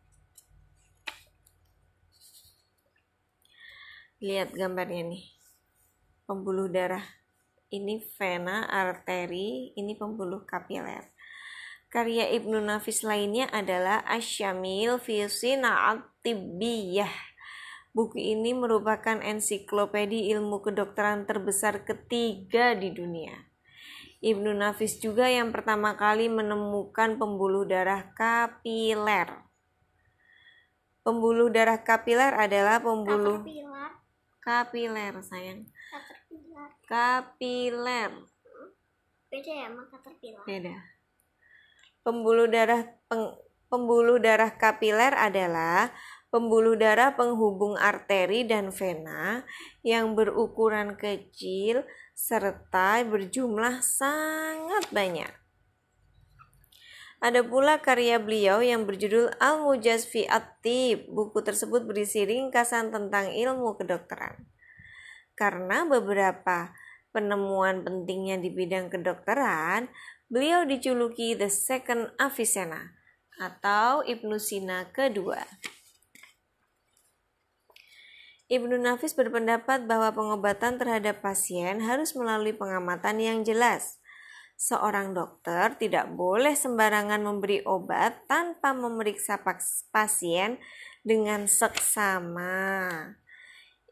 Lihat 4.23 4.55
gambarnya 4.55 5.11
nih 5.11 5.27
pembuluh 6.31 6.71
darah. 6.71 7.03
Ini 7.71 7.99
vena, 8.19 8.67
arteri, 8.71 9.75
ini 9.75 9.99
pembuluh 9.99 10.47
kapiler. 10.47 11.11
Karya 11.91 12.31
Ibnu 12.39 12.63
Nafis 12.63 13.03
lainnya 13.03 13.51
adalah 13.51 14.07
Asyamil 14.07 15.03
fi 15.03 15.27
Atibiyah. 15.27 17.11
Buku 17.91 18.23
ini 18.23 18.55
merupakan 18.55 19.19
ensiklopedi 19.19 20.31
ilmu 20.31 20.63
kedokteran 20.63 21.27
terbesar 21.27 21.83
ketiga 21.83 22.79
di 22.79 22.95
dunia. 22.95 23.50
Ibnu 24.21 24.53
Nafis 24.53 25.01
juga 25.01 25.33
yang 25.33 25.49
pertama 25.49 25.97
kali 25.97 26.29
menemukan 26.29 27.17
pembuluh 27.17 27.65
darah 27.65 28.13
kapiler. 28.13 29.49
Pembuluh 31.01 31.49
darah 31.49 31.81
kapiler 31.81 32.37
adalah 32.37 32.85
pembuluh 32.85 33.41
kapiler 34.45 35.17
sayang. 35.25 35.65
Kapiler. 36.85 38.13
Beda 39.33 39.53
ya 39.57 39.73
sama 39.73 39.89
caterpillar 39.89 40.45
beda. 40.45 40.77
Pembuluh 42.05 42.47
darah 42.53 42.83
peng, 43.09 43.41
pembuluh 43.73 44.21
darah 44.21 44.53
kapiler 44.53 45.17
adalah 45.17 45.89
pembuluh 46.29 46.77
darah 46.77 47.17
penghubung 47.17 47.79
arteri 47.81 48.45
dan 48.45 48.69
vena 48.69 49.49
yang 49.81 50.13
berukuran 50.13 50.99
kecil 51.01 51.89
serta 52.21 53.01
berjumlah 53.09 53.81
sangat 53.81 54.85
banyak. 54.93 55.33
Ada 57.21 57.41
pula 57.45 57.81
karya 57.81 58.21
beliau 58.21 58.61
yang 58.61 58.85
berjudul 58.85 59.33
Al-Mujaz 59.41 60.09
fi 60.09 60.29
At-Tib. 60.29 61.09
Buku 61.09 61.41
tersebut 61.41 61.85
berisi 61.89 62.25
ringkasan 62.25 62.93
tentang 62.93 63.33
ilmu 63.33 63.77
kedokteran 63.77 64.51
karena 65.41 65.89
beberapa 65.89 66.69
penemuan 67.17 67.81
pentingnya 67.81 68.37
di 68.37 68.53
bidang 68.53 68.93
kedokteran, 68.93 69.89
beliau 70.29 70.69
dijuluki 70.69 71.33
The 71.33 71.49
Second 71.49 72.13
Avicenna 72.21 72.93
atau 73.41 74.05
Ibnu 74.05 74.37
Sina 74.37 74.93
kedua. 74.93 75.41
Ibnu 78.51 78.83
Nafis 78.83 79.15
berpendapat 79.15 79.87
bahwa 79.87 80.11
pengobatan 80.11 80.75
terhadap 80.75 81.23
pasien 81.23 81.79
harus 81.87 82.19
melalui 82.19 82.51
pengamatan 82.51 83.23
yang 83.23 83.39
jelas. 83.47 84.03
Seorang 84.59 85.15
dokter 85.15 85.79
tidak 85.79 86.11
boleh 86.19 86.59
sembarangan 86.59 87.23
memberi 87.23 87.63
obat 87.63 88.27
tanpa 88.27 88.75
memeriksa 88.75 89.39
pasien 89.95 90.59
dengan 91.07 91.47
seksama. 91.47 92.67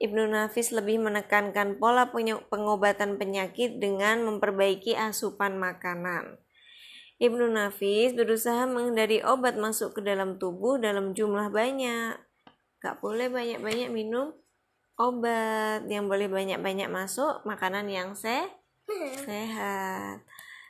Ibnu 0.02 0.26
Nafis 0.26 0.74
lebih 0.74 1.06
menekankan 1.06 1.78
pola 1.78 2.11
pengobatan 2.50 3.14
penyakit 3.14 3.78
dengan 3.78 4.26
memperbaiki 4.26 4.98
asupan 4.98 5.54
makanan. 5.54 6.34
Ibnu 7.22 7.46
Nafis 7.46 8.11
berusaha 8.11 8.66
menghindari 8.66 9.22
obat 9.22 9.54
masuk 9.54 9.94
ke 9.94 10.00
dalam 10.02 10.42
tubuh 10.42 10.82
dalam 10.82 11.14
jumlah 11.14 11.46
banyak. 11.54 12.18
Gak 12.82 12.98
boleh 12.98 13.30
banyak-banyak 13.30 13.94
minum 13.94 14.34
obat. 14.99 15.86
Yang 15.86 16.05
boleh 16.11 16.28
banyak-banyak 16.28 16.90
masuk 16.92 17.46
makanan 17.46 17.88
yang 17.88 18.12
se 18.18 18.44
sehat. 19.24 20.26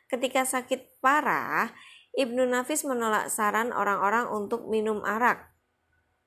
Ketika 0.06 0.44
sakit 0.46 1.00
parah, 1.02 1.72
Ibnu 2.14 2.46
Nafis 2.46 2.86
menolak 2.86 3.32
saran 3.32 3.74
orang-orang 3.74 4.28
untuk 4.30 4.68
minum 4.68 5.00
arak. 5.04 5.52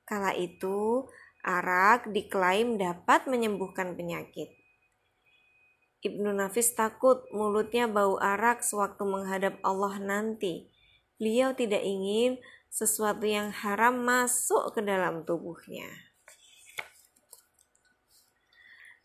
Kala 0.05 0.35
itu, 0.35 1.07
Arak 1.41 2.13
diklaim 2.13 2.77
dapat 2.77 3.25
menyembuhkan 3.25 3.97
penyakit. 3.97 4.53
Ibnu 6.05 6.33
Nafis 6.37 6.73
takut 6.77 7.25
mulutnya 7.33 7.89
bau 7.89 8.17
arak 8.21 8.61
sewaktu 8.61 9.01
menghadap 9.05 9.57
Allah 9.65 9.97
nanti. 10.01 10.69
Beliau 11.17 11.53
tidak 11.53 11.81
ingin 11.81 12.37
sesuatu 12.69 13.25
yang 13.25 13.49
haram 13.53 14.01
masuk 14.01 14.73
ke 14.77 14.81
dalam 14.85 15.25
tubuhnya. 15.25 16.10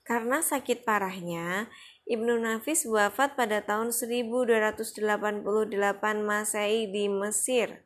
Karena 0.06 0.38
sakit 0.38 0.86
parahnya, 0.86 1.66
Ibnu 2.06 2.38
Nafis 2.38 2.86
wafat 2.86 3.34
pada 3.34 3.58
tahun 3.66 3.90
1288 3.90 5.02
Masehi 6.22 6.86
di 6.86 7.10
Mesir. 7.10 7.82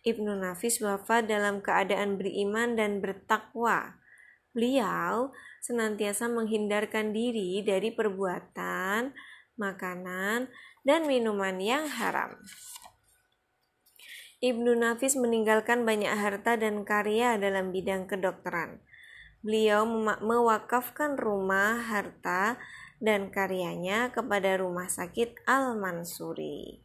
Ibnu 0.00 0.40
Nafis 0.40 0.80
wafat 0.80 1.28
dalam 1.28 1.60
keadaan 1.60 2.16
beriman 2.16 2.72
dan 2.72 3.04
bertakwa. 3.04 4.00
Beliau 4.56 5.28
senantiasa 5.60 6.32
menghindarkan 6.32 7.12
diri 7.12 7.60
dari 7.60 7.92
perbuatan, 7.92 9.12
makanan, 9.60 10.48
dan 10.88 11.04
minuman 11.04 11.60
yang 11.60 11.84
haram. 11.84 12.40
Ibnu 14.40 14.72
Nafis 14.72 15.20
meninggalkan 15.20 15.84
banyak 15.84 16.16
harta 16.16 16.56
dan 16.56 16.88
karya 16.88 17.36
dalam 17.36 17.76
bidang 17.76 18.08
kedokteran. 18.08 18.80
Beliau 19.40 19.88
mewakafkan 20.20 21.16
rumah, 21.16 21.80
harta, 21.80 22.60
dan 23.00 23.32
karyanya 23.32 24.12
kepada 24.12 24.60
Rumah 24.60 24.92
Sakit 24.92 25.48
Al-Mansuri. 25.48 26.84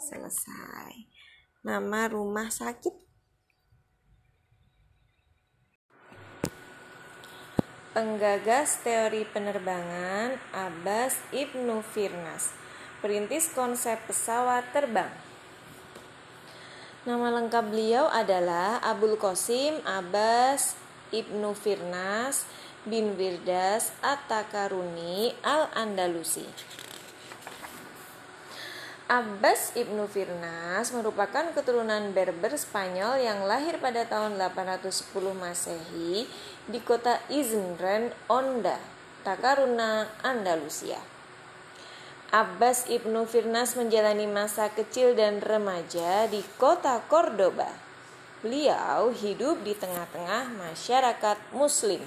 Selesai. 0.00 1.10
Nama 1.60 2.08
rumah 2.08 2.48
sakit 2.48 2.96
Penggagas 7.92 8.80
teori 8.80 9.28
penerbangan 9.28 10.40
Abbas 10.56 11.20
Ibnu 11.36 11.84
Firnas 11.84 12.56
Perintis 13.04 13.52
konsep 13.52 14.00
pesawat 14.08 14.72
terbang 14.72 15.12
Nama 17.04 17.28
lengkap 17.44 17.64
beliau 17.68 18.08
adalah 18.08 18.80
Abul 18.80 19.20
Qasim 19.20 19.84
Abbas 19.84 20.79
Ibnu 21.10 21.54
Firnas 21.58 22.46
bin 22.86 23.18
Wirdas 23.18 23.92
At-Takaruni 24.00 25.34
Al-Andalusi 25.44 26.46
Abbas 29.10 29.74
Ibnu 29.74 30.06
Firnas 30.06 30.94
merupakan 30.94 31.50
keturunan 31.50 32.14
Berber 32.14 32.54
Spanyol 32.54 33.18
yang 33.18 33.42
lahir 33.42 33.82
pada 33.82 34.06
tahun 34.06 34.38
810 34.38 34.86
Masehi 35.34 36.30
di 36.70 36.78
kota 36.78 37.18
Izmren, 37.26 38.14
Onda, 38.30 38.78
Takaruna, 39.26 40.06
Andalusia. 40.22 41.02
Abbas 42.30 42.86
Ibnu 42.86 43.26
Firnas 43.26 43.74
menjalani 43.74 44.30
masa 44.30 44.70
kecil 44.70 45.18
dan 45.18 45.42
remaja 45.42 46.30
di 46.30 46.46
kota 46.62 47.02
Cordoba. 47.10 47.66
Beliau 48.40 49.12
hidup 49.12 49.60
di 49.60 49.76
tengah-tengah 49.76 50.56
masyarakat 50.56 51.52
Muslim. 51.52 52.00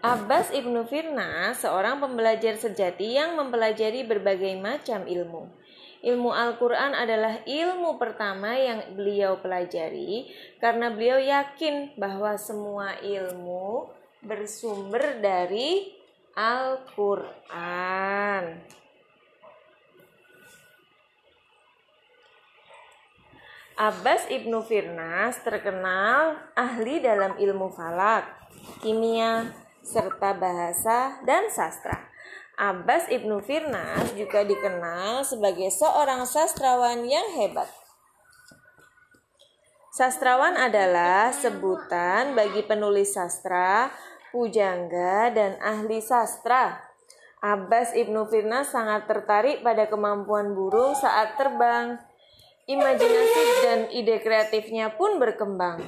Abbas 0.00 0.48
Ibnu 0.56 0.88
Firnas 0.88 1.60
seorang 1.60 2.00
pembelajar 2.00 2.56
sejati 2.56 3.20
yang 3.20 3.36
mempelajari 3.36 4.08
berbagai 4.08 4.56
macam 4.56 5.04
ilmu. 5.04 5.52
Ilmu 6.00 6.32
Al-Quran 6.32 6.96
adalah 6.96 7.44
ilmu 7.44 8.00
pertama 8.00 8.56
yang 8.56 8.96
beliau 8.96 9.36
pelajari 9.36 10.32
karena 10.56 10.88
beliau 10.88 11.20
yakin 11.20 11.92
bahwa 12.00 12.40
semua 12.40 12.96
ilmu 13.04 13.92
bersumber 14.24 15.20
dari 15.20 15.92
Al-Quran. 16.34 17.22
Abbas 23.72 24.28
Ibnu 24.28 24.60
Firnas 24.68 25.40
terkenal 25.40 26.36
ahli 26.52 27.00
dalam 27.00 27.40
ilmu 27.40 27.72
falak, 27.72 28.28
kimia, 28.84 29.48
serta 29.80 30.36
bahasa 30.36 31.16
dan 31.24 31.48
sastra. 31.48 32.12
Abbas 32.60 33.08
Ibnu 33.08 33.40
Firnas 33.40 34.12
juga 34.12 34.44
dikenal 34.44 35.24
sebagai 35.24 35.72
seorang 35.72 36.28
sastrawan 36.28 37.00
yang 37.08 37.24
hebat. 37.40 37.66
Sastrawan 39.92 40.56
adalah 40.60 41.32
sebutan 41.32 42.36
bagi 42.36 42.60
penulis 42.68 43.16
sastra, 43.16 43.88
pujangga, 44.36 45.32
dan 45.32 45.56
ahli 45.64 46.04
sastra. 46.04 46.76
Abbas 47.40 47.96
Ibnu 47.96 48.28
Firnas 48.28 48.68
sangat 48.68 49.08
tertarik 49.08 49.64
pada 49.64 49.88
kemampuan 49.88 50.52
burung 50.52 50.92
saat 50.92 51.40
terbang. 51.40 52.11
Imajinasi 52.62 53.44
dan 53.66 53.80
ide 53.90 54.22
kreatifnya 54.22 54.94
pun 54.94 55.18
berkembang. 55.18 55.82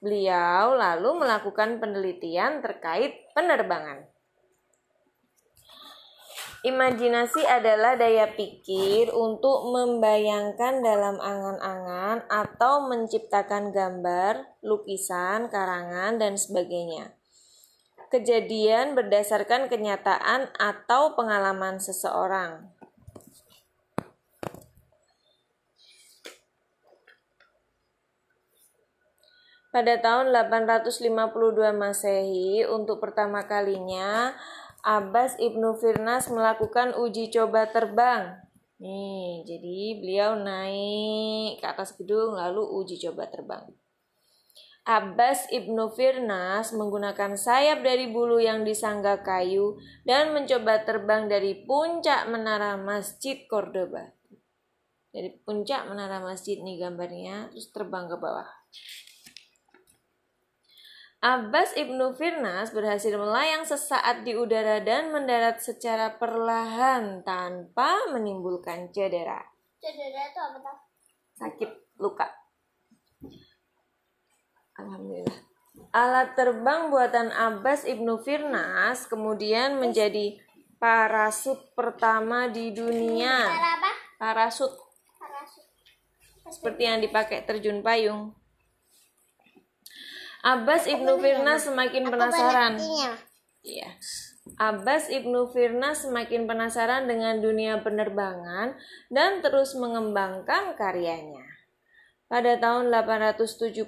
Beliau 0.00 0.72
lalu 0.72 1.24
melakukan 1.24 1.76
penelitian 1.76 2.64
terkait 2.64 3.28
penerbangan. 3.36 4.08
Imajinasi 6.66 7.46
adalah 7.46 7.94
daya 7.94 8.32
pikir 8.32 9.12
untuk 9.14 9.70
membayangkan 9.70 10.82
dalam 10.82 11.20
angan-angan 11.20 12.26
atau 12.26 12.88
menciptakan 12.90 13.70
gambar, 13.70 14.64
lukisan, 14.66 15.46
karangan, 15.46 16.18
dan 16.18 16.34
sebagainya. 16.34 17.12
Kejadian 18.10 18.96
berdasarkan 18.96 19.68
kenyataan 19.70 20.50
atau 20.58 21.14
pengalaman 21.14 21.76
seseorang. 21.78 22.75
Pada 29.76 30.00
tahun 30.00 30.32
852 30.32 31.36
Masehi, 31.76 32.64
untuk 32.64 32.96
pertama 32.96 33.44
kalinya 33.44 34.32
Abbas 34.80 35.36
Ibnu 35.36 35.76
Firnas 35.76 36.32
melakukan 36.32 36.96
uji 36.96 37.28
coba 37.28 37.68
terbang. 37.68 38.40
Nih, 38.80 39.44
jadi 39.44 40.00
beliau 40.00 40.32
naik 40.40 41.60
ke 41.60 41.66
atas 41.68 41.92
gedung 41.92 42.40
lalu 42.40 42.64
uji 42.64 42.96
coba 43.04 43.28
terbang. 43.28 43.68
Abbas 44.88 45.52
Ibnu 45.52 45.92
Firnas 45.92 46.72
menggunakan 46.72 47.36
sayap 47.36 47.84
dari 47.84 48.08
bulu 48.08 48.40
yang 48.40 48.64
disangga 48.64 49.20
kayu 49.20 49.76
dan 50.08 50.32
mencoba 50.32 50.88
terbang 50.88 51.28
dari 51.28 51.52
puncak 51.68 52.32
menara 52.32 52.80
Masjid 52.80 53.44
Cordoba. 53.44 54.08
Dari 55.12 55.36
puncak 55.44 55.84
menara 55.84 56.24
masjid 56.24 56.64
nih 56.64 56.80
gambarnya, 56.80 57.52
terus 57.52 57.68
terbang 57.76 58.08
ke 58.08 58.16
bawah. 58.16 58.48
Abbas 61.26 61.74
Ibnu 61.74 62.14
Firnas 62.14 62.70
berhasil 62.70 63.10
melayang 63.18 63.66
sesaat 63.66 64.22
di 64.22 64.38
udara 64.38 64.78
dan 64.78 65.10
mendarat 65.10 65.58
secara 65.58 66.14
perlahan 66.14 67.26
tanpa 67.26 68.14
menimbulkan 68.14 68.94
cedera. 68.94 69.42
Cedera 69.82 70.22
itu 70.30 70.38
apa 70.38 70.58
tuh? 70.62 70.78
Sakit 71.34 71.70
luka. 71.98 72.30
Alhamdulillah. 74.78 75.40
Alat 75.90 76.38
terbang 76.38 76.94
buatan 76.94 77.34
Abbas 77.34 77.82
Ibnu 77.90 78.22
Firnas 78.22 79.10
kemudian 79.10 79.82
menjadi 79.82 80.38
parasut 80.78 81.74
pertama 81.74 82.46
di 82.46 82.70
dunia. 82.70 83.50
Parasut 84.14 84.70
Parasut. 85.18 85.66
seperti 86.54 86.86
yang 86.86 87.02
dipakai 87.02 87.42
terjun 87.42 87.82
payung. 87.82 88.30
Abbas 90.46 90.86
Ibnu 90.86 91.18
Firnas 91.18 91.66
semakin 91.66 92.02
penasaran. 92.06 92.72
Iya. 93.66 93.88
Abbas 94.62 95.10
Ibnu 95.10 95.50
Firnas 95.50 96.06
semakin 96.06 96.46
penasaran 96.46 97.10
dengan 97.10 97.42
dunia 97.42 97.82
penerbangan 97.82 98.78
dan 99.10 99.42
terus 99.42 99.74
mengembangkan 99.74 100.78
karyanya. 100.78 101.42
Pada 102.26 102.58
tahun 102.58 102.90
875 102.90 103.86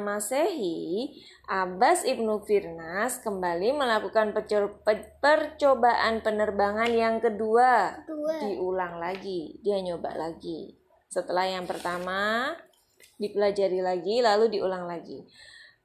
Masehi, 0.00 1.08
Abbas 1.48 2.04
Ibnu 2.04 2.44
Firnas 2.44 3.20
kembali 3.20 3.72
melakukan 3.72 4.32
perco- 4.32 4.80
pe- 4.84 5.16
percobaan 5.20 6.20
penerbangan 6.20 6.92
yang 6.92 7.20
kedua. 7.20 7.92
Kedua. 8.04 8.36
Diulang 8.40 9.00
lagi, 9.00 9.60
dia 9.60 9.80
nyoba 9.80 10.12
lagi. 10.12 10.76
Setelah 11.08 11.44
yang 11.44 11.64
pertama 11.64 12.52
dipelajari 13.16 13.80
lagi 13.80 14.20
lalu 14.20 14.48
diulang 14.60 14.84
lagi. 14.84 15.24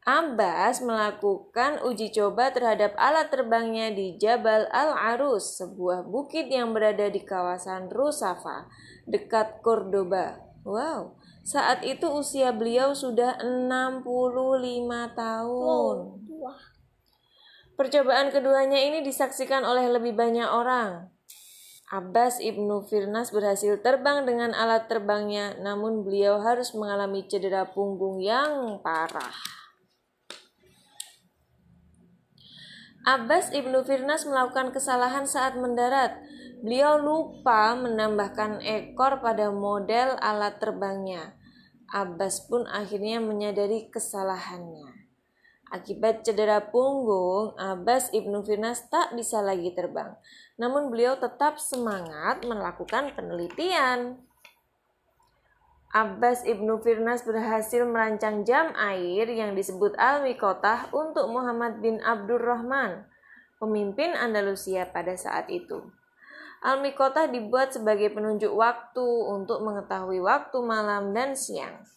Abbas 0.05 0.85
melakukan 0.85 1.81
uji 1.81 2.13
coba 2.13 2.53
terhadap 2.53 2.93
alat 2.93 3.33
terbangnya 3.33 3.89
di 3.89 4.21
Jabal 4.21 4.69
Al-Arus, 4.69 5.57
sebuah 5.57 6.05
bukit 6.05 6.45
yang 6.45 6.77
berada 6.77 7.09
di 7.09 7.25
kawasan 7.25 7.89
Rusafa, 7.89 8.69
dekat 9.09 9.65
Cordoba. 9.65 10.45
Wow, 10.61 11.17
saat 11.41 11.81
itu 11.81 12.05
usia 12.05 12.53
beliau 12.53 12.93
sudah 12.93 13.41
65 13.41 14.05
tahun. 15.17 15.97
Wah. 16.37 16.61
Percobaan 17.73 18.29
keduanya 18.29 18.77
ini 18.77 19.01
disaksikan 19.01 19.65
oleh 19.65 19.89
lebih 19.89 20.13
banyak 20.13 20.45
orang. 20.45 21.09
Abbas 21.89 22.45
Ibnu 22.45 22.85
Firnas 22.85 23.33
berhasil 23.33 23.81
terbang 23.81 24.21
dengan 24.29 24.53
alat 24.53 24.85
terbangnya, 24.85 25.57
namun 25.65 26.05
beliau 26.05 26.45
harus 26.45 26.77
mengalami 26.77 27.25
cedera 27.25 27.65
punggung 27.73 28.21
yang 28.21 28.77
parah. 28.85 29.64
Abbas 33.05 33.53
Ibnu 33.53 33.85
Firnas 33.85 34.25
melakukan 34.25 34.73
kesalahan 34.73 35.29
saat 35.29 35.53
mendarat. 35.61 36.25
Beliau 36.65 36.97
lupa 36.97 37.77
menambahkan 37.77 38.65
ekor 38.65 39.21
pada 39.21 39.53
model 39.53 40.17
alat 40.17 40.57
terbangnya. 40.57 41.37
Abbas 41.93 42.49
pun 42.49 42.65
akhirnya 42.65 43.21
menyadari 43.21 43.93
kesalahannya. 43.93 45.05
Akibat 45.69 46.25
cedera 46.25 46.73
punggung, 46.73 47.53
Abbas 47.61 48.09
Ibnu 48.09 48.41
Firnas 48.41 48.89
tak 48.89 49.13
bisa 49.13 49.37
lagi 49.37 49.69
terbang. 49.77 50.17
Namun 50.57 50.89
beliau 50.89 51.13
tetap 51.21 51.61
semangat 51.61 52.41
melakukan 52.41 53.13
penelitian. 53.13 54.17
Abbas 55.95 56.43
ibnu 56.43 56.83
Firnas 56.83 57.23
berhasil 57.23 57.87
merancang 57.87 58.43
jam 58.43 58.75
air 58.75 59.31
yang 59.31 59.55
disebut 59.55 59.95
Al-Miqotah 59.95 60.91
untuk 60.91 61.31
Muhammad 61.31 61.79
bin 61.79 62.03
Abdurrahman, 62.03 63.07
pemimpin 63.63 64.11
Andalusia 64.11 64.91
pada 64.91 65.15
saat 65.15 65.47
itu. 65.47 65.87
Al-Miqotah 66.67 67.31
dibuat 67.31 67.71
sebagai 67.71 68.11
penunjuk 68.11 68.51
waktu 68.51 69.07
untuk 69.07 69.63
mengetahui 69.63 70.19
waktu 70.19 70.57
malam 70.59 71.15
dan 71.15 71.31
siang. 71.31 71.87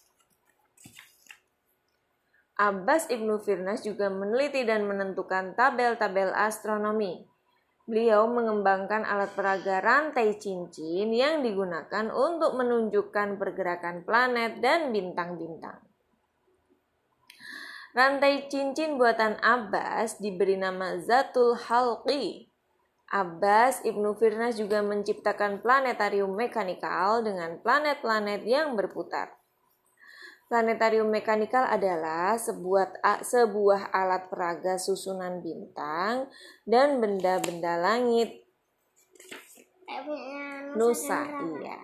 Abbas 2.54 3.10
ibnu 3.10 3.42
Firnas 3.42 3.82
juga 3.82 4.14
meneliti 4.14 4.62
dan 4.62 4.86
menentukan 4.86 5.58
tabel-tabel 5.58 6.30
astronomi. 6.38 7.26
Beliau 7.88 8.28
mengembangkan 8.28 9.00
alat 9.00 9.32
peraga 9.32 9.80
rantai 9.80 10.36
cincin 10.36 11.08
yang 11.08 11.40
digunakan 11.40 12.12
untuk 12.12 12.52
menunjukkan 12.52 13.40
pergerakan 13.40 14.04
planet 14.04 14.60
dan 14.60 14.92
bintang-bintang. 14.92 15.80
Rantai 17.96 18.44
cincin 18.52 19.00
buatan 19.00 19.40
Abbas 19.40 20.20
diberi 20.20 20.60
nama 20.60 21.00
Zatul 21.00 21.56
Halqi. 21.56 22.52
Abbas 23.08 23.80
Ibnu 23.88 24.12
Firnas 24.20 24.60
juga 24.60 24.84
menciptakan 24.84 25.64
planetarium 25.64 26.36
mekanikal 26.36 27.24
dengan 27.24 27.56
planet-planet 27.64 28.44
yang 28.44 28.76
berputar. 28.76 29.37
Planetarium 30.48 31.12
mekanikal 31.12 31.68
adalah 31.68 32.40
sebuah 32.40 33.04
sebuah 33.20 33.92
alat 33.92 34.32
peraga 34.32 34.80
susunan 34.80 35.44
bintang 35.44 36.32
dan 36.64 37.04
benda-benda 37.04 37.76
langit. 37.76 38.48
Nusa, 40.72 41.28
iya. 41.60 41.76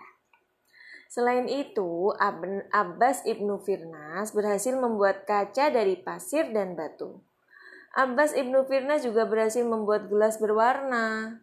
Selain 1.13 1.45
itu, 1.45 2.11
Abbas 2.73 3.29
ibnu 3.29 3.61
Firnas 3.61 4.33
berhasil 4.33 4.73
membuat 4.73 5.29
kaca 5.29 5.69
dari 5.69 6.01
pasir 6.01 6.49
dan 6.51 6.73
batu. 6.73 7.21
Abbas 7.95 8.33
ibnu 8.33 8.65
Firnas 8.67 9.05
juga 9.05 9.29
berhasil 9.29 9.63
membuat 9.63 10.09
gelas 10.09 10.41
berwarna. 10.41 11.39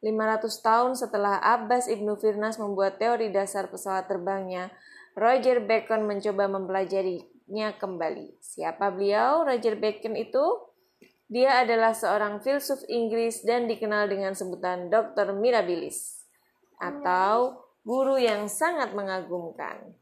500 0.00 0.62
tahun 0.62 0.92
setelah 0.94 1.42
Abbas 1.42 1.90
ibnu 1.90 2.16
Firnas 2.16 2.56
membuat 2.56 3.02
teori 3.02 3.28
dasar 3.34 3.68
pesawat 3.68 4.08
terbangnya, 4.08 4.72
Roger 5.16 5.64
Bacon 5.64 6.04
mencoba 6.04 6.44
mempelajarinya 6.44 7.80
kembali. 7.80 8.36
Siapa 8.44 8.92
beliau? 8.92 9.48
Roger 9.48 9.80
Bacon 9.80 10.12
itu? 10.12 10.44
Dia 11.26 11.64
adalah 11.64 11.96
seorang 11.96 12.44
filsuf 12.44 12.84
Inggris 12.86 13.40
dan 13.42 13.64
dikenal 13.64 14.12
dengan 14.12 14.36
sebutan 14.36 14.92
Dr. 14.92 15.32
Mirabilis 15.34 16.28
atau 16.76 17.64
guru 17.80 18.20
yang 18.20 18.46
sangat 18.46 18.92
mengagumkan. 18.92 19.96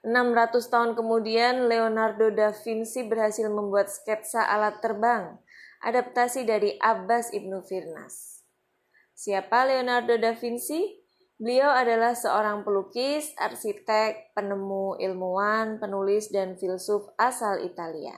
600 0.00 0.72
tahun 0.72 0.90
kemudian, 0.96 1.68
Leonardo 1.68 2.32
da 2.32 2.56
Vinci 2.56 3.04
berhasil 3.04 3.46
membuat 3.52 3.92
sketsa 3.92 4.48
alat 4.48 4.80
terbang, 4.80 5.36
adaptasi 5.84 6.46
dari 6.48 6.78
Abbas 6.80 7.34
Ibnu 7.36 7.60
Firnas. 7.66 8.40
Siapa 9.12 9.66
Leonardo 9.66 10.14
da 10.16 10.32
Vinci? 10.32 11.05
Beliau 11.36 11.68
adalah 11.68 12.16
seorang 12.16 12.64
pelukis, 12.64 13.36
arsitek, 13.36 14.32
penemu, 14.32 14.96
ilmuwan, 14.96 15.76
penulis, 15.76 16.32
dan 16.32 16.56
filsuf 16.56 17.12
asal 17.20 17.60
Italia. 17.60 18.16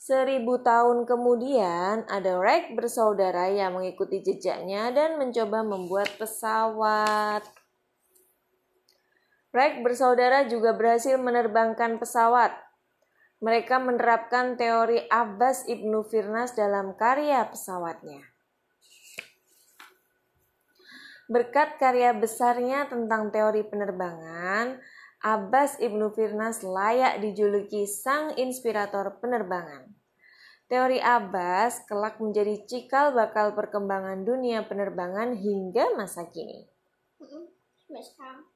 Seribu 0.00 0.64
tahun 0.64 1.04
kemudian, 1.04 2.08
ada 2.08 2.40
Wright 2.40 2.72
bersaudara 2.72 3.52
yang 3.52 3.76
mengikuti 3.76 4.24
jejaknya 4.24 4.88
dan 4.96 5.20
mencoba 5.20 5.60
membuat 5.60 6.08
pesawat. 6.16 7.44
Wright 9.52 9.84
bersaudara 9.84 10.48
juga 10.48 10.72
berhasil 10.72 11.20
menerbangkan 11.20 12.00
pesawat. 12.00 12.56
Mereka 13.44 13.76
menerapkan 13.76 14.56
teori 14.56 15.04
Abbas 15.12 15.68
Ibnu 15.68 16.00
Firnas 16.08 16.56
dalam 16.56 16.96
karya 16.96 17.44
pesawatnya. 17.44 18.27
Berkat 21.28 21.76
karya 21.76 22.16
besarnya 22.16 22.88
tentang 22.88 23.28
teori 23.28 23.60
penerbangan, 23.68 24.80
Abbas 25.20 25.76
Ibnu 25.76 26.08
Firnas 26.16 26.64
layak 26.64 27.20
dijuluki 27.20 27.84
sang 27.84 28.32
inspirator 28.40 29.20
penerbangan. 29.20 29.92
Teori 30.72 30.96
Abbas 31.04 31.84
kelak 31.84 32.16
menjadi 32.20 32.64
cikal 32.64 33.12
bakal 33.12 33.52
perkembangan 33.52 34.24
dunia 34.24 34.64
penerbangan 34.64 35.36
hingga 35.36 35.92
masa 36.00 36.28
kini. 36.32 36.64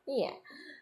Iya. 0.08 0.32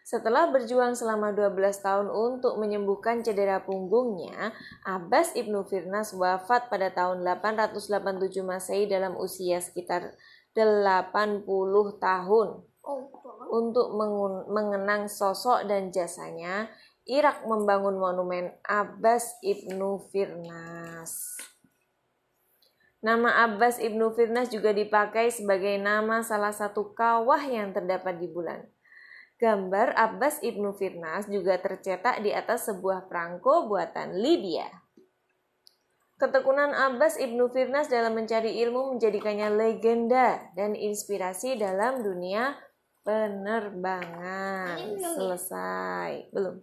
Setelah 0.03 0.51
berjuang 0.51 0.91
selama 0.91 1.31
12 1.31 1.55
tahun 1.79 2.11
untuk 2.11 2.59
menyembuhkan 2.59 3.23
cedera 3.23 3.63
punggungnya, 3.63 4.51
Abbas 4.83 5.39
Ibnu 5.39 5.63
Firnas 5.71 6.11
wafat 6.11 6.67
pada 6.67 6.91
tahun 6.91 7.23
887 7.23 8.43
Masehi 8.43 8.91
dalam 8.91 9.15
usia 9.15 9.63
sekitar 9.63 10.11
80 10.55 11.47
tahun. 11.99 12.49
Untuk 13.51 13.93
mengenang 14.47 15.11
sosok 15.11 15.67
dan 15.67 15.91
jasanya, 15.91 16.71
Irak 17.05 17.43
membangun 17.43 17.97
monumen 17.97 18.53
Abbas 18.63 19.37
ibnu 19.43 20.07
Firnas. 20.09 21.35
Nama 23.01 23.49
Abbas 23.49 23.81
ibnu 23.81 24.13
Firnas 24.13 24.53
juga 24.53 24.69
dipakai 24.69 25.33
sebagai 25.33 25.73
nama 25.81 26.21
salah 26.21 26.53
satu 26.53 26.93
kawah 26.93 27.41
yang 27.41 27.73
terdapat 27.73 28.21
di 28.21 28.29
bulan. 28.29 28.61
Gambar 29.41 29.97
Abbas 29.97 30.45
ibnu 30.45 30.77
Firnas 30.77 31.25
juga 31.25 31.57
tercetak 31.57 32.21
di 32.21 32.29
atas 32.29 32.69
sebuah 32.69 33.09
perangko 33.09 33.65
buatan 33.65 34.21
Libya. 34.21 34.69
Ketekunan 36.21 36.77
Abbas 36.77 37.17
Ibnu 37.17 37.49
Firnas 37.49 37.89
dalam 37.89 38.13
mencari 38.13 38.61
ilmu 38.61 38.93
menjadikannya 38.93 39.57
legenda 39.57 40.53
dan 40.53 40.77
inspirasi 40.77 41.57
dalam 41.57 42.05
dunia 42.05 42.53
penerbangan. 43.01 45.01
Selesai. 45.01 46.29
Belum. 46.29 46.61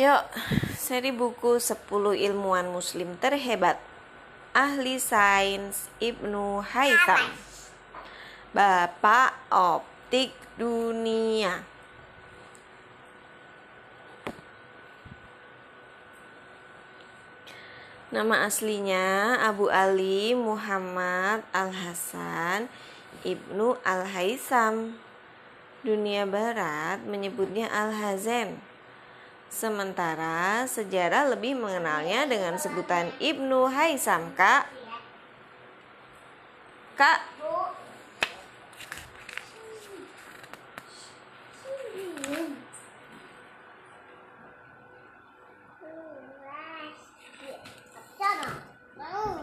Yuk, 0.00 0.22
seri 0.80 1.12
buku 1.12 1.60
10 1.60 1.76
ilmuwan 2.24 2.72
muslim 2.72 3.20
terhebat. 3.20 3.76
Ahli 4.56 4.96
sains 4.96 5.92
Ibnu 6.00 6.64
Haytham. 6.64 7.36
Bapak 8.56 9.36
optik 9.52 10.32
dunia. 10.56 11.75
Nama 18.16 18.48
aslinya 18.48 19.36
Abu 19.44 19.68
Ali 19.68 20.32
Muhammad 20.32 21.44
Al-Hasan 21.52 22.64
Ibnu 23.20 23.76
Al-Haisam. 23.84 24.96
Dunia 25.84 26.24
Barat 26.24 27.04
menyebutnya 27.04 27.68
Al-Hazem. 27.68 28.56
Sementara 29.52 30.64
sejarah 30.64 31.28
lebih 31.28 31.60
mengenalnya 31.60 32.24
dengan 32.24 32.56
sebutan 32.56 33.12
Ibnu 33.20 33.68
Haisam, 33.68 34.32
Kak. 34.32 34.64
Kak, 36.96 37.20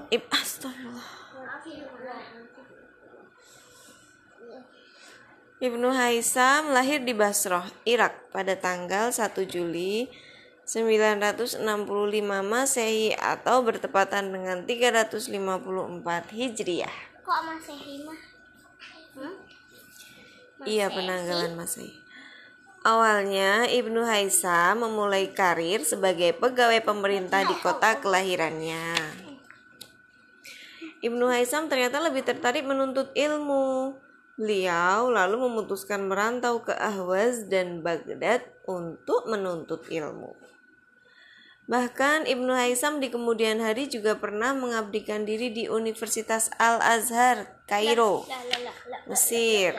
Ib 0.09 0.23
astagfirullah. 0.33 1.23
Ibnu 5.63 5.95
Haisam 5.95 6.75
lahir 6.75 7.07
di 7.07 7.15
Basroh, 7.15 7.63
Irak 7.87 8.35
pada 8.35 8.59
tanggal 8.59 9.15
1 9.15 9.31
Juli 9.47 10.11
965 10.67 11.63
Masehi 12.43 13.15
atau 13.15 13.63
bertepatan 13.63 14.35
dengan 14.35 14.67
354 14.67 15.31
Hijriah. 16.35 16.95
Kok 17.23 17.39
Masehi 17.47 18.03
mah? 18.03 18.19
Hmm? 19.15 19.35
Iya 20.67 20.91
penanggalan 20.91 21.55
Masehi. 21.55 21.95
Awalnya 22.83 23.71
Ibnu 23.71 24.03
Haisam 24.03 24.83
memulai 24.83 25.31
karir 25.31 25.87
sebagai 25.87 26.35
pegawai 26.35 26.83
pemerintah 26.83 27.47
di 27.47 27.55
kota 27.63 28.03
kelahirannya. 28.03 29.31
Ibnu 31.03 31.27
Haisam 31.27 31.67
ternyata 31.67 31.99
lebih 31.99 32.23
tertarik 32.23 32.63
menuntut 32.63 33.11
ilmu. 33.11 33.99
Beliau 34.39 35.11
lalu 35.11 35.51
memutuskan 35.51 36.07
merantau 36.07 36.63
ke 36.63 36.71
Ahwaz 36.71 37.45
dan 37.51 37.83
Baghdad 37.83 38.41
untuk 38.63 39.27
menuntut 39.27 39.83
ilmu. 39.91 40.31
Bahkan 41.67 42.23
Ibnu 42.27 42.55
Haisam 42.55 43.03
di 43.03 43.11
kemudian 43.11 43.59
hari 43.59 43.91
juga 43.91 44.15
pernah 44.15 44.55
mengabdikan 44.55 45.27
diri 45.27 45.51
di 45.51 45.67
Universitas 45.67 46.47
Al-Azhar, 46.55 47.61
Kairo, 47.67 48.23
Mesir. 49.07 49.75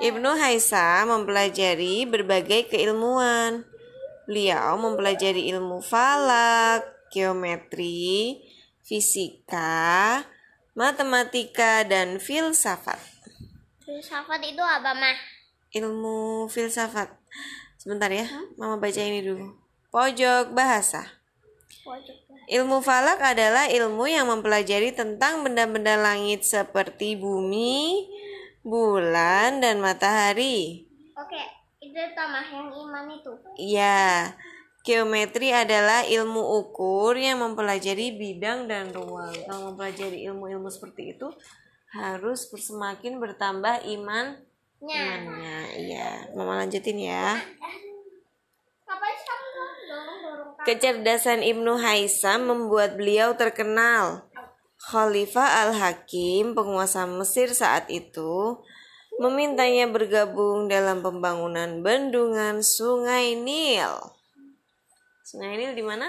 Ibnu 0.00 0.30
Haisam 0.40 1.08
mempelajari 1.08 2.08
berbagai 2.08 2.68
keilmuan. 2.72 3.64
Beliau 4.28 4.76
mempelajari 4.76 5.48
ilmu 5.52 5.80
falak, 5.80 6.84
geometri, 7.08 8.44
fisika, 8.86 10.22
matematika, 10.78 11.82
dan 11.82 12.22
filsafat. 12.22 13.02
Filsafat 13.82 14.40
itu 14.46 14.62
apa, 14.62 14.94
Mah? 14.94 15.18
Ilmu 15.74 16.46
filsafat. 16.46 17.10
Sebentar 17.82 18.06
ya, 18.14 18.30
Mama 18.54 18.78
baca 18.78 19.02
ini 19.02 19.26
dulu. 19.26 19.58
Pojok 19.90 20.54
bahasa. 20.54 21.02
Ilmu 22.46 22.78
falak 22.78 23.18
adalah 23.18 23.66
ilmu 23.66 24.06
yang 24.06 24.30
mempelajari 24.30 24.94
tentang 24.94 25.42
benda-benda 25.42 25.98
langit 25.98 26.46
seperti 26.46 27.18
bumi, 27.18 28.06
bulan, 28.62 29.58
dan 29.58 29.82
matahari. 29.82 30.86
Oke, 31.18 31.42
itu 31.82 31.98
tamah 32.14 32.46
yang 32.46 32.70
iman 32.70 33.06
itu. 33.18 33.32
Iya, 33.58 34.30
geometri 34.86 35.50
adalah 35.50 36.06
ilmu 36.06 36.62
ukur 36.62 37.18
yang 37.18 37.42
mempelajari 37.42 38.14
bidang 38.14 38.70
dan 38.70 38.94
ruang. 38.94 39.34
Kalau 39.44 39.74
mempelajari 39.74 40.22
ilmu-ilmu 40.30 40.70
seperti 40.70 41.18
itu, 41.18 41.26
harus 41.90 42.46
semakin 42.54 43.18
bertambah 43.18 43.82
iman 43.98 44.38
Nya. 44.78 44.94
imannya. 44.94 45.58
Iya, 45.74 46.10
Mama 46.38 46.62
lanjutin 46.62 47.02
ya. 47.02 47.42
Kecerdasan 50.62 51.42
Ibnu 51.42 51.78
Haisam 51.82 52.46
membuat 52.46 52.94
beliau 52.94 53.34
terkenal. 53.34 54.26
Khalifah 54.76 55.66
Al-Hakim, 55.66 56.54
penguasa 56.54 57.10
Mesir 57.10 57.50
saat 57.50 57.90
itu, 57.90 58.62
memintanya 59.18 59.90
bergabung 59.90 60.70
dalam 60.70 61.02
pembangunan 61.02 61.82
bendungan 61.82 62.62
Sungai 62.62 63.34
Nil. 63.34 64.15
Sungai 65.36 65.60
Nil 65.60 65.76
di 65.76 65.84
mana? 65.84 66.08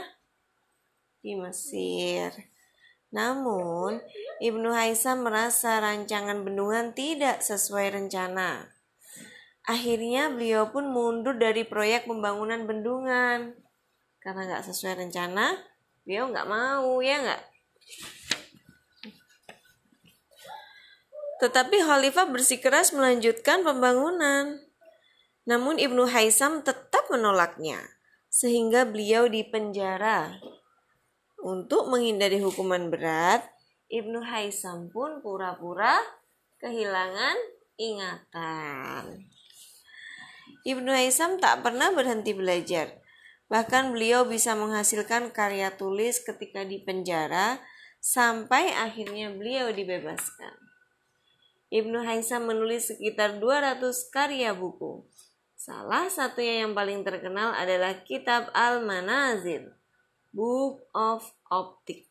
Di 1.20 1.36
Mesir. 1.36 2.32
Namun, 3.12 4.00
Ibnu 4.40 4.72
Haisam 4.72 5.28
merasa 5.28 5.84
rancangan 5.84 6.48
bendungan 6.48 6.96
tidak 6.96 7.44
sesuai 7.44 7.92
rencana. 7.92 8.72
Akhirnya 9.68 10.32
beliau 10.32 10.72
pun 10.72 10.88
mundur 10.88 11.36
dari 11.36 11.68
proyek 11.68 12.08
pembangunan 12.08 12.64
bendungan. 12.64 13.52
Karena 14.24 14.48
nggak 14.48 14.64
sesuai 14.64 14.96
rencana, 14.96 15.60
beliau 16.08 16.32
nggak 16.32 16.48
mau, 16.48 17.04
ya 17.04 17.20
nggak? 17.20 17.44
Tetapi 21.44 21.84
Khalifah 21.84 22.32
bersikeras 22.32 22.96
melanjutkan 22.96 23.68
pembangunan. 23.68 24.56
Namun 25.44 25.84
Ibnu 25.84 26.08
Haisam 26.08 26.64
tetap 26.64 27.12
menolaknya, 27.12 27.97
sehingga 28.38 28.86
beliau 28.86 29.26
dipenjara. 29.26 30.38
Untuk 31.42 31.90
menghindari 31.90 32.38
hukuman 32.38 32.94
berat, 32.94 33.42
Ibnu 33.90 34.22
Haisam 34.22 34.94
pun 34.94 35.26
pura-pura 35.26 35.98
kehilangan 36.62 37.34
ingatan. 37.82 39.26
Ibnu 40.62 40.90
Haisam 40.94 41.42
tak 41.42 41.66
pernah 41.66 41.90
berhenti 41.90 42.38
belajar. 42.38 43.02
Bahkan 43.48 43.96
beliau 43.96 44.28
bisa 44.28 44.54
menghasilkan 44.54 45.32
karya 45.34 45.74
tulis 45.74 46.22
ketika 46.22 46.68
di 46.68 46.84
penjara 46.84 47.58
sampai 48.04 48.76
akhirnya 48.76 49.34
beliau 49.34 49.72
dibebaskan. 49.72 50.54
Ibnu 51.72 52.04
Haisam 52.04 52.46
menulis 52.46 52.92
sekitar 52.92 53.40
200 53.40 53.82
karya 54.12 54.52
buku. 54.52 55.08
Salah 55.58 56.06
satunya 56.06 56.62
yang 56.62 56.78
paling 56.78 57.02
terkenal 57.02 57.50
adalah 57.50 58.06
kitab 58.06 58.54
Al-Manazil, 58.54 59.74
Book 60.30 60.86
of 60.94 61.34
Optic. 61.50 62.06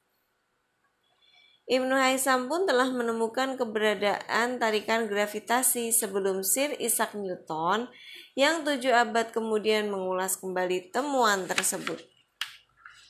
Ibnu 1.70 1.94
Haisam 1.94 2.50
pun 2.50 2.66
telah 2.66 2.90
menemukan 2.90 3.54
keberadaan 3.54 4.58
tarikan 4.58 5.06
gravitasi 5.06 5.94
sebelum 5.94 6.42
Sir 6.42 6.74
Isaac 6.82 7.14
Newton 7.14 7.86
yang 8.34 8.66
tujuh 8.66 8.90
abad 8.90 9.30
kemudian 9.30 9.94
mengulas 9.94 10.34
kembali 10.42 10.90
temuan 10.90 11.46
tersebut. 11.46 12.02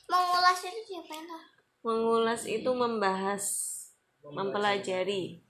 Mengulas 0.05 0.61
itu 0.61 0.81
siapa 0.85 1.17
tahu? 1.17 1.43
Mengulas 1.81 2.41
itu 2.45 2.69
membahas, 2.77 3.45
mempelajari. 4.21 5.41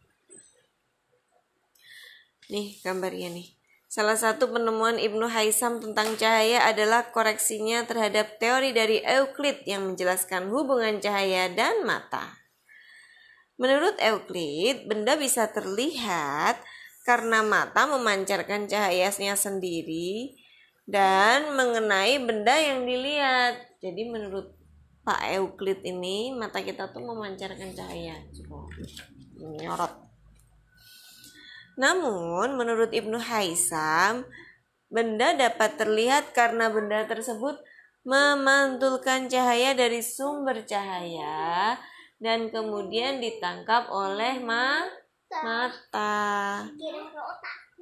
Nih 2.47 2.79
gambarnya 2.87 3.35
nih. 3.35 3.56
Salah 3.97 4.13
satu 4.13 4.53
penemuan 4.53 5.01
Ibnu 5.01 5.25
Haisam 5.25 5.81
tentang 5.81 6.13
cahaya 6.21 6.69
adalah 6.69 7.09
koreksinya 7.09 7.81
terhadap 7.89 8.37
teori 8.37 8.69
dari 8.69 9.01
Euclid 9.01 9.65
yang 9.65 9.89
menjelaskan 9.89 10.53
hubungan 10.53 11.01
cahaya 11.01 11.49
dan 11.49 11.81
mata. 11.81 12.37
Menurut 13.57 13.97
Euclid, 13.97 14.85
benda 14.85 15.17
bisa 15.17 15.49
terlihat 15.49 16.61
karena 17.09 17.41
mata 17.41 17.89
memancarkan 17.89 18.69
cahayanya 18.69 19.33
sendiri 19.33 20.37
dan 20.85 21.57
mengenai 21.57 22.21
benda 22.21 22.53
yang 22.53 22.85
dilihat. 22.85 23.81
Jadi 23.81 24.13
menurut 24.13 24.53
Pak 25.01 25.25
Euclid 25.41 25.81
ini 25.81 26.37
mata 26.37 26.61
kita 26.61 26.93
tuh 26.93 27.01
memancarkan 27.01 27.73
cahaya. 27.73 28.13
Coba 28.29 28.61
nyorot. 29.41 30.06
Namun 31.77 32.57
menurut 32.57 32.89
Ibnu 32.89 33.21
Haisam, 33.21 34.25
benda 34.89 35.37
dapat 35.37 35.77
terlihat 35.77 36.33
karena 36.33 36.73
benda 36.73 37.05
tersebut 37.05 37.61
memantulkan 38.07 39.29
cahaya 39.29 39.77
dari 39.77 40.01
sumber 40.01 40.63
cahaya 40.65 41.77
dan 42.17 42.49
kemudian 42.49 43.21
ditangkap 43.21 43.93
oleh 43.93 44.41
ma 44.41 44.89
mata. 45.43 46.65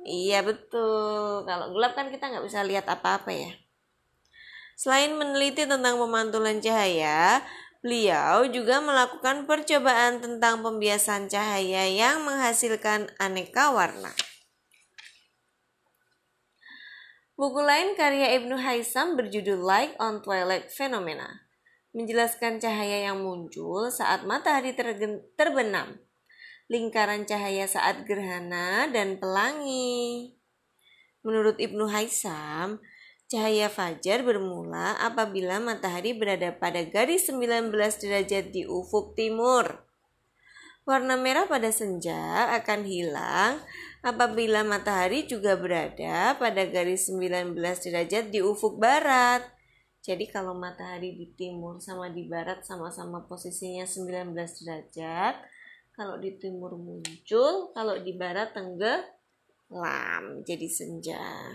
Iya 0.05 0.43
betul. 0.43 1.47
Kalau 1.47 1.71
gelap 1.71 1.93
kan 1.95 2.11
kita 2.11 2.29
nggak 2.29 2.45
bisa 2.45 2.61
lihat 2.67 2.85
apa-apa 2.89 3.31
ya. 3.31 3.51
Selain 4.75 5.15
meneliti 5.15 5.63
tentang 5.63 5.95
pemantulan 5.95 6.59
cahaya, 6.59 7.39
beliau 7.85 8.49
juga 8.49 8.81
melakukan 8.81 9.45
percobaan 9.45 10.17
tentang 10.17 10.65
pembiasan 10.65 11.29
cahaya 11.29 11.85
yang 11.85 12.25
menghasilkan 12.25 13.13
aneka 13.21 13.69
warna. 13.69 14.09
Buku 17.37 17.61
lain 17.61 17.93
karya 17.93 18.41
Ibnu 18.41 18.57
Haisam 18.57 19.13
berjudul 19.13 19.61
Light 19.61 19.93
on 20.01 20.25
Twilight 20.25 20.73
Phenomena, 20.73 21.45
menjelaskan 21.93 22.57
cahaya 22.57 23.05
yang 23.05 23.21
muncul 23.21 23.93
saat 23.93 24.25
matahari 24.25 24.73
terbenam, 25.37 26.01
lingkaran 26.65 27.29
cahaya 27.29 27.69
saat 27.69 28.01
gerhana, 28.09 28.89
dan 28.89 29.21
pelangi. 29.21 30.33
Menurut 31.21 31.61
Ibnu 31.61 31.85
Haisam, 31.85 32.81
cahaya 33.35 33.67
fajar 33.67 34.23
bermula 34.23 34.95
apabila 35.03 35.59
matahari 35.59 36.15
berada 36.15 36.55
pada 36.55 36.87
garis 36.87 37.27
19 37.27 37.67
derajat 37.75 38.55
di 38.55 38.63
ufuk 38.63 39.11
timur. 39.11 39.83
Warna 40.87 41.19
merah 41.19 41.43
pada 41.43 41.67
senja 41.67 42.47
akan 42.55 42.87
hilang 42.87 43.59
apabila 44.07 44.63
matahari 44.63 45.27
juga 45.27 45.59
berada 45.59 46.39
pada 46.39 46.63
garis 46.63 47.11
19 47.11 47.59
derajat 47.59 48.31
di 48.31 48.39
ufuk 48.39 48.79
barat. 48.79 49.43
Jadi 49.99 50.31
kalau 50.31 50.55
matahari 50.55 51.19
di 51.19 51.35
timur 51.35 51.83
sama 51.83 52.07
di 52.07 52.23
barat 52.31 52.63
sama-sama 52.63 53.27
posisinya 53.27 53.83
19 53.83 54.31
derajat, 54.31 55.43
kalau 55.91 56.23
di 56.23 56.39
timur 56.39 56.79
muncul, 56.79 57.75
kalau 57.75 57.99
di 57.99 58.15
barat 58.15 58.55
tenggelam 58.55 60.23
jadi 60.47 60.67
senja. 60.71 61.51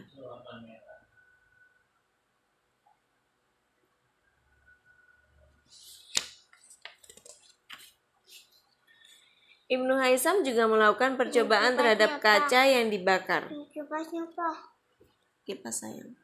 Ibnu 9.71 10.03
Haisam 10.03 10.43
juga 10.43 10.67
melakukan 10.67 11.15
percobaan 11.15 11.79
terhadap 11.79 12.19
kaca 12.19 12.67
yang 12.67 12.91
dibakar. 12.91 13.47
Kipasnya 13.71 14.27
apa? 14.27 14.75
Kipas 15.47 15.87
sayang. 15.87 16.19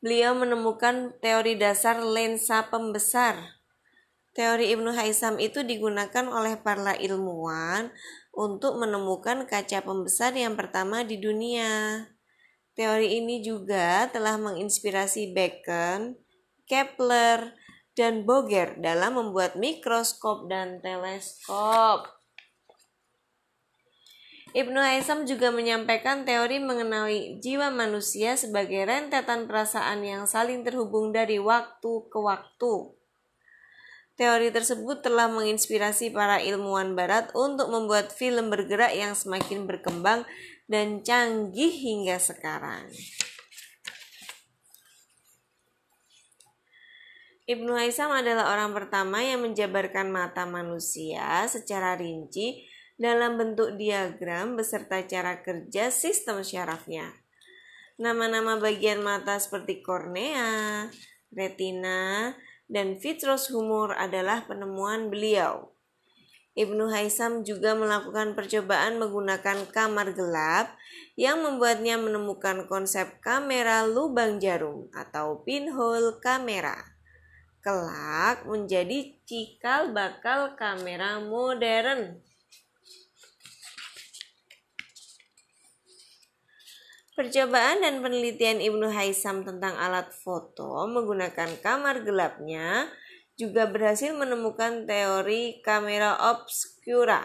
Beliau 0.00 0.32
menemukan 0.32 1.12
teori 1.20 1.60
dasar 1.60 2.00
lensa 2.00 2.72
pembesar. 2.72 3.60
Teori 4.32 4.72
Ibnu 4.72 4.96
Haisam 4.96 5.36
itu 5.36 5.60
digunakan 5.60 6.24
oleh 6.32 6.56
para 6.56 6.96
ilmuwan 6.96 7.92
untuk 8.32 8.80
menemukan 8.80 9.44
kaca 9.44 9.84
pembesar 9.84 10.32
yang 10.32 10.56
pertama 10.56 11.04
di 11.04 11.20
dunia. 11.20 12.04
Teori 12.72 13.20
ini 13.20 13.44
juga 13.44 14.08
telah 14.08 14.40
menginspirasi 14.40 15.36
Bacon, 15.36 16.16
Kepler, 16.64 17.52
dan 17.94 18.26
Boger 18.26 18.74
dalam 18.78 19.18
membuat 19.18 19.54
mikroskop 19.54 20.50
dan 20.50 20.82
teleskop. 20.82 22.10
Ibnu 24.54 24.78
Haisam 24.78 25.26
juga 25.26 25.50
menyampaikan 25.50 26.22
teori 26.22 26.62
mengenai 26.62 27.42
jiwa 27.42 27.74
manusia 27.74 28.38
sebagai 28.38 28.86
rentetan 28.86 29.50
perasaan 29.50 30.06
yang 30.06 30.30
saling 30.30 30.62
terhubung 30.62 31.10
dari 31.10 31.42
waktu 31.42 32.06
ke 32.06 32.18
waktu. 32.22 32.94
Teori 34.14 34.54
tersebut 34.54 35.02
telah 35.02 35.26
menginspirasi 35.26 36.14
para 36.14 36.38
ilmuwan 36.38 36.94
barat 36.94 37.34
untuk 37.34 37.66
membuat 37.66 38.14
film 38.14 38.46
bergerak 38.46 38.94
yang 38.94 39.18
semakin 39.18 39.66
berkembang 39.66 40.22
dan 40.70 41.02
canggih 41.02 41.74
hingga 41.74 42.22
sekarang. 42.22 42.94
Ibnu 47.44 47.76
Haisam 47.76 48.08
adalah 48.08 48.56
orang 48.56 48.72
pertama 48.72 49.20
yang 49.20 49.44
menjabarkan 49.44 50.08
mata 50.08 50.48
manusia 50.48 51.44
secara 51.44 51.92
rinci 51.92 52.64
dalam 52.96 53.36
bentuk 53.36 53.76
diagram 53.76 54.56
beserta 54.56 55.04
cara 55.04 55.44
kerja 55.44 55.92
sistem 55.92 56.40
syarafnya. 56.40 57.12
Nama-nama 58.00 58.56
bagian 58.56 59.04
mata 59.04 59.36
seperti 59.36 59.84
kornea, 59.84 60.88
retina, 61.36 62.32
dan 62.64 62.96
vitros 62.96 63.52
humor 63.52 63.92
adalah 63.92 64.48
penemuan 64.48 65.12
beliau. 65.12 65.68
Ibnu 66.56 66.88
Haisam 66.96 67.44
juga 67.44 67.76
melakukan 67.76 68.32
percobaan 68.32 68.96
menggunakan 68.96 69.68
kamar 69.68 70.16
gelap 70.16 70.72
yang 71.12 71.44
membuatnya 71.44 72.00
menemukan 72.00 72.64
konsep 72.72 73.20
kamera 73.20 73.84
lubang 73.84 74.40
jarum 74.40 74.88
atau 74.96 75.44
pinhole 75.44 76.16
kamera. 76.24 76.93
Kelak 77.64 78.44
menjadi 78.44 79.16
cikal 79.24 79.96
bakal 79.96 80.52
kamera 80.52 81.16
modern. 81.16 82.20
Percobaan 87.16 87.80
dan 87.80 88.04
penelitian 88.04 88.60
Ibnu 88.60 88.92
Haisam 88.92 89.48
tentang 89.48 89.80
alat 89.80 90.12
foto 90.12 90.84
menggunakan 90.84 91.56
kamar 91.64 92.04
gelapnya 92.04 92.92
juga 93.40 93.64
berhasil 93.64 94.12
menemukan 94.12 94.84
teori 94.84 95.64
kamera 95.64 96.20
obscura. 96.36 97.24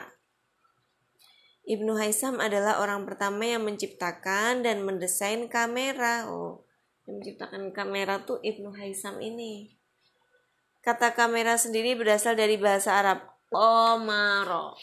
Ibnu 1.68 1.99
Haisam 1.99 2.40
adalah 2.40 2.80
orang 2.80 3.03
pertama 3.03 3.44
yang 3.44 3.68
menciptakan 3.68 4.64
dan 4.64 4.88
mendesain 4.88 5.52
kamera. 5.52 6.32
Oh, 6.32 6.64
yang 7.03 7.20
menciptakan 7.20 7.76
kamera 7.76 8.24
tuh 8.24 8.40
Ibnu 8.40 8.72
Haisam 8.80 9.20
ini. 9.20 9.78
Kata 10.90 11.14
kamera 11.14 11.53
sendiri 11.53 11.94
berasal 11.94 12.34
dari 12.34 12.57
bahasa 12.57 12.98
Arab 12.98 13.22
komaro. 13.53 14.74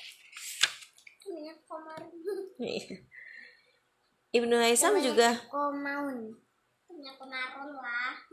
Iya. 2.63 3.03
Ibnu 4.31 4.55
Haisam 4.55 5.03
juga 5.03 5.35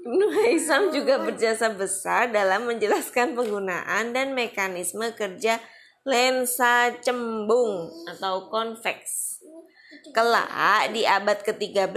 Ibnu 0.06 0.26
Haisam 0.38 0.94
juga 0.94 1.18
berjasa 1.26 1.74
besar 1.74 2.30
dalam 2.30 2.70
menjelaskan 2.70 3.34
penggunaan 3.34 4.14
dan 4.14 4.38
mekanisme 4.38 5.10
kerja 5.18 5.58
lensa 6.06 6.94
cembung 7.02 7.90
atau 8.06 8.54
konveks. 8.54 9.42
Kelak 10.14 10.94
di 10.94 11.10
abad 11.10 11.42
ke-13, 11.42 11.90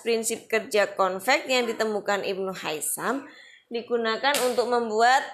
prinsip 0.00 0.48
kerja 0.48 0.88
konveks 0.96 1.44
yang 1.52 1.68
ditemukan 1.68 2.24
Ibnu 2.24 2.56
Haisam 2.56 3.28
digunakan 3.72 4.36
untuk 4.44 4.68
membuat 4.68 5.24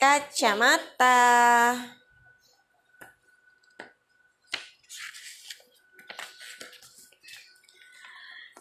kacamata. 0.00 1.76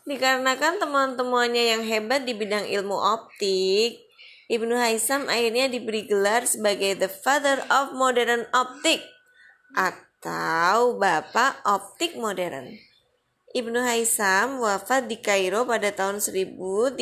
Dikarenakan 0.04 0.84
teman-temannya 0.84 1.64
yang 1.72 1.84
hebat 1.88 2.28
di 2.28 2.36
bidang 2.36 2.68
ilmu 2.68 2.92
optik, 2.92 4.04
Ibnu 4.52 4.76
Haisam 4.76 5.32
akhirnya 5.32 5.72
diberi 5.72 6.04
gelar 6.04 6.44
sebagai 6.44 7.00
the 7.00 7.08
father 7.08 7.64
of 7.72 7.96
modern 7.96 8.44
optic 8.52 9.00
atau 9.80 11.00
bapak 11.00 11.64
optik 11.64 12.20
modern. 12.20 12.76
Ibnu 13.54 13.86
Haisam 13.86 14.66
wafat 14.66 15.06
di 15.06 15.22
Kairo 15.22 15.70
pada 15.70 15.94
tahun 15.94 16.18
1039 16.18 16.98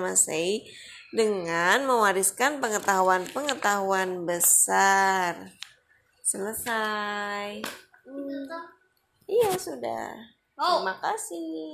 Masehi 0.00 0.64
dengan 1.12 1.84
mewariskan 1.84 2.64
pengetahuan-pengetahuan 2.64 4.24
besar. 4.24 5.52
Selesai. 6.24 7.60
Iya 9.28 9.52
sudah. 9.60 10.16
Terima 10.56 10.96
kasih. 10.96 11.68